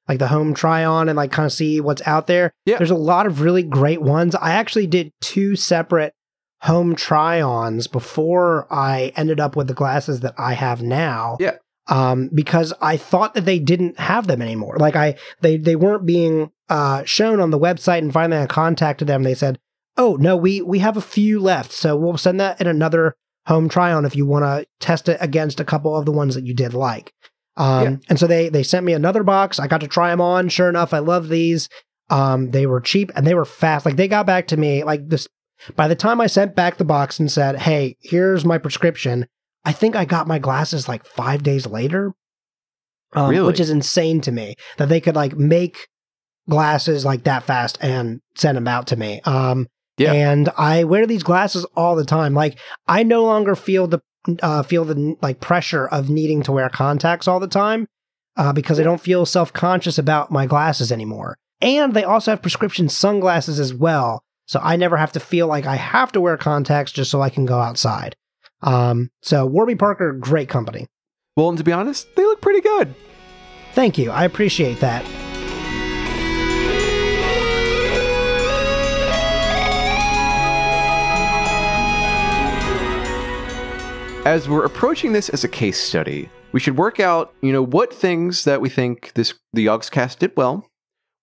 like 0.08 0.18
the 0.18 0.26
home 0.26 0.54
try 0.54 0.84
on 0.84 1.08
and 1.08 1.16
like 1.16 1.30
kind 1.30 1.46
of 1.46 1.52
see 1.52 1.80
what's 1.80 2.06
out 2.06 2.26
there. 2.26 2.52
Yeah. 2.66 2.78
there's 2.78 2.90
a 2.90 2.96
lot 2.96 3.26
of 3.26 3.40
really 3.40 3.62
great 3.62 4.02
ones. 4.02 4.34
I 4.34 4.52
actually 4.52 4.88
did 4.88 5.12
two 5.20 5.54
separate 5.56 6.14
home 6.62 6.94
try 6.94 7.40
ons 7.40 7.86
before 7.86 8.66
I 8.72 9.12
ended 9.16 9.40
up 9.40 9.56
with 9.56 9.66
the 9.68 9.74
glasses 9.74 10.20
that 10.20 10.34
I 10.38 10.54
have 10.54 10.82
now. 10.82 11.36
Yeah. 11.40 11.56
Um, 11.88 12.30
because 12.32 12.72
I 12.80 12.96
thought 12.96 13.34
that 13.34 13.44
they 13.44 13.58
didn't 13.58 13.98
have 13.98 14.28
them 14.28 14.40
anymore. 14.40 14.76
Like 14.78 14.94
I, 14.94 15.16
they 15.40 15.56
they 15.56 15.74
weren't 15.74 16.06
being 16.06 16.50
uh, 16.68 17.02
shown 17.04 17.40
on 17.40 17.50
the 17.50 17.58
website, 17.58 17.98
and 17.98 18.12
finally 18.12 18.40
I 18.40 18.46
contacted 18.46 19.08
them. 19.08 19.24
They 19.24 19.34
said, 19.34 19.58
"Oh 19.96 20.16
no, 20.20 20.36
we 20.36 20.62
we 20.62 20.78
have 20.78 20.96
a 20.96 21.00
few 21.02 21.40
left, 21.40 21.72
so 21.72 21.96
we'll 21.96 22.16
send 22.16 22.38
that 22.40 22.60
in 22.60 22.68
another 22.68 23.16
home 23.46 23.68
try 23.68 23.92
on 23.92 24.04
if 24.04 24.14
you 24.14 24.24
want 24.24 24.44
to 24.44 24.64
test 24.78 25.08
it 25.08 25.18
against 25.20 25.58
a 25.58 25.64
couple 25.64 25.96
of 25.96 26.06
the 26.06 26.12
ones 26.12 26.36
that 26.36 26.46
you 26.46 26.54
did 26.54 26.72
like." 26.72 27.12
Um, 27.56 27.82
Yeah. 27.82 27.96
and 28.08 28.18
so 28.20 28.28
they 28.28 28.48
they 28.48 28.62
sent 28.62 28.86
me 28.86 28.92
another 28.92 29.24
box. 29.24 29.58
I 29.58 29.66
got 29.66 29.80
to 29.80 29.88
try 29.88 30.10
them 30.10 30.20
on. 30.20 30.48
Sure 30.48 30.68
enough, 30.68 30.94
I 30.94 31.00
love 31.00 31.28
these. 31.28 31.68
Um, 32.10 32.50
they 32.50 32.66
were 32.66 32.80
cheap 32.80 33.10
and 33.16 33.26
they 33.26 33.34
were 33.34 33.44
fast. 33.44 33.84
Like 33.84 33.96
they 33.96 34.06
got 34.06 34.24
back 34.26 34.46
to 34.48 34.56
me 34.56 34.84
like 34.84 35.08
this. 35.08 35.26
By 35.76 35.88
the 35.88 35.94
time 35.94 36.20
I 36.20 36.26
sent 36.26 36.56
back 36.56 36.76
the 36.76 36.84
box 36.84 37.18
and 37.18 37.30
said, 37.30 37.60
"Hey, 37.60 37.96
here's 38.00 38.44
my 38.44 38.58
prescription," 38.58 39.26
I 39.64 39.72
think 39.72 39.94
I 39.96 40.04
got 40.04 40.26
my 40.26 40.38
glasses 40.38 40.88
like 40.88 41.06
five 41.06 41.42
days 41.42 41.66
later. 41.66 42.12
Um, 43.14 43.30
Really? 43.30 43.46
Which 43.46 43.60
is 43.60 43.70
insane 43.70 44.20
to 44.22 44.32
me 44.32 44.56
that 44.78 44.88
they 44.88 45.00
could 45.00 45.14
like 45.14 45.36
make 45.36 45.88
glasses 46.48 47.04
like 47.04 47.24
that 47.24 47.44
fast 47.44 47.78
and 47.80 48.20
send 48.34 48.56
them 48.56 48.68
out 48.68 48.86
to 48.88 48.96
me. 48.96 49.20
Um, 49.24 49.68
Yeah. 49.98 50.12
And 50.12 50.48
I 50.56 50.84
wear 50.84 51.06
these 51.06 51.22
glasses 51.22 51.64
all 51.76 51.94
the 51.94 52.04
time. 52.04 52.34
Like 52.34 52.58
I 52.88 53.02
no 53.02 53.22
longer 53.24 53.54
feel 53.54 53.86
the 53.86 54.00
uh, 54.42 54.62
feel 54.62 54.84
the 54.84 55.16
like 55.20 55.40
pressure 55.40 55.86
of 55.86 56.08
needing 56.08 56.42
to 56.44 56.52
wear 56.52 56.68
contacts 56.68 57.28
all 57.28 57.40
the 57.40 57.48
time 57.48 57.86
uh, 58.36 58.52
because 58.52 58.78
I 58.80 58.84
don't 58.84 59.00
feel 59.00 59.26
self 59.26 59.52
conscious 59.52 59.98
about 59.98 60.30
my 60.30 60.46
glasses 60.46 60.90
anymore. 60.90 61.36
And 61.60 61.94
they 61.94 62.04
also 62.04 62.32
have 62.32 62.42
prescription 62.42 62.88
sunglasses 62.88 63.60
as 63.60 63.72
well, 63.74 64.24
so 64.52 64.60
I 64.62 64.76
never 64.76 64.98
have 64.98 65.12
to 65.12 65.20
feel 65.20 65.46
like 65.46 65.64
I 65.64 65.76
have 65.76 66.12
to 66.12 66.20
wear 66.20 66.36
contacts 66.36 66.92
just 66.92 67.10
so 67.10 67.22
I 67.22 67.30
can 67.30 67.46
go 67.46 67.58
outside. 67.58 68.14
Um, 68.60 69.08
so 69.22 69.46
Warby 69.46 69.76
Parker, 69.76 70.12
great 70.12 70.50
company. 70.50 70.88
Well, 71.38 71.48
and 71.48 71.56
to 71.56 71.64
be 71.64 71.72
honest, 71.72 72.14
they 72.16 72.22
look 72.22 72.42
pretty 72.42 72.60
good. 72.60 72.94
Thank 73.72 73.96
you. 73.96 74.10
I 74.10 74.26
appreciate 74.26 74.78
that. 74.80 75.06
As 84.26 84.50
we're 84.50 84.66
approaching 84.66 85.14
this 85.14 85.30
as 85.30 85.44
a 85.44 85.48
case 85.48 85.80
study, 85.80 86.28
we 86.52 86.60
should 86.60 86.76
work 86.76 87.00
out, 87.00 87.32
you 87.40 87.52
know, 87.54 87.62
what 87.62 87.90
things 87.94 88.44
that 88.44 88.60
we 88.60 88.68
think 88.68 89.14
this 89.14 89.32
the 89.54 89.64
Yogscast 89.64 90.18
did 90.18 90.32
well. 90.36 90.68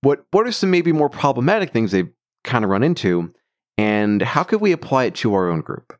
What 0.01 0.25
what 0.31 0.47
are 0.47 0.51
some 0.51 0.71
maybe 0.71 0.91
more 0.91 1.09
problematic 1.09 1.71
things 1.71 1.91
they've 1.91 2.09
kind 2.43 2.63
of 2.63 2.69
run 2.69 2.83
into, 2.83 3.33
and 3.77 4.21
how 4.21 4.43
could 4.43 4.61
we 4.61 4.71
apply 4.71 5.05
it 5.05 5.15
to 5.15 5.33
our 5.33 5.49
own 5.49 5.61
group? 5.61 5.93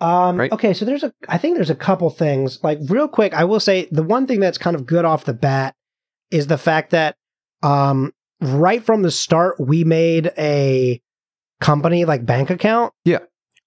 Um, 0.00 0.36
Right. 0.36 0.52
Okay, 0.52 0.74
so 0.74 0.84
there's 0.84 1.02
a, 1.02 1.12
I 1.28 1.38
think 1.38 1.56
there's 1.56 1.70
a 1.70 1.74
couple 1.74 2.08
things. 2.10 2.62
Like 2.62 2.78
real 2.88 3.08
quick, 3.08 3.34
I 3.34 3.44
will 3.44 3.60
say 3.60 3.88
the 3.90 4.02
one 4.02 4.26
thing 4.26 4.40
that's 4.40 4.58
kind 4.58 4.76
of 4.76 4.86
good 4.86 5.04
off 5.04 5.24
the 5.24 5.34
bat 5.34 5.74
is 6.30 6.46
the 6.46 6.58
fact 6.58 6.90
that, 6.90 7.16
um, 7.62 8.12
right 8.40 8.84
from 8.84 9.02
the 9.02 9.10
start 9.10 9.58
we 9.58 9.82
made 9.82 10.30
a 10.38 11.00
company 11.60 12.04
like 12.04 12.24
bank 12.24 12.50
account. 12.50 12.92
Yeah. 13.04 13.18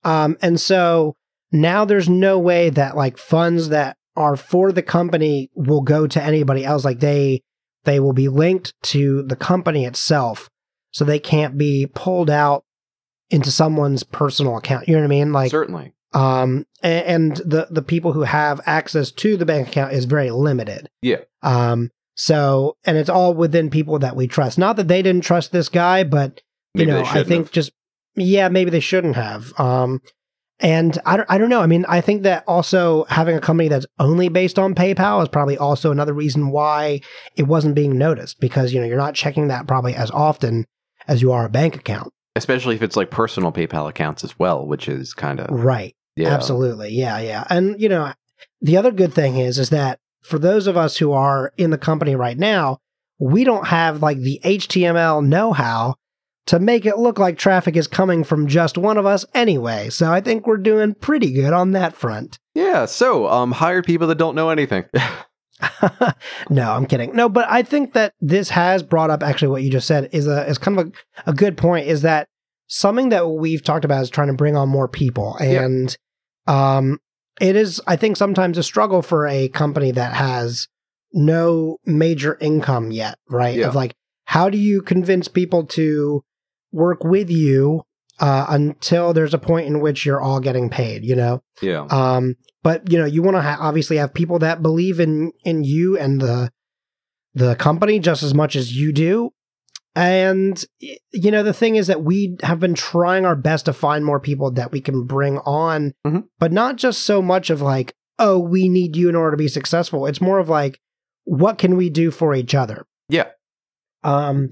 Um, 0.04 0.38
and 0.41 0.60
so 0.60 1.15
now 1.51 1.84
there's 1.86 2.08
no 2.08 2.39
way 2.39 2.69
that 2.69 2.95
like 2.95 3.17
funds 3.17 3.69
that 3.69 3.97
are 4.15 4.36
for 4.36 4.71
the 4.71 4.82
company 4.82 5.49
will 5.54 5.82
go 5.82 6.08
to 6.08 6.23
anybody 6.23 6.63
else. 6.63 6.86
Like 6.86 6.99
they 6.99 7.41
they 7.84 7.99
will 7.99 8.13
be 8.13 8.30
linked 8.30 8.73
to 8.84 9.23
the 9.23 9.36
company 9.36 9.86
itself, 9.86 10.49
so 10.91 11.04
they 11.06 11.19
can't 11.19 11.58
be 11.58 11.88
pulled 11.93 12.30
out 12.30 12.63
into 13.30 13.49
someone's 13.51 14.04
personal 14.04 14.58
account. 14.58 14.88
You 14.88 14.95
know 14.95 15.01
what 15.01 15.06
I 15.06 15.10
mean? 15.10 15.32
Like 15.34 15.51
Certainly. 15.51 15.93
um 16.13 16.65
a- 16.84 16.88
and, 17.10 17.38
the 17.38 17.67
the 17.71 17.82
people 17.82 18.12
who 18.13 18.21
have 18.23 18.60
access 18.65 19.12
to 19.12 19.38
the 19.38 19.45
bank 19.45 19.67
account 19.69 19.93
is 19.93 20.06
very 20.06 20.30
limited 20.32 20.89
Yeah. 21.01 21.17
um 21.43 21.89
so 22.15 22.75
and 22.84 22.97
it's 22.97 23.10
all 23.10 23.34
within 23.34 23.69
people 23.69 23.97
that 23.99 24.17
we 24.17 24.27
trust 24.27 24.58
not 24.58 24.75
that 24.75 24.89
they 24.89 25.01
didn't 25.01 25.23
trust 25.23 25.54
this 25.54 25.69
guy 25.69 26.04
but 26.04 26.41
you 26.73 26.86
Maybe 26.86 26.91
know 26.91 27.04
i 27.06 27.23
think 27.23 27.45
have. 27.45 27.51
just 27.54 27.71
yeah 28.15 28.49
maybe 28.49 28.69
they 28.69 28.82
shouldn't 28.82 29.15
have 29.15 29.58
um 29.58 30.01
and 30.63 30.99
I 31.08 31.17
don't, 31.17 31.25
I 31.32 31.39
don't 31.39 31.49
know. 31.49 31.62
I 31.62 31.65
mean, 31.65 31.86
I 31.89 32.01
think 32.01 32.21
that 32.21 32.43
also 32.45 33.06
having 33.06 33.36
a 33.36 33.39
company 33.41 33.67
that's 33.67 33.88
only 33.97 34.30
based 34.30 34.60
on 34.60 34.75
PayPal 34.75 35.23
is 35.23 35.27
probably 35.27 35.58
also 35.58 35.89
another 35.89 36.13
reason 36.13 36.51
why 36.51 37.01
it 37.36 37.47
wasn't 37.47 37.73
being 37.73 37.97
noticed 37.97 38.39
because, 38.39 38.71
you 38.71 38.80
know, 38.80 38.86
you're 38.86 38.95
not 38.95 39.15
checking 39.15 39.47
that 39.47 39.65
probably 39.65 39.95
as 39.95 40.12
often 40.12 40.67
as 41.12 41.21
you 41.21 41.32
are 41.32 41.45
a 41.45 41.50
bank 41.50 41.76
account. 41.76 42.12
especially 42.38 42.76
if 42.76 42.82
it's 42.82 42.95
like 42.95 43.12
personal 43.12 43.52
PayPal 43.52 43.89
accounts 43.89 44.24
as 44.24 44.39
well, 44.39 44.65
which 44.65 44.88
is 44.88 45.13
kind 45.13 45.39
of 45.41 45.47
Right. 45.50 45.93
yeah, 46.15 46.30
Absolutely. 46.30 46.89
Yeah, 46.91 47.19
yeah. 47.19 47.43
And 47.50 47.80
you 47.82 47.89
know, 47.89 48.13
the 48.62 48.78
other 48.78 48.91
good 48.91 49.13
thing 49.13 49.38
is 49.38 49.60
is 49.60 49.69
that 49.71 50.00
for 50.24 50.39
those 50.39 50.65
of 50.67 50.78
us 50.78 50.97
who 50.97 51.12
are 51.12 51.52
in 51.58 51.71
the 51.71 51.78
company 51.78 52.15
right 52.15 52.38
now, 52.38 52.78
we 53.19 53.43
don't 53.43 53.67
have 53.67 54.02
like 54.02 54.19
the 54.19 54.39
HTML 54.45 55.26
know-how 55.26 55.95
to 56.47 56.60
make 56.60 56.86
it 56.86 56.97
look 56.97 57.19
like 57.19 57.38
traffic 57.38 57.76
is 57.76 57.88
coming 57.88 58.24
from 58.24 58.47
just 58.47 58.78
one 58.78 58.97
of 58.97 59.06
us 59.06 59.26
anyway. 59.34 59.89
So 59.89 60.12
I 60.12 60.21
think 60.21 60.47
we're 60.47 60.58
doing 60.58 60.93
pretty 60.95 61.32
good 61.34 61.54
on 61.54 61.71
that 61.71 61.95
front. 61.95 62.39
yeah. 62.56 62.86
So, 62.86 63.28
um, 63.28 63.52
hire 63.52 63.82
people 63.84 64.08
that 64.08 64.17
don't 64.17 64.36
know 64.36 64.50
anything. 64.50 64.86
no, 66.50 66.71
I'm 66.71 66.86
kidding. 66.86 67.15
No, 67.15 67.30
but 67.30 67.47
I 67.50 67.63
think 67.63 67.93
that 67.93 68.13
this 68.19 68.50
has 68.50 68.84
brought 68.84 69.10
up 69.10 69.24
actually 69.24 69.50
what 69.50 69.63
you 69.63 69.71
just 69.71 69.88
said 69.88 70.10
is 70.12 70.28
a 70.28 70.47
is 70.47 70.58
kind 70.58 70.80
of 70.80 70.88
a, 71.26 71.32
a 71.32 71.34
good 71.34 71.58
point 71.58 71.88
is 71.88 72.02
that 72.02 72.28
something 72.67 73.10
that 73.10 73.28
we've 73.28 73.63
talked 73.63 73.86
about 73.86 74.02
is 74.02 74.10
trying 74.10 74.28
to 74.30 74.34
bring 74.34 74.56
on 74.56 74.69
more 74.69 74.88
people 74.88 75.38
Yeah. 75.39 75.63
and 75.63 75.97
um 76.47 77.00
it 77.39 77.56
is 77.56 77.82
I 77.88 77.95
think 77.95 78.17
sometimes 78.17 78.58
a 78.58 78.63
struggle 78.63 79.02
for 79.02 79.28
a 79.28 79.47
company 79.50 79.91
that 79.91 80.13
has 80.13 80.67
no 81.13 81.78
major 81.86 82.38
income 82.39 82.91
yet, 82.91 83.17
right? 83.30 83.58
Yeah. 83.58 83.67
Of 83.67 83.76
like 83.76 83.93
how 84.26 84.50
do 84.50 84.58
you 84.58 84.82
convince 84.82 85.28
people 85.28 85.65
to 85.67 86.24
work 86.71 87.04
with 87.04 87.30
you 87.30 87.84
uh, 88.19 88.45
until 88.50 89.12
there's 89.13 89.34
a 89.34 89.38
point 89.39 89.67
in 89.67 89.82
which 89.82 90.06
you're 90.06 90.21
all 90.21 90.39
getting 90.39 90.69
paid, 90.69 91.04
you 91.04 91.15
know? 91.15 91.41
yeah, 91.62 91.86
Um, 91.89 92.36
but 92.63 92.91
you 92.91 92.97
know, 92.97 93.06
you 93.06 93.21
want 93.21 93.36
to 93.38 93.41
ha- 93.41 93.58
obviously 93.60 93.97
have 93.97 94.13
people 94.13 94.39
that 94.39 94.62
believe 94.62 95.00
in 95.00 95.32
in 95.43 95.63
you 95.63 95.97
and 95.97 96.21
the 96.21 96.52
the 97.34 97.56
company 97.56 98.00
just 98.00 98.24
as 98.24 98.34
much 98.34 98.56
as 98.56 98.76
you 98.76 98.91
do. 98.91 99.32
And 99.95 100.63
you 101.12 101.32
know, 101.32 101.43
the 101.43 101.54
thing 101.54 101.76
is 101.76 101.88
that 101.88 102.04
we 102.04 102.38
have 102.43 102.60
been 102.60 102.74
trying 102.76 103.26
our 103.26 103.36
best 103.36 103.65
to 103.65 103.74
find 103.74 104.06
more 104.06 104.19
people 104.19 104.52
that 104.52 104.71
we 104.71 104.80
can 104.82 105.04
bring 105.06 105.38
on, 105.39 105.93
Mhm. 106.08 106.26
but 106.39 106.52
not 106.54 106.78
just 106.78 107.02
so 107.02 107.21
much 107.21 107.50
of 107.50 107.62
like, 107.62 107.93
oh, 108.17 108.39
we 108.39 108.69
need 108.69 108.95
you 108.95 109.10
in 109.10 109.15
order 109.15 109.32
to 109.32 109.38
be 109.38 109.47
successful. 109.50 110.06
It's 110.06 110.21
more 110.21 110.39
of 110.39 110.47
like, 110.47 110.80
what 111.26 111.58
can 111.58 111.76
we 111.76 111.89
do 111.89 112.10
for 112.12 112.34
each 112.34 112.56
other? 112.56 112.86
yeah, 113.10 113.26
Um, 114.04 114.52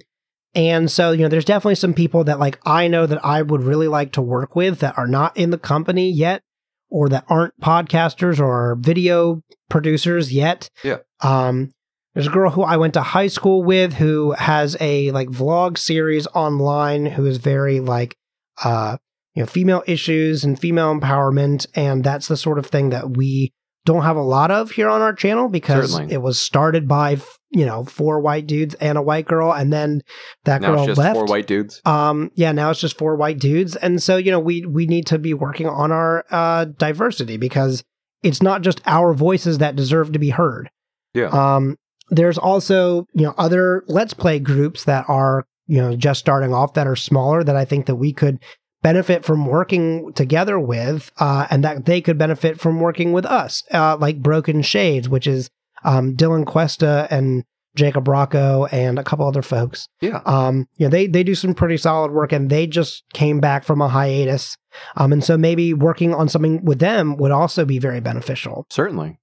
and 0.54 0.92
so, 0.92 1.12
you 1.12 1.20
know, 1.24 1.30
there's 1.30 1.46
definitely 1.46 1.76
some 1.76 1.94
people 1.94 2.26
that 2.26 2.40
like 2.40 2.60
I 2.66 2.88
know 2.90 3.06
that 3.06 3.24
I 3.24 3.42
would 3.42 3.64
really 3.64 3.88
like 3.88 4.12
to 4.14 4.22
work 4.22 4.56
with 4.56 4.80
that 4.80 4.98
are 4.98 5.08
not 5.08 5.38
in 5.38 5.52
the 5.52 5.58
company 5.58 6.12
yet 6.12 6.42
or 6.90 7.10
that 7.10 7.26
aren't 7.30 7.60
podcasters 7.60 8.40
or 8.40 8.76
video 8.80 9.42
producers 9.70 10.34
yet. 10.34 10.70
Yeah. 10.84 10.98
Um, 11.22 11.72
there's 12.14 12.28
a 12.28 12.32
girl 12.32 12.52
who 12.52 12.64
I 12.64 12.78
went 12.78 12.96
to 12.96 13.02
high 13.02 13.28
school 13.28 13.64
with 13.64 13.94
who 13.94 14.32
has 14.32 14.76
a 14.80 15.12
like 15.12 15.30
vlog 15.30 15.78
series 15.78 16.28
online 16.28 17.06
who 17.06 17.26
is 17.26 17.38
very 17.38 17.80
like 17.80 18.18
uh 18.64 18.98
you 19.36 19.44
know 19.44 19.48
female 19.48 19.84
issues 19.88 20.44
and 20.44 20.60
female 20.60 20.94
empowerment 20.94 21.66
and 21.76 22.04
that's 22.04 22.28
the 22.28 22.36
sort 22.36 22.58
of 22.58 22.66
thing 22.66 22.90
that 22.90 23.16
we 23.16 23.54
don't 23.94 24.04
have 24.04 24.16
a 24.18 24.22
lot 24.22 24.52
of 24.52 24.70
here 24.72 24.88
on 24.88 25.02
our 25.02 25.14
channel 25.14 25.50
because 25.50 25.92
Certainly. 25.92 26.14
it 26.14 26.22
was 26.22 26.40
started 26.40 26.88
by 26.88 27.18
you 27.50 27.66
know 27.66 27.84
four 27.86 28.20
white 28.20 28.46
dudes 28.46 28.76
and 28.76 28.98
a 28.98 29.02
white 29.02 29.26
girl 29.26 29.52
and 29.52 29.74
then 29.74 30.02
that 30.46 30.62
now 30.62 30.76
girl 30.76 30.86
left 30.94 31.16
four 31.16 31.26
white 31.26 31.48
dudes. 31.48 31.82
um 31.86 32.30
yeah 32.36 32.52
now 32.52 32.70
it's 32.70 32.80
just 32.80 32.98
four 33.00 33.16
white 33.16 33.40
dudes 33.40 33.76
and 33.76 34.04
so 34.04 34.18
you 34.18 34.30
know 34.30 34.40
we 34.40 34.64
we 34.66 34.86
need 34.86 35.08
to 35.08 35.18
be 35.18 35.34
working 35.34 35.68
on 35.68 35.92
our 35.92 36.24
uh 36.30 36.66
diversity 36.66 37.36
because 37.38 37.84
it's 38.22 38.44
not 38.44 38.62
just 38.62 38.80
our 38.86 39.14
voices 39.16 39.58
that 39.58 39.76
deserve 39.76 40.12
to 40.12 40.20
be 40.20 40.30
heard 40.30 40.70
Yeah. 41.16 41.30
um 41.30 41.76
there's 42.12 42.38
also 42.38 43.08
you 43.16 43.24
know 43.24 43.34
other 43.40 43.84
let's 43.88 44.14
play 44.14 44.38
groups 44.40 44.84
that 44.84 45.06
are 45.08 45.46
you 45.66 45.82
know 45.82 45.96
just 45.96 46.20
starting 46.20 46.54
off 46.54 46.76
that 46.76 46.86
are 46.86 46.96
smaller 46.96 47.44
that 47.44 47.56
i 47.56 47.66
think 47.66 47.88
that 47.88 47.96
we 47.96 48.14
could 48.14 48.38
benefit 48.82 49.26
from 49.26 49.46
working 49.46 50.14
together 50.14 50.60
with 50.60 51.12
uh 51.20 51.48
and 51.50 51.64
that 51.64 51.86
they 51.86 52.02
could 52.02 52.18
benefit 52.18 52.60
from 52.60 52.80
working 52.80 53.12
with 53.12 53.26
us 53.26 53.64
uh 53.74 53.98
like 53.98 54.22
broken 54.22 54.62
shades 54.62 55.10
which 55.10 55.28
is 55.28 55.50
um 55.84 56.16
dylan 56.16 56.46
cuesta 56.46 57.08
and 57.12 57.44
jacob 57.76 58.08
rocco 58.08 58.66
and 58.72 58.98
a 58.98 59.04
couple 59.04 59.28
other 59.28 59.42
folks. 59.42 59.88
Yeah, 60.02 60.22
um 60.26 60.68
you 60.78 60.86
know 60.86 60.90
they 60.90 61.08
they 61.08 61.24
do 61.24 61.36
some 61.36 61.54
pretty 61.54 61.78
solid 61.78 62.12
work 62.12 62.32
and 62.32 62.50
they 62.50 62.68
just 62.68 63.04
came 63.14 63.40
back 63.40 63.64
from 63.64 63.80
a 63.82 63.88
hiatus. 63.88 64.58
Um 64.98 65.14
and 65.14 65.24
so 65.24 65.38
maybe 65.38 65.74
working 65.74 66.14
on 66.14 66.28
something 66.30 66.66
with 66.66 66.80
them 66.80 67.16
would 67.18 67.32
also 67.32 67.66
be 67.66 67.80
very 67.80 68.00
beneficial. 68.02 68.66
Certainly. 68.70 69.20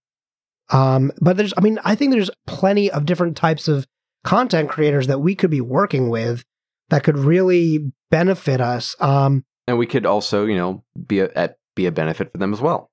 um 0.71 1.12
but 1.21 1.37
there's 1.37 1.53
i 1.59 1.61
mean 1.61 1.79
i 1.85 1.95
think 1.95 2.12
there's 2.12 2.31
plenty 2.47 2.90
of 2.90 3.05
different 3.05 3.37
types 3.37 3.69
of 3.69 3.87
content 4.25 4.69
creators 4.69 5.07
that 5.07 5.21
we 5.21 5.35
could 5.35 5.51
be 5.51 5.61
working 5.61 6.09
with 6.09 6.45
that 6.90 7.03
could 7.05 7.18
really 7.18 7.92
benefit 8.11 8.61
us 8.61 8.94
um 9.01 9.44
And 9.66 9.79
we 9.79 9.87
could 9.87 10.07
also, 10.07 10.44
you 10.44 10.57
know, 10.57 10.85
be 11.07 11.20
a 11.20 11.31
at, 11.35 11.57
be 11.75 11.87
a 11.87 11.92
benefit 11.92 12.33
for 12.33 12.38
them 12.38 12.53
as 12.53 12.61
well. 12.61 12.90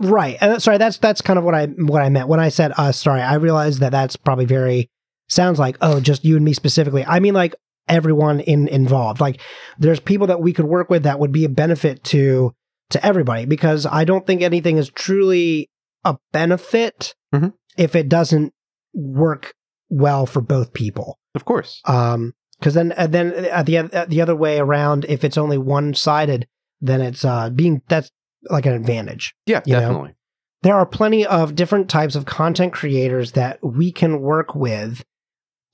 right 0.00 0.40
uh, 0.42 0.58
sorry 0.58 0.78
that's 0.78 0.98
that's 0.98 1.20
kind 1.20 1.38
of 1.38 1.44
what 1.44 1.54
i 1.54 1.66
what 1.66 2.02
i 2.02 2.08
meant 2.08 2.28
when 2.28 2.38
i 2.40 2.48
said 2.50 2.70
us 2.78 2.98
sorry 2.98 3.20
i 3.20 3.34
realized 3.34 3.80
that 3.80 3.90
that's 3.90 4.14
probably 4.16 4.44
very 4.44 4.88
sounds 5.28 5.58
like 5.58 5.76
oh 5.80 5.98
just 6.00 6.24
you 6.24 6.36
and 6.36 6.44
me 6.44 6.52
specifically 6.52 7.04
i 7.06 7.18
mean 7.18 7.34
like 7.34 7.54
everyone 7.88 8.38
in 8.40 8.68
involved 8.68 9.20
like 9.20 9.40
there's 9.78 9.98
people 9.98 10.26
that 10.28 10.40
we 10.40 10.52
could 10.52 10.66
work 10.66 10.88
with 10.90 11.02
that 11.02 11.18
would 11.18 11.32
be 11.32 11.44
a 11.44 11.48
benefit 11.48 12.04
to 12.04 12.52
to 12.90 13.04
everybody 13.04 13.44
because 13.44 13.86
i 13.86 14.04
don't 14.04 14.26
think 14.26 14.40
anything 14.42 14.76
is 14.78 14.88
truly 14.90 15.68
a 16.04 16.16
benefit 16.32 17.14
Mhm. 17.34 17.52
if 17.76 17.94
it 17.96 18.08
doesn't 18.08 18.52
work 18.94 19.52
well 19.90 20.26
for 20.26 20.40
both 20.40 20.72
people 20.74 21.18
Of 21.34 21.44
course. 21.44 21.80
um 21.86 22.34
because 22.58 22.74
then 22.74 22.92
and 22.92 23.12
then 23.12 23.32
at 23.46 23.66
the 23.66 23.76
at 23.76 24.10
the 24.10 24.20
other 24.20 24.36
way 24.36 24.58
around 24.58 25.04
if 25.08 25.24
it's 25.24 25.38
only 25.38 25.58
one 25.58 25.94
sided 25.94 26.46
then 26.80 27.00
it's 27.00 27.24
uh 27.24 27.50
being 27.50 27.82
that's 27.88 28.10
like 28.50 28.66
an 28.66 28.72
advantage 28.74 29.34
Yeah, 29.46 29.62
you 29.66 29.74
know, 29.74 29.80
definitely. 29.80 30.14
there 30.62 30.74
are 30.76 30.86
plenty 30.86 31.26
of 31.26 31.54
different 31.54 31.88
types 31.90 32.14
of 32.14 32.24
content 32.24 32.72
creators 32.72 33.32
that 33.32 33.58
we 33.62 33.90
can 33.92 34.20
work 34.20 34.54
with 34.54 35.04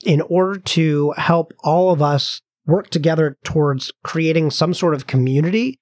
in 0.05 0.21
order 0.23 0.59
to 0.61 1.13
help 1.17 1.53
all 1.63 1.93
of 1.93 2.03
us 2.03 2.41
work 2.67 2.89
together 2.91 3.37
towards 3.45 3.93
creating 4.03 4.51
some 4.51 4.73
sort 4.75 4.95
of 4.95 5.07
community 5.07 5.79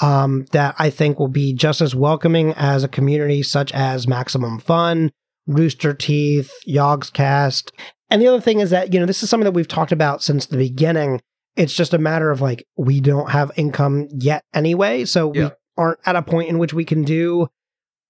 um, 0.00 0.46
that 0.52 0.74
I 0.78 0.90
think 0.90 1.18
will 1.18 1.28
be 1.28 1.54
just 1.54 1.80
as 1.80 1.94
welcoming 1.94 2.52
as 2.54 2.82
a 2.82 2.88
community 2.88 3.42
such 3.42 3.70
as 3.72 4.08
Maximum 4.08 4.58
Fun, 4.58 5.12
Rooster 5.46 5.94
Teeth, 5.94 6.50
Yogscast. 6.66 7.70
And 8.12 8.20
the 8.20 8.28
other 8.28 8.42
thing 8.42 8.60
is 8.60 8.68
that, 8.70 8.92
you 8.92 9.00
know, 9.00 9.06
this 9.06 9.22
is 9.22 9.30
something 9.30 9.46
that 9.46 9.52
we've 9.54 9.66
talked 9.66 9.90
about 9.90 10.22
since 10.22 10.44
the 10.44 10.58
beginning. 10.58 11.22
It's 11.56 11.72
just 11.72 11.94
a 11.94 11.98
matter 11.98 12.30
of 12.30 12.42
like, 12.42 12.62
we 12.76 13.00
don't 13.00 13.30
have 13.30 13.50
income 13.56 14.06
yet 14.12 14.44
anyway. 14.52 15.06
So 15.06 15.32
Yeah. 15.34 15.44
we 15.44 15.50
aren't 15.78 15.98
at 16.04 16.14
a 16.14 16.20
point 16.20 16.50
in 16.50 16.58
which 16.58 16.74
we 16.74 16.84
can 16.84 17.04
do 17.04 17.48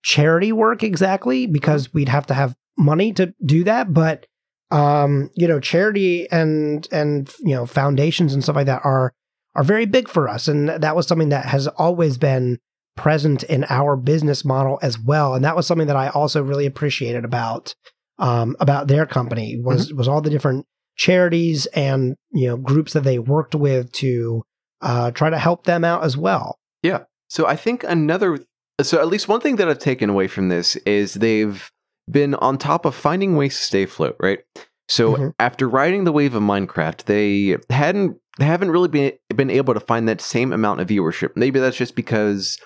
charity 0.03 0.51
work 0.51 0.83
exactly 0.83 1.47
because 1.47 1.95
we'd 1.95 2.09
have 2.09 2.27
to 2.27 2.35
have 2.35 2.57
money 2.77 3.13
to 3.13 3.33
do 3.45 3.63
that. 3.63 3.95
But, 3.95 4.27
um, 4.73 5.31
you 5.35 5.47
know, 5.47 5.61
charity 5.61 6.29
and, 6.33 6.89
and, 6.91 7.33
you 7.39 7.55
know, 7.55 7.65
foundations 7.65 8.35
and 8.35 8.43
stuff 8.43 8.57
like 8.57 8.67
that 8.67 8.85
are, 8.85 9.13
are 9.55 9.63
very 9.63 9.87
big 9.87 10.09
for 10.09 10.29
us. 10.29 10.49
And 10.49 10.69
that 10.69 10.97
was 10.97 11.07
something 11.07 11.29
that 11.29 11.45
has 11.45 11.69
always 11.69 12.19
been 12.19 12.59
present 12.97 13.45
in 13.45 13.65
our 13.71 13.97
business 13.97 14.45
model 14.45 14.81
as 14.83 14.99
well. 14.99 15.35
And 15.37 15.45
that 15.45 15.55
was 15.55 15.67
something 15.67 15.87
that 15.87 15.97
I 15.97 16.09
also 16.09 16.43
really 16.43 16.67
appreciated 16.67 17.25
about 17.25 17.77
um, 18.19 18.57
about 18.61 18.89
their 18.89 19.07
company 19.07 19.59
was 19.61 19.93
was 19.93 20.09
all 20.09 20.21
the 20.21 20.31
different 20.31 20.67
charities 20.97 21.67
and 21.67 22.15
you 22.33 22.49
know 22.49 22.57
groups 22.57 22.93
that 22.93 23.05
they 23.05 23.19
worked 23.19 23.55
with 23.55 23.91
to 23.93 24.43
uh, 24.83 25.11
try 25.13 25.31
to 25.31 25.39
help 25.39 25.65
them 25.65 25.85
out 25.85 26.05
as 26.05 26.17
well. 26.17 26.59
Yeah. 26.83 27.05
So 27.29 27.47
I 27.47 27.57
think 27.57 27.85
another, 27.85 28.41
so 28.83 29.01
at 29.01 29.09
least 29.09 29.29
one 29.29 29.41
thing 29.41 29.57
that 29.57 29.69
I've 29.69 29.79
taken 29.79 30.11
away 30.11 30.27
from 30.29 30.49
this 30.49 30.77
is 30.77 31.15
they've 31.15 31.71
been 32.11 32.35
on 32.35 32.59
top 32.59 32.85
of 32.85 32.95
finding 32.95 33.37
ways 33.37 33.57
to 33.57 33.65
stay 33.65 33.85
afloat, 33.85 34.17
right? 34.21 34.41
So 34.89 35.17
Mhm. 35.17 35.33
after 35.39 35.69
riding 35.69 36.05
the 36.05 36.13
wave 36.13 36.35
of 36.35 36.43
Minecraft, 36.43 37.05
they 37.05 37.57
hadn't, 37.71 38.19
they 38.39 38.45
haven't 38.45 38.71
really 38.73 38.89
been 38.89 39.13
been 39.35 39.51
able 39.51 39.73
to 39.73 39.81
find 39.81 40.09
that 40.09 40.21
same 40.21 40.53
amount 40.53 40.81
of 40.81 40.89
viewership. 40.89 41.31
Maybe 41.37 41.61
that's 41.61 41.77
just 41.77 41.95
because 41.95 42.59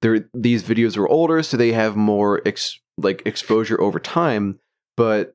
they're 0.00 0.28
these 0.32 0.62
videos 0.62 0.96
are 0.96 1.08
older, 1.08 1.42
so 1.42 1.56
they 1.56 1.72
have 1.72 1.96
more 1.96 2.40
ex, 2.46 2.78
like 2.96 3.20
exposure 3.26 3.80
over 3.80 3.98
time. 3.98 4.60
But 4.96 5.34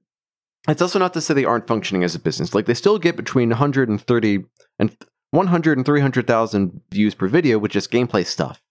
it's 0.68 0.82
also 0.82 1.00
not 1.00 1.14
to 1.14 1.22
say 1.22 1.34
they 1.34 1.46
aren't 1.46 1.68
functioning 1.68 2.04
as 2.04 2.16
a 2.16 2.20
business. 2.20 2.54
Like 2.54 2.66
they 2.66 2.74
still 2.74 3.00
get 3.00 3.16
between 3.16 3.50
130 3.50 4.46
and 4.80 4.98
100 5.32 5.78
and 5.78 5.86
300,000 5.86 6.82
views 6.92 7.16
per 7.16 7.28
video 7.28 7.60
with 7.60 7.72
just 7.72 7.92
gameplay 7.92 8.26
stuff. 8.26 8.62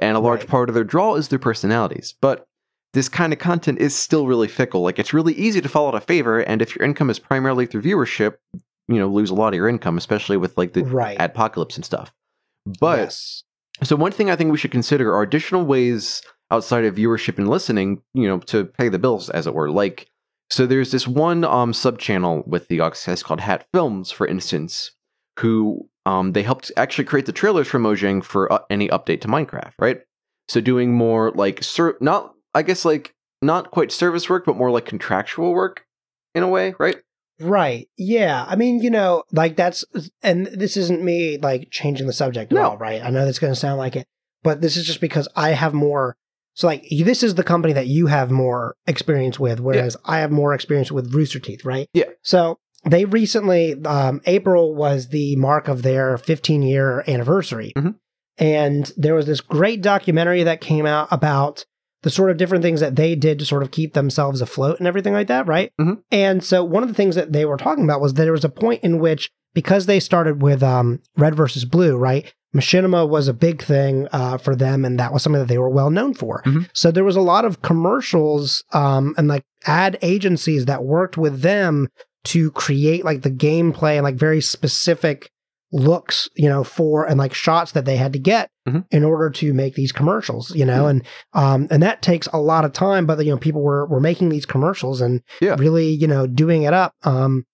And 0.00 0.16
a 0.16 0.20
large 0.20 0.40
Right. 0.40 0.48
part 0.48 0.68
of 0.68 0.74
their 0.74 0.84
draw 0.84 1.14
is 1.14 1.28
their 1.28 1.38
personalities. 1.38 2.14
But 2.20 2.46
this 2.92 3.08
kind 3.08 3.32
of 3.32 3.38
content 3.38 3.78
is 3.78 3.94
still 3.94 4.26
really 4.26 4.48
fickle. 4.48 4.82
Like 4.82 4.98
it's 4.98 5.12
really 5.12 5.34
easy 5.34 5.60
to 5.60 5.68
fall 5.68 5.88
out 5.88 5.94
of 5.94 6.04
favor. 6.04 6.40
And 6.40 6.62
if 6.62 6.76
your 6.76 6.84
income 6.84 7.10
is 7.10 7.18
primarily 7.18 7.66
through 7.66 7.82
viewership, 7.82 8.34
you 8.86 8.98
know, 8.98 9.08
lose 9.08 9.30
a 9.30 9.34
lot 9.34 9.48
of 9.48 9.54
your 9.54 9.68
income, 9.68 9.96
especially 9.96 10.36
with 10.36 10.56
like 10.58 10.72
the 10.74 10.84
right. 10.84 11.16
apocalypse 11.18 11.76
and 11.76 11.84
stuff. 11.84 12.12
But 12.80 12.98
yes. 12.98 13.44
so 13.82 13.96
one 13.96 14.12
thing 14.12 14.30
I 14.30 14.36
think 14.36 14.52
we 14.52 14.58
should 14.58 14.70
consider 14.70 15.12
are 15.14 15.22
additional 15.22 15.64
ways 15.64 16.22
outside 16.50 16.84
of 16.84 16.94
viewership 16.96 17.38
and 17.38 17.48
listening, 17.48 18.02
you 18.12 18.26
know, 18.28 18.38
to 18.40 18.66
pay 18.66 18.88
the 18.88 18.98
bills, 18.98 19.30
as 19.30 19.46
it 19.46 19.54
were. 19.54 19.70
Like, 19.70 20.08
so 20.50 20.66
there's 20.66 20.90
this 20.90 21.06
one 21.08 21.44
um 21.44 21.72
sub 21.72 21.98
channel 21.98 22.42
with 22.46 22.68
the 22.68 22.78
Yogscast 22.78 23.24
called 23.24 23.40
Hat 23.40 23.66
Films, 23.72 24.10
for 24.10 24.26
instance, 24.26 24.92
who 25.40 25.88
um 26.06 26.32
they 26.32 26.42
helped 26.42 26.70
actually 26.76 27.04
create 27.04 27.26
the 27.26 27.32
trailers 27.32 27.66
for 27.68 27.78
Mojang 27.78 28.22
for 28.22 28.52
uh, 28.52 28.58
any 28.70 28.88
update 28.88 29.20
to 29.22 29.28
Minecraft, 29.28 29.72
right? 29.78 30.00
So 30.48 30.60
doing 30.60 30.92
more 30.92 31.30
like 31.32 31.62
ser- 31.62 31.98
not 32.00 32.34
I 32.54 32.62
guess 32.62 32.84
like 32.84 33.14
not 33.42 33.70
quite 33.70 33.92
service 33.92 34.28
work, 34.30 34.44
but 34.46 34.56
more 34.56 34.70
like 34.70 34.86
contractual 34.86 35.52
work 35.52 35.84
in 36.34 36.42
a 36.42 36.48
way, 36.48 36.74
right? 36.78 36.96
Right. 37.40 37.88
Yeah. 37.98 38.44
I 38.48 38.54
mean, 38.56 38.80
you 38.80 38.90
know, 38.90 39.24
like 39.32 39.56
that's, 39.56 39.84
and 40.22 40.46
this 40.46 40.76
isn't 40.76 41.02
me 41.02 41.36
like 41.38 41.68
changing 41.70 42.06
the 42.06 42.12
subject 42.12 42.52
at 42.52 42.54
No. 42.54 42.70
all, 42.70 42.78
right? 42.78 43.02
I 43.02 43.10
know 43.10 43.24
that's 43.24 43.40
going 43.40 43.52
to 43.52 43.58
sound 43.58 43.78
like 43.78 43.96
it, 43.96 44.06
but 44.42 44.60
this 44.60 44.76
is 44.76 44.86
just 44.86 45.00
because 45.00 45.28
I 45.34 45.50
have 45.50 45.74
more. 45.74 46.16
So, 46.54 46.66
like, 46.66 46.86
this 46.90 47.22
is 47.22 47.34
the 47.34 47.42
company 47.44 47.72
that 47.74 47.86
you 47.88 48.06
have 48.06 48.30
more 48.30 48.76
experience 48.86 49.38
with, 49.40 49.60
whereas 49.60 49.96
I 50.04 50.18
have 50.18 50.30
more 50.30 50.54
experience 50.54 50.92
with 50.92 51.12
Rooster 51.12 51.40
Teeth, 51.40 51.64
right? 51.64 51.88
Yeah. 51.92 52.04
So, 52.22 52.58
they 52.84 53.04
recently, 53.06 53.74
um, 53.84 54.20
April 54.26 54.74
was 54.74 55.08
the 55.08 55.36
mark 55.36 55.68
of 55.68 55.82
their 55.82 56.18
15 56.18 56.62
year 56.62 57.02
anniversary. 57.08 57.72
Mhm. 57.76 57.94
And 58.38 58.92
there 58.96 59.14
was 59.14 59.26
this 59.26 59.40
great 59.40 59.80
documentary 59.82 60.42
that 60.42 60.60
came 60.60 60.86
out 60.86 61.08
about 61.10 61.64
the 62.02 62.10
sort 62.10 62.30
of 62.30 62.36
different 62.36 62.62
things 62.62 62.80
that 62.80 62.96
they 62.96 63.14
did 63.14 63.38
to 63.38 63.46
sort 63.46 63.62
of 63.62 63.70
keep 63.70 63.94
themselves 63.94 64.42
afloat 64.42 64.78
and 64.78 64.86
everything 64.86 65.14
like 65.14 65.28
that, 65.28 65.46
right? 65.46 65.72
And 66.10 66.44
so 66.44 66.62
one 66.62 66.82
of 66.82 66.88
the 66.90 66.94
things 66.94 67.14
that 67.14 67.32
they 67.32 67.46
were 67.46 67.56
talking 67.56 67.84
about 67.84 68.00
was 68.02 68.12
that 68.14 68.22
there 68.24 68.32
was 68.32 68.44
a 68.44 68.50
point 68.50 68.84
in 68.84 68.98
which 68.98 69.30
because 69.54 69.86
they 69.86 70.00
started 70.00 70.42
with 70.42 70.62
um, 70.62 71.00
red 71.16 71.34
versus 71.34 71.64
blue, 71.64 71.96
right? 71.96 72.34
Machinima 72.54 73.08
was 73.08 73.28
a 73.28 73.34
big 73.34 73.62
thing 73.62 74.06
uh, 74.12 74.38
for 74.38 74.54
them, 74.54 74.84
and 74.84 74.98
that 75.00 75.12
was 75.12 75.22
something 75.22 75.40
that 75.40 75.48
they 75.48 75.58
were 75.58 75.68
well 75.70 75.90
known 75.90 76.14
for. 76.14 76.42
Mhm. 76.44 76.68
So 76.72 76.90
there 76.90 77.04
was 77.04 77.16
a 77.16 77.20
lot 77.20 77.44
of 77.44 77.62
commercials 77.62 78.62
um, 78.72 79.14
and 79.18 79.28
like 79.28 79.44
ad 79.66 79.98
agencies 80.02 80.66
that 80.66 80.84
worked 80.84 81.16
with 81.16 81.40
them 81.42 81.88
to 82.24 82.50
create 82.52 83.04
like 83.04 83.22
the 83.22 83.30
gameplay 83.30 83.94
and 83.96 84.04
like 84.04 84.14
very 84.16 84.40
specific 84.40 85.30
looks, 85.72 86.28
you 86.36 86.48
know, 86.48 86.62
for 86.62 87.04
and 87.04 87.18
like 87.18 87.34
shots 87.34 87.72
that 87.72 87.84
they 87.84 87.96
had 87.96 88.12
to 88.12 88.18
get 88.18 88.48
Mhm. 88.68 88.84
in 88.92 89.02
order 89.04 89.28
to 89.28 89.52
make 89.52 89.74
these 89.74 89.90
commercials, 89.90 90.54
you 90.54 90.64
know, 90.64 90.86
and 90.86 91.02
um, 91.32 91.66
and 91.70 91.82
that 91.82 92.00
takes 92.00 92.28
a 92.32 92.38
lot 92.38 92.64
of 92.64 92.72
time. 92.72 93.04
But 93.06 93.24
you 93.24 93.32
know, 93.32 93.38
people 93.38 93.60
were 93.62 93.84
were 93.86 94.00
making 94.00 94.28
these 94.28 94.46
commercials 94.46 95.00
and 95.00 95.20
Yeah. 95.40 95.56
really, 95.58 95.88
you 95.88 96.06
know, 96.06 96.26
doing 96.28 96.62
it 96.62 96.72
up. 96.72 96.92
Um, 97.02 97.44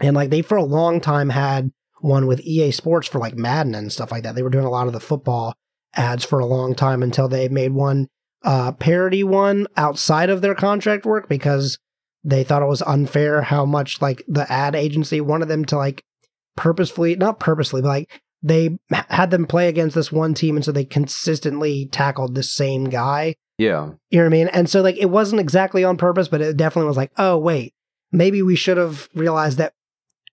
and 0.00 0.16
like 0.16 0.30
they 0.30 0.40
for 0.42 0.56
a 0.56 0.64
long 0.64 1.00
time 1.00 1.28
had 1.28 1.70
one 2.02 2.26
with 2.26 2.40
EA 2.40 2.70
Sports 2.70 3.08
for 3.08 3.18
like 3.18 3.36
Madden 3.36 3.74
and 3.74 3.92
stuff 3.92 4.10
like 4.10 4.24
that. 4.24 4.34
They 4.34 4.42
were 4.42 4.50
doing 4.50 4.64
a 4.64 4.70
lot 4.70 4.86
of 4.86 4.92
the 4.92 5.00
football 5.00 5.54
ads 5.94 6.24
for 6.24 6.40
a 6.40 6.46
long 6.46 6.74
time 6.74 7.02
until 7.02 7.28
they 7.28 7.48
made 7.48 7.72
one 7.72 8.08
uh, 8.44 8.72
parody 8.72 9.22
one 9.22 9.66
outside 9.76 10.30
of 10.30 10.40
their 10.40 10.54
contract 10.54 11.06
work 11.06 11.28
because 11.28 11.78
they 12.24 12.44
thought 12.44 12.62
it 12.62 12.68
was 12.68 12.82
unfair 12.82 13.42
how 13.42 13.64
much 13.64 14.00
like 14.00 14.22
the 14.26 14.50
ad 14.50 14.74
agency 14.74 15.20
wanted 15.20 15.46
them 15.46 15.64
to 15.66 15.76
like 15.76 16.02
purposefully, 16.56 17.16
not 17.16 17.40
purposely, 17.40 17.82
but 17.82 17.88
like 17.88 18.20
they 18.42 18.78
had 18.90 19.30
them 19.30 19.46
play 19.46 19.68
against 19.68 19.94
this 19.94 20.10
one 20.10 20.34
team, 20.34 20.56
and 20.56 20.64
so 20.64 20.72
they 20.72 20.84
consistently 20.84 21.86
tackled 21.86 22.34
the 22.34 22.42
same 22.42 22.84
guy. 22.84 23.34
Yeah. 23.58 23.92
You 24.10 24.18
know 24.18 24.24
what 24.24 24.26
I 24.26 24.28
mean? 24.28 24.48
And 24.48 24.68
so 24.68 24.80
like 24.80 24.96
it 24.96 25.10
wasn't 25.10 25.40
exactly 25.40 25.84
on 25.84 25.96
purpose, 25.96 26.28
but 26.28 26.40
it 26.40 26.56
definitely 26.56 26.88
was 26.88 26.96
like, 26.96 27.12
oh 27.18 27.38
wait, 27.38 27.74
maybe 28.10 28.42
we 28.42 28.56
should 28.56 28.76
have 28.76 29.08
realized 29.14 29.58
that 29.58 29.74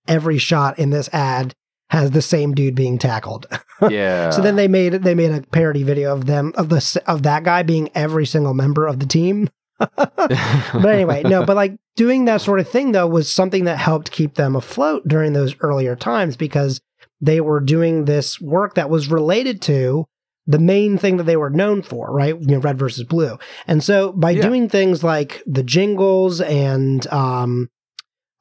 every 0.08 0.38
shot 0.38 0.78
in 0.78 0.90
this 0.90 1.08
ad 1.12 1.54
has 1.90 2.10
the 2.12 2.22
same 2.22 2.54
dude 2.54 2.74
being 2.74 2.98
tackled. 2.98 3.46
Yeah. 3.88 4.28
so 4.28 4.42
then 4.42 4.56
they 4.56 4.68
made 4.68 4.92
they 4.92 5.14
made 5.14 5.30
a 5.30 5.40
parody 5.40 5.82
video 5.84 6.12
of 6.12 6.26
them 6.26 6.52
of 6.56 6.68
the 6.68 7.02
of 7.06 7.22
that 7.22 7.44
guy 7.44 7.62
being 7.62 7.88
every 7.94 8.26
single 8.26 8.52
member 8.52 8.86
of 8.86 8.98
the 9.00 9.06
team. 9.06 9.48
but 9.78 10.86
anyway, 10.86 11.22
no, 11.22 11.46
but 11.46 11.56
like 11.56 11.76
doing 11.96 12.26
that 12.26 12.42
sort 12.42 12.60
of 12.60 12.68
thing 12.68 12.92
though 12.92 13.06
was 13.06 13.32
something 13.32 13.64
that 13.64 13.78
helped 13.78 14.10
keep 14.10 14.34
them 14.34 14.54
afloat 14.54 15.08
during 15.08 15.32
those 15.32 15.54
earlier 15.60 15.96
times 15.96 16.36
because 16.36 16.82
they 17.22 17.40
were 17.40 17.58
doing 17.60 18.04
this 18.04 18.38
work 18.38 18.74
that 18.74 18.90
was 18.90 19.10
related 19.10 19.62
to 19.62 20.04
the 20.46 20.58
main 20.58 20.98
thing 20.98 21.16
that 21.16 21.24
they 21.24 21.36
were 21.38 21.48
known 21.50 21.80
for, 21.80 22.12
right? 22.12 22.38
You 22.38 22.46
know, 22.48 22.58
red 22.58 22.78
versus 22.78 23.04
blue. 23.04 23.38
And 23.66 23.82
so 23.82 24.12
by 24.12 24.32
Yeah. 24.32 24.42
doing 24.42 24.68
things 24.68 25.02
like 25.02 25.42
the 25.46 25.62
jingles 25.62 26.42
and 26.42 27.06
um 27.10 27.70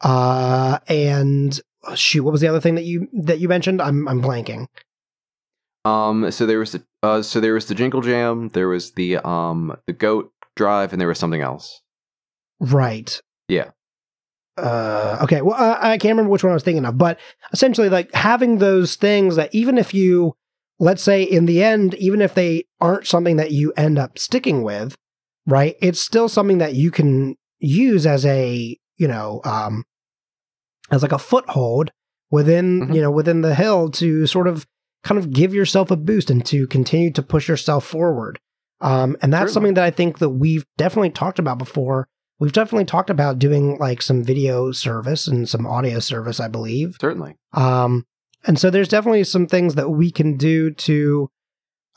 uh 0.02 0.80
and 0.88 1.60
oh, 1.84 1.96
shoot, 1.96 2.24
what 2.24 2.32
was 2.32 2.42
the 2.42 2.48
other 2.48 2.62
thing 2.62 2.76
that 2.76 2.86
you 2.86 3.08
that 3.14 3.40
you 3.40 3.48
mentioned? 3.48 3.82
I'm 3.82 4.08
I'm 4.08 4.22
blanking. 4.22 4.68
Um. 5.86 6.32
So 6.32 6.46
there 6.46 6.60
was 6.60 6.74
the 6.74 6.84
uh. 7.04 7.22
So 7.22 7.40
there 7.40 7.54
was 7.54 7.68
the 7.68 7.76
Jingle 7.76 8.02
Jam. 8.02 8.50
There 8.50 8.68
was 8.68 8.92
the 8.92 9.18
um 9.18 9.76
the 9.88 9.94
Goat 9.94 10.32
Drive, 10.56 10.92
and 10.92 11.00
there 11.00 11.08
was 11.08 11.20
something 11.20 11.42
else. 11.42 11.82
Right. 12.60 13.22
Yeah. 13.48 13.72
Uh, 14.58 15.20
okay. 15.22 15.42
Well, 15.42 15.56
I, 15.56 15.92
I 15.92 15.98
can't 15.98 16.12
remember 16.12 16.30
which 16.30 16.44
one 16.44 16.52
I 16.52 16.54
was 16.54 16.64
thinking 16.64 16.86
of, 16.86 16.98
but 16.98 17.20
essentially, 17.54 17.90
like 17.90 18.14
having 18.14 18.58
those 18.58 18.96
things 18.96 19.38
that 19.38 19.54
even 19.56 19.78
if 19.78 19.94
you, 19.94 20.36
let's 20.80 21.02
say, 21.02 21.24
in 21.24 21.46
the 21.46 21.64
end, 21.64 21.94
even 21.96 22.22
if 22.22 22.34
they 22.34 22.66
aren't 22.82 23.08
something 23.08 23.38
that 23.38 23.52
you 23.52 23.72
end 23.78 23.98
up 23.98 24.20
sticking 24.20 24.64
with, 24.64 24.96
right? 25.48 25.76
It's 25.82 26.02
still 26.02 26.28
something 26.28 26.58
that 26.58 26.76
you 26.76 26.92
can 26.92 27.38
use 27.60 28.06
as 28.06 28.26
a, 28.26 28.78
you 28.98 29.08
know, 29.08 29.42
um, 29.46 29.86
as 30.92 31.02
like 31.02 31.12
a 31.12 31.18
foothold 31.20 31.92
within, 32.32 32.82
Mhm. 32.88 32.96
you 32.96 33.02
know, 33.02 33.12
within 33.12 33.42
the 33.42 33.56
hill 33.56 33.90
to 33.92 34.26
sort 34.28 34.48
of 34.48 34.66
kind 35.04 35.18
of 35.18 35.32
give 35.32 35.54
yourself 35.54 35.92
a 35.92 35.96
boost 35.96 36.30
and 36.30 36.46
to 36.46 36.68
continue 36.68 37.12
to 37.12 37.22
push 37.24 37.48
yourself 37.48 37.86
forward. 37.86 38.40
Um, 38.82 39.18
and 39.22 39.32
that's 39.34 39.52
Certainly. 39.52 39.54
something 39.54 39.74
that 39.76 39.84
I 39.86 39.92
think 39.92 40.20
that 40.20 40.30
we've 40.30 40.66
definitely 40.78 41.10
talked 41.10 41.40
about 41.40 41.58
before. 41.58 42.08
We've 42.40 42.54
definitely 42.54 42.86
talked 42.86 43.10
about 43.10 43.40
doing 43.40 43.78
like 43.80 44.02
some 44.02 44.24
video 44.24 44.72
service 44.72 45.28
and 45.28 45.48
some 45.50 45.66
audio 45.66 46.00
service, 46.00 46.40
I 46.40 46.48
believe. 46.48 46.98
Certainly. 47.00 47.36
Um, 47.54 48.06
and 48.48 48.58
so 48.58 48.70
there's 48.70 48.88
definitely 48.88 49.26
some 49.26 49.48
things 49.48 49.76
that 49.76 49.90
we 49.90 50.12
can 50.12 50.38
do 50.38 50.72
to 50.72 51.30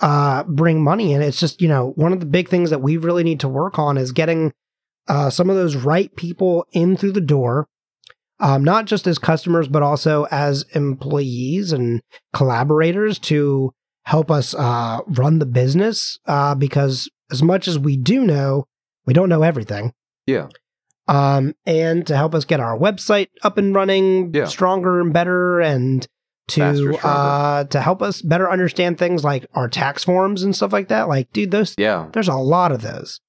uh, 0.00 0.42
bring 0.44 0.82
money 0.82 1.12
in. 1.12 1.22
It's 1.22 1.38
just, 1.38 1.62
you 1.62 1.68
know, 1.68 1.92
one 1.94 2.12
of 2.12 2.18
the 2.18 2.26
big 2.26 2.48
things 2.48 2.70
that 2.70 2.82
we 2.82 2.96
really 2.96 3.22
need 3.22 3.38
to 3.40 3.48
work 3.48 3.78
on 3.78 3.96
is 3.96 4.10
getting 4.10 4.52
uh, 5.08 5.30
some 5.30 5.48
of 5.50 5.56
those 5.56 5.76
right 5.76 6.14
people 6.16 6.66
in 6.72 6.96
through 6.96 7.12
the 7.12 7.20
door, 7.20 7.68
um, 8.42 8.62
not 8.64 8.84
just 8.86 9.06
as 9.06 9.18
customers, 9.18 9.68
but 9.68 9.82
also 9.82 10.26
as 10.30 10.64
employees 10.74 11.72
and 11.72 12.00
collaborators 12.34 13.18
to 13.20 13.70
help 14.04 14.30
us 14.30 14.54
uh, 14.54 14.98
run 15.06 15.38
the 15.38 15.46
business. 15.46 16.18
Uh, 16.26 16.54
because 16.54 17.08
as 17.30 17.42
much 17.42 17.68
as 17.68 17.78
we 17.78 17.96
do 17.96 18.24
know, 18.24 18.64
we 19.06 19.14
don't 19.14 19.28
know 19.28 19.42
everything 19.42 19.92
Yeah. 20.26 20.48
um, 21.08 21.54
and 21.66 22.06
to 22.06 22.16
help 22.16 22.34
us 22.34 22.44
get 22.44 22.60
our 22.60 22.76
website 22.78 23.28
up 23.42 23.58
and 23.58 23.74
running 23.74 24.32
Yeah. 24.34 24.44
stronger 24.46 25.00
and 25.00 25.12
better, 25.12 25.60
and 25.60 26.06
to 26.48 26.98
uh, 27.04 27.64
to 27.64 27.80
help 27.80 28.02
us 28.02 28.20
better 28.22 28.50
understand 28.50 28.98
things 28.98 29.22
like 29.24 29.46
our 29.54 29.68
tax 29.68 30.02
forms 30.04 30.42
and 30.42 30.54
stuff 30.54 30.72
like 30.72 30.88
that. 30.88 31.08
Like, 31.08 31.32
dude, 31.32 31.50
those 31.52 31.74
Yeah. 31.78 32.08
there's 32.12 32.28
a 32.28 32.34
lot 32.34 32.72
of 32.72 32.82
those. 32.82 33.20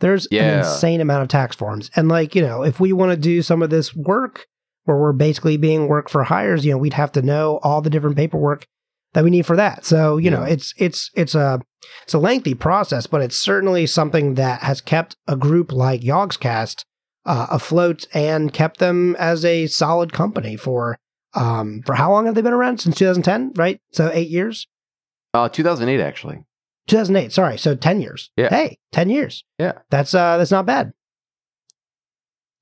There's 0.00 0.26
an 0.32 0.58
insane 0.58 1.00
amount 1.00 1.22
of 1.22 1.28
tax 1.28 1.54
forms, 1.54 1.90
and 1.94 2.08
like 2.08 2.34
you 2.34 2.42
know, 2.42 2.62
if 2.64 2.80
we 2.80 2.92
want 2.92 3.12
to 3.12 3.16
do 3.16 3.42
some 3.42 3.62
of 3.62 3.70
this 3.70 3.94
work 3.94 4.46
where 4.84 4.96
we're 4.96 5.12
basically 5.12 5.56
being 5.56 5.88
work 5.88 6.08
for 6.08 6.24
hires, 6.24 6.64
you 6.64 6.72
know, 6.72 6.78
we'd 6.78 6.94
have 6.94 7.12
to 7.12 7.22
know 7.22 7.58
all 7.62 7.80
the 7.80 7.90
different 7.90 8.16
paperwork 8.16 8.66
that 9.14 9.24
we 9.24 9.30
need 9.30 9.46
for 9.46 9.56
that. 9.56 9.84
So 9.84 10.16
you 10.16 10.30
know, 10.30 10.42
it's 10.42 10.74
it's 10.76 11.10
it's 11.14 11.34
a 11.34 11.60
it's 12.04 12.14
a 12.14 12.18
lengthy 12.18 12.54
process, 12.54 13.06
but 13.06 13.20
it's 13.22 13.36
certainly 13.36 13.86
something 13.86 14.34
that 14.34 14.60
has 14.62 14.80
kept 14.80 15.16
a 15.28 15.36
group 15.36 15.72
like 15.72 16.00
Yogscast 16.00 16.84
uh, 17.26 17.46
afloat 17.50 18.06
and 18.14 18.52
kept 18.52 18.78
them 18.78 19.14
as 19.18 19.44
a 19.44 19.66
solid 19.68 20.12
company 20.12 20.56
for 20.56 20.96
um 21.34 21.80
for 21.86 21.94
how 21.94 22.10
long 22.10 22.26
have 22.26 22.34
they 22.34 22.42
been 22.42 22.52
around 22.52 22.78
since 22.78 22.96
2010 22.96 23.52
right 23.56 23.80
so 23.92 24.10
eight 24.12 24.28
years 24.28 24.66
Uh, 25.32 25.48
2008 25.48 26.00
actually. 26.02 26.44
2008 26.88 27.32
sorry 27.32 27.56
so 27.56 27.74
10 27.76 28.00
years 28.00 28.30
Yeah. 28.36 28.48
hey 28.50 28.76
10 28.90 29.08
years 29.08 29.44
Yeah. 29.58 29.78
that's 29.88 30.14
uh 30.14 30.36
that's 30.36 30.50
not 30.50 30.66
bad 30.66 30.92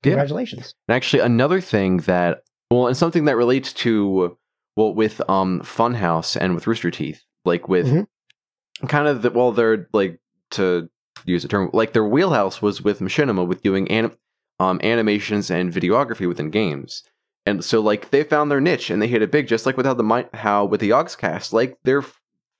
Yeah. 0.03 0.11
congratulations 0.11 0.73
And 0.87 0.95
actually, 0.95 1.21
another 1.21 1.61
thing 1.61 1.97
that 1.97 2.43
well, 2.71 2.87
and 2.87 2.95
something 2.97 3.25
that 3.25 3.35
relates 3.35 3.73
to 3.73 4.37
well 4.75 4.93
with 4.93 5.21
um 5.29 5.61
Funhaus 5.61 6.35
and 6.39 6.55
with 6.55 6.67
Rooster 6.67 6.89
Teeth, 6.91 7.21
like 7.45 7.67
with 7.67 7.87
Mhm. 7.87 8.07
kind 8.87 9.07
of 9.07 9.21
the, 9.21 9.29
well, 9.31 9.51
they're 9.51 9.87
like 9.93 10.19
to 10.51 10.89
use 11.25 11.43
a 11.43 11.47
term 11.47 11.69
like 11.73 11.93
their 11.93 12.05
wheelhouse 12.05 12.61
was 12.61 12.81
with 12.81 12.99
Machinima 12.99 13.45
with 13.45 13.61
doing 13.61 13.89
anim- 13.91 14.17
um 14.59 14.79
animations 14.83 15.51
and 15.51 15.71
videography 15.73 16.27
within 16.27 16.49
games. 16.49 17.03
And 17.45 17.63
so 17.65 17.79
like 17.81 18.11
they 18.11 18.23
found 18.23 18.49
their 18.51 18.61
niche 18.61 18.89
and 18.89 19.01
they 19.01 19.07
hit 19.07 19.21
it 19.21 19.31
big, 19.31 19.47
just 19.47 19.65
like 19.65 19.75
with 19.75 19.85
how 19.85 19.93
the 19.95 20.03
Mi- 20.03 20.29
how 20.33 20.65
with 20.65 20.79
the 20.79 20.89
Yogscast, 20.91 21.51
like 21.53 21.77
their 21.83 22.03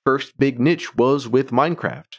first 0.06 0.38
big 0.38 0.60
niche 0.60 0.96
was 0.98 1.28
with 1.28 1.52
Minecraft. 1.52 2.18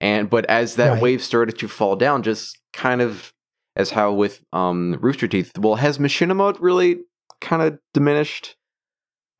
And 0.00 0.30
but 0.30 0.46
as 0.46 0.76
that 0.76 0.92
Right. 0.94 1.02
wave 1.02 1.22
started 1.22 1.58
to 1.58 1.68
fall 1.68 1.96
down, 1.96 2.22
just 2.22 2.58
kind 2.72 3.02
of 3.02 3.33
as 3.76 3.90
how 3.90 4.12
with 4.12 4.44
um 4.52 4.98
Rooster 5.00 5.28
Teeth, 5.28 5.52
well, 5.58 5.76
has 5.76 5.98
Machinima 5.98 6.56
really 6.60 7.00
kind 7.40 7.62
of 7.62 7.78
diminished? 7.92 8.56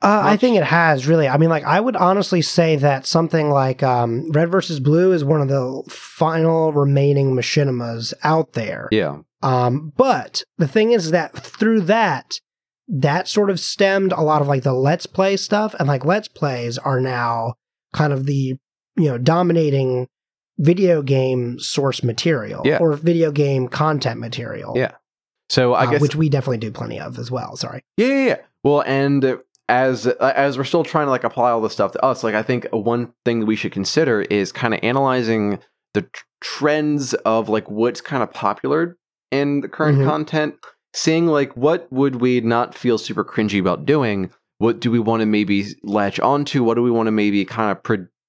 Uh, 0.02 0.20
I 0.22 0.36
think 0.36 0.56
it 0.56 0.64
has 0.64 1.06
really. 1.06 1.28
I 1.28 1.38
mean, 1.38 1.48
like 1.48 1.64
I 1.64 1.80
would 1.80 1.96
honestly 1.96 2.42
say 2.42 2.76
that 2.76 3.06
something 3.06 3.48
like 3.48 3.82
um, 3.82 4.30
Red 4.32 4.50
versus 4.50 4.78
Blue 4.78 5.12
is 5.12 5.24
one 5.24 5.40
of 5.40 5.48
the 5.48 5.82
final 5.88 6.72
remaining 6.74 7.34
machinimas 7.34 8.12
out 8.22 8.52
there. 8.52 8.88
Yeah, 8.92 9.20
Um, 9.40 9.92
but 9.96 10.42
the 10.58 10.68
thing 10.68 10.92
is 10.92 11.10
that 11.10 11.34
through 11.34 11.82
that, 11.82 12.38
that 12.86 13.28
sort 13.28 13.48
of 13.48 13.58
stemmed 13.58 14.12
a 14.12 14.20
lot 14.20 14.42
of 14.42 14.48
like 14.48 14.62
the 14.62 14.74
Let's 14.74 15.06
Play 15.06 15.38
stuff, 15.38 15.74
and 15.78 15.88
like 15.88 16.04
Let's 16.04 16.28
Plays 16.28 16.76
are 16.76 17.00
now 17.00 17.54
kind 17.94 18.12
of 18.12 18.26
the 18.26 18.58
you 18.96 19.08
know 19.08 19.16
dominating 19.16 20.08
video 20.58 21.02
game 21.02 21.58
source 21.58 22.02
material 22.02 22.62
Yeah. 22.64 22.78
or 22.78 22.94
video 22.94 23.30
game 23.32 23.68
content 23.68 24.20
material. 24.20 24.74
Yeah. 24.76 24.92
So 25.48 25.74
I 25.74 25.84
uh, 25.86 25.90
guess 25.92 26.00
which 26.00 26.16
we 26.16 26.28
definitely 26.28 26.58
do 26.58 26.70
plenty 26.70 26.98
of 27.00 27.18
as 27.18 27.30
well. 27.30 27.56
Sorry. 27.56 27.80
Yeah, 27.96 28.06
yeah, 28.08 28.24
yeah. 28.26 28.36
Well, 28.62 28.82
and 28.86 29.38
as 29.68 30.06
as 30.06 30.56
we're 30.58 30.64
still 30.64 30.84
trying 30.84 31.06
to 31.06 31.10
like 31.10 31.24
apply 31.24 31.50
all 31.50 31.60
this 31.60 31.72
stuff 31.72 31.92
to 31.92 32.04
us, 32.04 32.22
like 32.24 32.34
I 32.34 32.42
think 32.42 32.66
one 32.70 33.12
thing 33.24 33.40
that 33.40 33.46
we 33.46 33.56
should 33.56 33.72
consider 33.72 34.22
is 34.22 34.52
kind 34.52 34.74
of 34.74 34.80
analyzing 34.82 35.58
the 35.92 36.02
tr- 36.02 36.24
trends 36.40 37.14
of 37.14 37.48
like 37.48 37.70
what's 37.70 38.00
kind 38.00 38.22
of 38.22 38.32
popular 38.32 38.96
in 39.30 39.60
the 39.60 39.68
current 39.68 39.98
Mhm. 39.98 40.06
content, 40.06 40.54
seeing 40.94 41.26
like 41.26 41.56
what 41.56 41.90
would 41.92 42.16
we 42.16 42.40
not 42.40 42.74
feel 42.74 42.98
super 42.98 43.24
cringy 43.24 43.58
about 43.60 43.84
doing. 43.86 44.30
What 44.58 44.80
do 44.80 44.90
we 44.90 44.98
want 45.00 45.20
to 45.20 45.26
maybe 45.26 45.66
latch 45.82 46.20
onto? 46.20 46.62
What 46.62 46.74
do 46.74 46.82
we 46.82 46.90
want 46.90 47.06
to 47.08 47.10
maybe 47.12 47.44
kind 47.44 47.70
of 47.70 47.82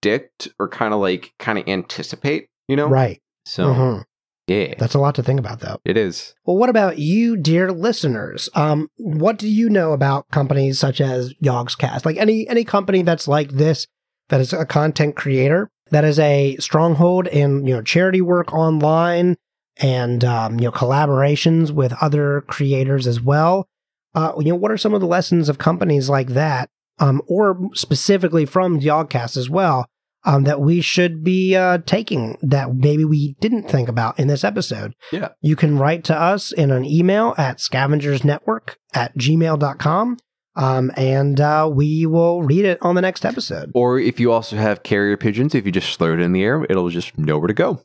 predict 0.06 0.47
or 0.60 0.68
kind 0.70 0.93
of 0.93 0.99
like 0.99 1.34
kind 1.39 1.58
of 1.58 1.68
anticipate? 1.68 2.47
You 2.68 2.76
know, 2.76 2.88
Right. 2.88 3.20
So 3.45 3.74
Mhm. 3.74 4.03
yeah, 4.47 4.74
That's 4.78 4.93
a 4.95 4.99
lot 4.99 5.16
to 5.16 5.24
think 5.24 5.39
about, 5.39 5.60
though. 5.60 5.78
it 5.86 5.97
is. 5.97 6.34
Well, 6.45 6.58
what 6.58 6.70
about 6.70 6.97
you, 6.99 7.36
dear 7.38 7.72
listeners? 7.72 8.49
Um, 8.56 8.89
what 8.97 9.38
do 9.38 9.47
you 9.47 9.70
know 9.70 9.93
about 9.93 10.28
companies 10.32 10.80
such 10.80 11.01
as 11.01 11.34
Yogscast? 11.43 12.06
Like 12.06 12.18
any 12.18 12.47
any 12.49 12.64
company 12.64 13.01
that's 13.01 13.28
like 13.28 13.51
this, 13.51 13.88
that 14.30 14.41
is 14.41 14.53
a 14.53 14.66
content 14.66 15.16
creator, 15.16 15.70
that 15.91 16.03
is 16.06 16.20
a 16.20 16.56
stronghold 16.60 17.28
in 17.28 17.66
you 17.66 17.74
know 17.76 17.82
charity 17.82 18.22
work 18.22 18.51
online 18.53 19.36
and 19.78 20.24
um, 20.24 20.60
you 20.60 20.66
know 20.66 20.72
collaborations 20.72 21.72
with 21.72 21.93
other 22.01 22.41
creators 22.47 23.06
as 23.08 23.20
well. 23.22 23.68
Uh, 24.16 24.32
you 24.39 24.45
know, 24.49 24.56
what 24.56 24.72
are 24.72 24.78
some 24.78 24.93
of 24.93 25.01
the 25.01 25.08
lessons 25.08 25.49
of 25.49 25.58
companies 25.58 26.10
like 26.10 26.30
that, 26.30 26.70
um, 26.99 27.22
or 27.28 27.60
specifically 27.74 28.45
from 28.45 28.80
Yogscast 28.80 29.36
as 29.38 29.49
well, 29.49 29.86
um, 30.26 30.43
that 30.43 30.59
we 30.59 30.82
should 30.82 31.23
be 31.23 31.55
uh, 31.55 31.80
taking 31.86 32.38
that 32.41 32.76
maybe 32.76 33.05
we 33.05 33.36
didn't 33.39 33.69
think 33.69 33.88
about 33.88 34.19
in 34.19 34.28
this 34.28 34.43
episode? 34.43 34.95
Yeah. 35.11 35.30
You 35.41 35.55
can 35.55 35.78
write 35.78 36.03
to 36.05 36.19
us 36.19 36.51
in 36.51 36.71
an 36.71 36.84
email 36.84 37.36
at 37.38 37.59
scavengersnetwork 37.59 38.76
at 38.93 39.15
gmail.com. 39.17 40.17
Um, 40.57 40.91
and 40.95 41.39
uh, 41.41 41.69
we 41.71 42.05
will 42.05 42.41
read 42.41 42.65
it 42.65 42.78
on 42.82 42.95
the 42.95 43.01
next 43.01 43.26
episode. 43.26 43.71
Or 43.76 43.99
if 43.99 44.19
you 44.19 44.32
also 44.32 44.55
have 44.55 44.84
carrier 44.84 45.17
pigeons, 45.17 45.53
if 45.53 45.65
you 45.65 45.71
just 45.71 45.97
throw 45.99 46.13
it 46.13 46.21
in 46.21 46.32
the 46.32 46.43
air, 46.43 46.65
it'll 46.69 46.89
just 46.89 47.17
know 47.17 47.38
where 47.38 47.47
to 47.47 47.53
go. 47.53 47.82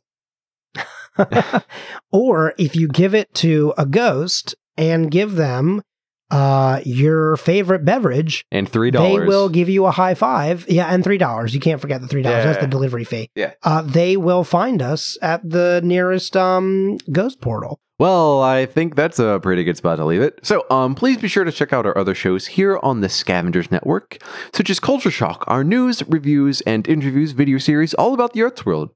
or 2.12 2.54
if 2.58 2.76
you 2.76 2.88
give 2.88 3.14
it 3.14 3.34
to 3.34 3.74
a 3.76 3.86
ghost 3.86 4.54
and 4.76 5.10
give 5.10 5.34
them 5.34 5.82
uh, 6.30 6.80
your 6.84 7.36
favorite 7.36 7.84
beverage, 7.84 8.44
And 8.50 8.68
three 8.68 8.90
dollars. 8.90 9.22
they 9.22 9.26
will 9.26 9.48
give 9.48 9.68
you 9.68 9.86
a 9.86 9.90
high 9.90 10.14
five. 10.14 10.66
Yeah, 10.68 10.86
and 10.92 11.02
three 11.04 11.18
dollars. 11.18 11.54
You 11.54 11.60
can't 11.60 11.80
forget 11.80 12.00
the 12.00 12.08
three 12.08 12.22
dollars. 12.22 12.44
That's 12.44 12.60
the 12.60 12.66
delivery 12.66 13.04
fee. 13.04 13.30
Yeah. 13.34 13.52
Uh, 13.62 13.82
they 13.82 14.16
will 14.16 14.44
find 14.44 14.82
us 14.82 15.16
at 15.22 15.48
the 15.48 15.80
nearest 15.84 16.36
um, 16.36 16.98
ghost 17.12 17.40
portal. 17.40 17.80
Well, 17.98 18.40
I 18.42 18.64
think 18.64 18.96
that's 18.96 19.18
a 19.18 19.40
pretty 19.42 19.62
good 19.62 19.76
spot 19.76 19.98
to 19.98 20.06
leave 20.06 20.22
it. 20.22 20.40
So, 20.42 20.64
um, 20.70 20.94
please 20.94 21.18
be 21.18 21.28
sure 21.28 21.44
to 21.44 21.52
check 21.52 21.74
out 21.74 21.84
our 21.84 21.98
other 21.98 22.14
shows 22.14 22.46
here 22.46 22.78
on 22.82 23.02
the 23.02 23.10
Scavengers 23.10 23.70
Network, 23.70 24.16
such 24.54 24.70
as 24.70 24.80
Culture 24.80 25.10
Shock, 25.10 25.44
our 25.48 25.62
news, 25.62 26.02
reviews, 26.08 26.62
and 26.62 26.88
interviews 26.88 27.32
video 27.32 27.58
series 27.58 27.92
all 27.92 28.14
about 28.14 28.32
the 28.32 28.42
arts 28.42 28.64
world. 28.64 28.88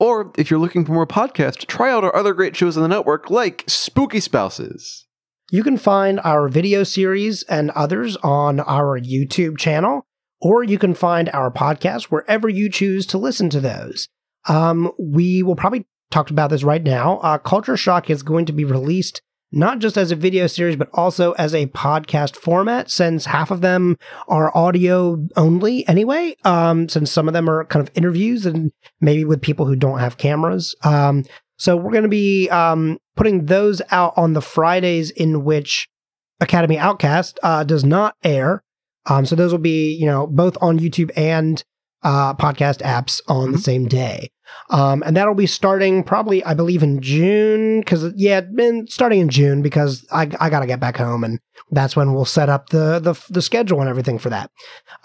Or 0.00 0.32
if 0.36 0.50
you're 0.50 0.58
looking 0.58 0.84
for 0.84 0.90
more 0.90 1.06
podcasts, 1.06 1.64
try 1.68 1.92
out 1.92 2.02
our 2.02 2.16
other 2.16 2.34
great 2.34 2.56
shows 2.56 2.76
on 2.76 2.82
the 2.82 2.88
network, 2.88 3.30
like 3.30 3.62
Spooky 3.68 4.18
Spouses. 4.18 5.06
You 5.50 5.62
can 5.62 5.78
find 5.78 6.20
our 6.24 6.46
video 6.48 6.84
series 6.84 7.42
and 7.44 7.70
others 7.70 8.16
on 8.18 8.60
our 8.60 9.00
YouTube 9.00 9.56
channel, 9.56 10.06
or 10.42 10.62
you 10.62 10.78
can 10.78 10.92
find 10.92 11.30
our 11.30 11.50
podcast 11.50 12.04
wherever 12.04 12.50
you 12.50 12.70
choose 12.70 13.06
to 13.06 13.18
listen 13.18 13.48
to 13.50 13.60
those. 13.60 14.08
Um, 14.46 14.92
we 14.98 15.42
will 15.42 15.56
probably 15.56 15.86
talk 16.10 16.30
about 16.30 16.50
this 16.50 16.64
right 16.64 16.82
now. 16.82 17.18
Uh, 17.20 17.38
Culture 17.38 17.78
Shock 17.78 18.10
is 18.10 18.22
going 18.22 18.44
to 18.44 18.52
be 18.52 18.64
released 18.64 19.22
not 19.50 19.78
just 19.78 19.96
as 19.96 20.10
a 20.10 20.16
video 20.16 20.46
series, 20.46 20.76
but 20.76 20.90
also 20.92 21.32
as 21.32 21.54
a 21.54 21.66
podcast 21.68 22.36
format, 22.36 22.90
since 22.90 23.24
half 23.24 23.50
of 23.50 23.62
them 23.62 23.96
are 24.28 24.54
audio 24.54 25.26
only 25.36 25.88
anyway. 25.88 26.36
Um, 26.44 26.90
since 26.90 27.10
some 27.10 27.26
of 27.26 27.32
them 27.32 27.48
are 27.48 27.64
kind 27.64 27.86
of 27.86 27.90
interviews 27.96 28.44
and 28.44 28.70
maybe 29.00 29.24
with 29.24 29.40
people 29.40 29.64
who 29.64 29.76
don't 29.76 30.00
have 30.00 30.18
cameras. 30.18 30.74
Um, 30.84 31.24
so 31.56 31.76
we're 31.76 31.92
going 31.92 32.02
to 32.02 32.10
be 32.10 32.48
um, 32.50 32.98
putting 33.18 33.46
those 33.46 33.82
out 33.90 34.14
on 34.16 34.32
the 34.32 34.40
Fridays 34.40 35.10
in 35.10 35.44
which 35.44 35.88
Academy 36.40 36.78
Outcast 36.78 37.38
uh, 37.42 37.64
does 37.64 37.84
not 37.84 38.14
air. 38.24 38.62
Um, 39.06 39.26
so 39.26 39.34
those 39.36 39.52
will 39.52 39.58
be, 39.58 39.92
you 39.94 40.06
know, 40.06 40.26
both 40.26 40.56
on 40.60 40.78
YouTube 40.78 41.10
and 41.16 41.62
uh, 42.04 42.32
podcast 42.34 42.78
apps 42.82 43.20
on 43.26 43.50
the 43.52 43.58
Mhm. 43.58 43.62
same 43.62 43.88
day. 43.88 44.30
Um, 44.70 45.02
and 45.04 45.16
that'll 45.16 45.34
be 45.34 45.46
starting 45.46 46.02
probably, 46.04 46.42
I 46.44 46.54
believe, 46.54 46.82
in 46.82 47.00
June. 47.02 47.80
Because 47.80 48.12
yeah, 48.16 48.40
been 48.40 48.86
starting 48.86 49.20
in 49.20 49.28
June 49.28 49.62
because 49.62 50.06
I, 50.12 50.30
I 50.40 50.48
got 50.48 50.60
to 50.60 50.66
get 50.66 50.78
back 50.80 50.96
home, 50.96 51.24
and 51.24 51.38
that's 51.72 51.96
when 51.96 52.14
we'll 52.14 52.24
set 52.24 52.48
up 52.48 52.68
the 52.70 52.98
the, 53.00 53.14
the 53.30 53.42
schedule 53.42 53.80
and 53.80 53.88
everything 53.90 54.18
for 54.18 54.30
that. 54.30 54.50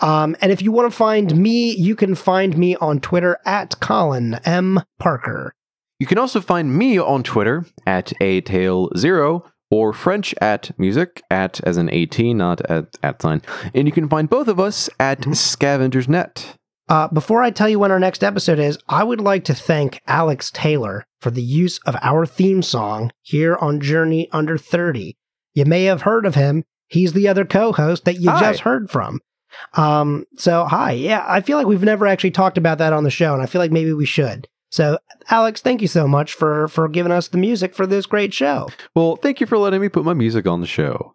Um, 0.02 0.36
and 0.40 0.52
if 0.52 0.62
you 0.62 0.72
want 0.72 0.90
to 0.92 0.96
find 0.96 1.36
me, 1.36 1.72
you 1.76 1.96
can 1.96 2.14
find 2.16 2.56
me 2.58 2.76
on 2.76 3.00
Twitter 3.00 3.38
at 3.46 3.80
Colin 3.80 4.36
M 4.46 4.82
Parker. 5.00 5.56
You 6.00 6.06
can 6.08 6.18
also 6.18 6.42
find 6.42 6.76
me 6.76 7.00
on 7.00 7.24
Twitter 7.24 7.66
at 7.86 8.12
a 8.22 8.42
tail 8.42 8.90
zero 8.98 9.46
or 9.72 9.94
French 9.94 10.36
at 10.42 10.72
music 10.78 11.22
at 11.32 11.60
as 11.64 11.78
an 11.78 11.90
at 11.90 12.20
not 12.20 12.62
at 12.70 12.96
at 13.02 13.22
sign, 13.22 13.42
and 13.74 13.88
you 13.88 13.92
can 13.92 14.10
find 14.10 14.30
both 14.30 14.48
of 14.48 14.60
us 14.60 14.90
at 15.00 15.22
Mhm. 15.22 15.36
Scavengers 15.36 16.08
Net. 16.10 16.56
Uh, 16.90 17.08
before 17.08 17.42
I 17.42 17.50
tell 17.50 17.70
you 17.70 17.80
when 17.80 17.92
our 17.92 18.00
next 18.00 18.24
episode 18.24 18.60
is, 18.60 18.78
I 18.90 19.04
would 19.06 19.22
like 19.22 19.46
to 19.46 19.54
thank 19.56 20.02
Alex 20.06 20.52
Taylor 20.52 21.06
for 21.22 21.32
the 21.32 21.42
use 21.42 21.80
of 21.86 21.96
our 22.02 22.26
theme 22.26 22.62
song 22.62 23.12
here 23.22 23.56
on 23.56 23.80
Journey 23.80 24.28
Under 24.34 24.58
30. 24.58 25.16
You 25.54 25.64
may 25.66 25.86
have 25.86 26.02
heard 26.02 26.26
of 26.26 26.36
him. 26.36 26.66
He's 26.88 27.14
the 27.14 27.28
other 27.30 27.46
co 27.46 27.72
host 27.72 28.04
that 28.06 28.20
you 28.20 28.30
Hi. 28.30 28.40
just 28.52 28.60
heard 28.62 28.92
from. 28.92 29.22
Um, 29.76 30.26
so, 30.38 30.66
hi. 30.66 30.92
Yeah, 30.92 31.24
I 31.28 31.42
feel 31.42 31.58
like 31.58 31.68
we've 31.68 31.84
never 31.84 32.06
actually 32.06 32.32
talked 32.32 32.58
about 32.58 32.80
that 32.80 32.92
on 32.94 33.04
the 33.06 33.10
show, 33.12 33.34
and 33.34 33.42
I 33.42 33.46
feel 33.46 33.62
like 33.62 33.72
maybe 33.72 33.94
we 33.94 34.06
should. 34.06 34.48
So, 34.74 34.98
Alex, 35.30 35.62
thank 35.62 35.84
you 35.84 35.88
so 35.88 36.08
much 36.08 36.34
for, 36.34 36.68
for 36.68 36.88
giving 36.88 37.12
us 37.12 37.28
the 37.28 37.38
music 37.38 37.76
for 37.76 37.86
this 37.86 38.08
great 38.08 38.34
show. 38.34 38.70
Well, 38.96 39.18
thank 39.18 39.40
you 39.40 39.46
for 39.46 39.60
letting 39.60 39.80
me 39.82 39.88
put 39.88 40.04
my 40.04 40.16
music 40.16 40.48
on 40.48 40.62
the 40.62 40.66
show. 40.68 41.14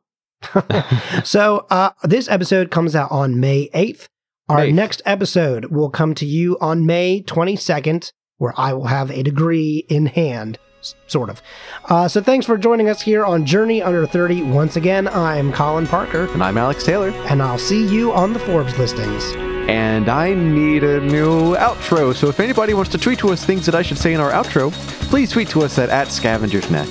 so 1.25 1.67
uh, 1.69 1.91
this 2.05 2.29
episode 2.29 2.71
comes 2.71 2.95
out 2.95 3.11
on 3.11 3.41
May 3.41 3.69
8th. 3.75 4.07
Our 4.49 4.61
Eighth. 4.61 4.75
next 4.77 5.03
episode 5.05 5.65
will 5.73 5.91
come 5.91 6.15
to 6.15 6.25
you 6.25 6.57
on 6.61 6.87
May 6.87 7.21
22nd, 7.25 8.13
where 8.37 8.55
I 8.57 8.75
will 8.75 8.87
have 8.87 9.11
a 9.11 9.25
degree 9.25 9.85
in 9.89 10.07
hand, 10.07 10.61
sort 11.09 11.29
of. 11.29 11.43
Uh, 11.87 12.07
so 12.07 12.23
thanks 12.23 12.47
for 12.47 12.57
joining 12.57 12.89
us 12.89 13.03
here 13.03 13.25
on 13.27 13.45
Journey 13.45 13.83
Under 13.83 14.07
30. 14.07 14.45
Once 14.45 14.77
again, 14.77 15.09
I'm 15.09 15.53
Colin 15.53 15.89
Parker, 15.89 16.27
And 16.33 16.45
I'm 16.45 16.57
Alex 16.59 16.85
Taylor. 16.85 17.11
and 17.27 17.43
I'll 17.43 17.59
see 17.59 17.85
you 17.89 18.13
on 18.13 18.35
the 18.35 18.39
Forbes 18.39 18.79
listings. 18.79 19.48
And 19.69 20.09
I 20.09 20.33
need 20.35 20.83
a 20.83 21.01
new 21.01 21.55
outro. 21.57 22.15
So 22.15 22.29
if 22.29 22.41
anybody 22.41 22.75
wants 22.75 22.91
to 22.93 22.99
tweet 22.99 23.19
to 23.21 23.29
us 23.29 23.45
things 23.45 23.67
that 23.67 23.75
I 23.75 23.83
should 23.83 23.99
say 23.99 24.15
in 24.15 24.21
our 24.21 24.31
outro, 24.31 24.73
please 25.11 25.31
tweet 25.31 25.49
to 25.51 25.63
us 25.63 25.79
at, 25.79 25.91
at 25.91 26.09
scavengersnet. 26.09 26.89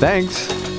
Thanks. 0.00 0.73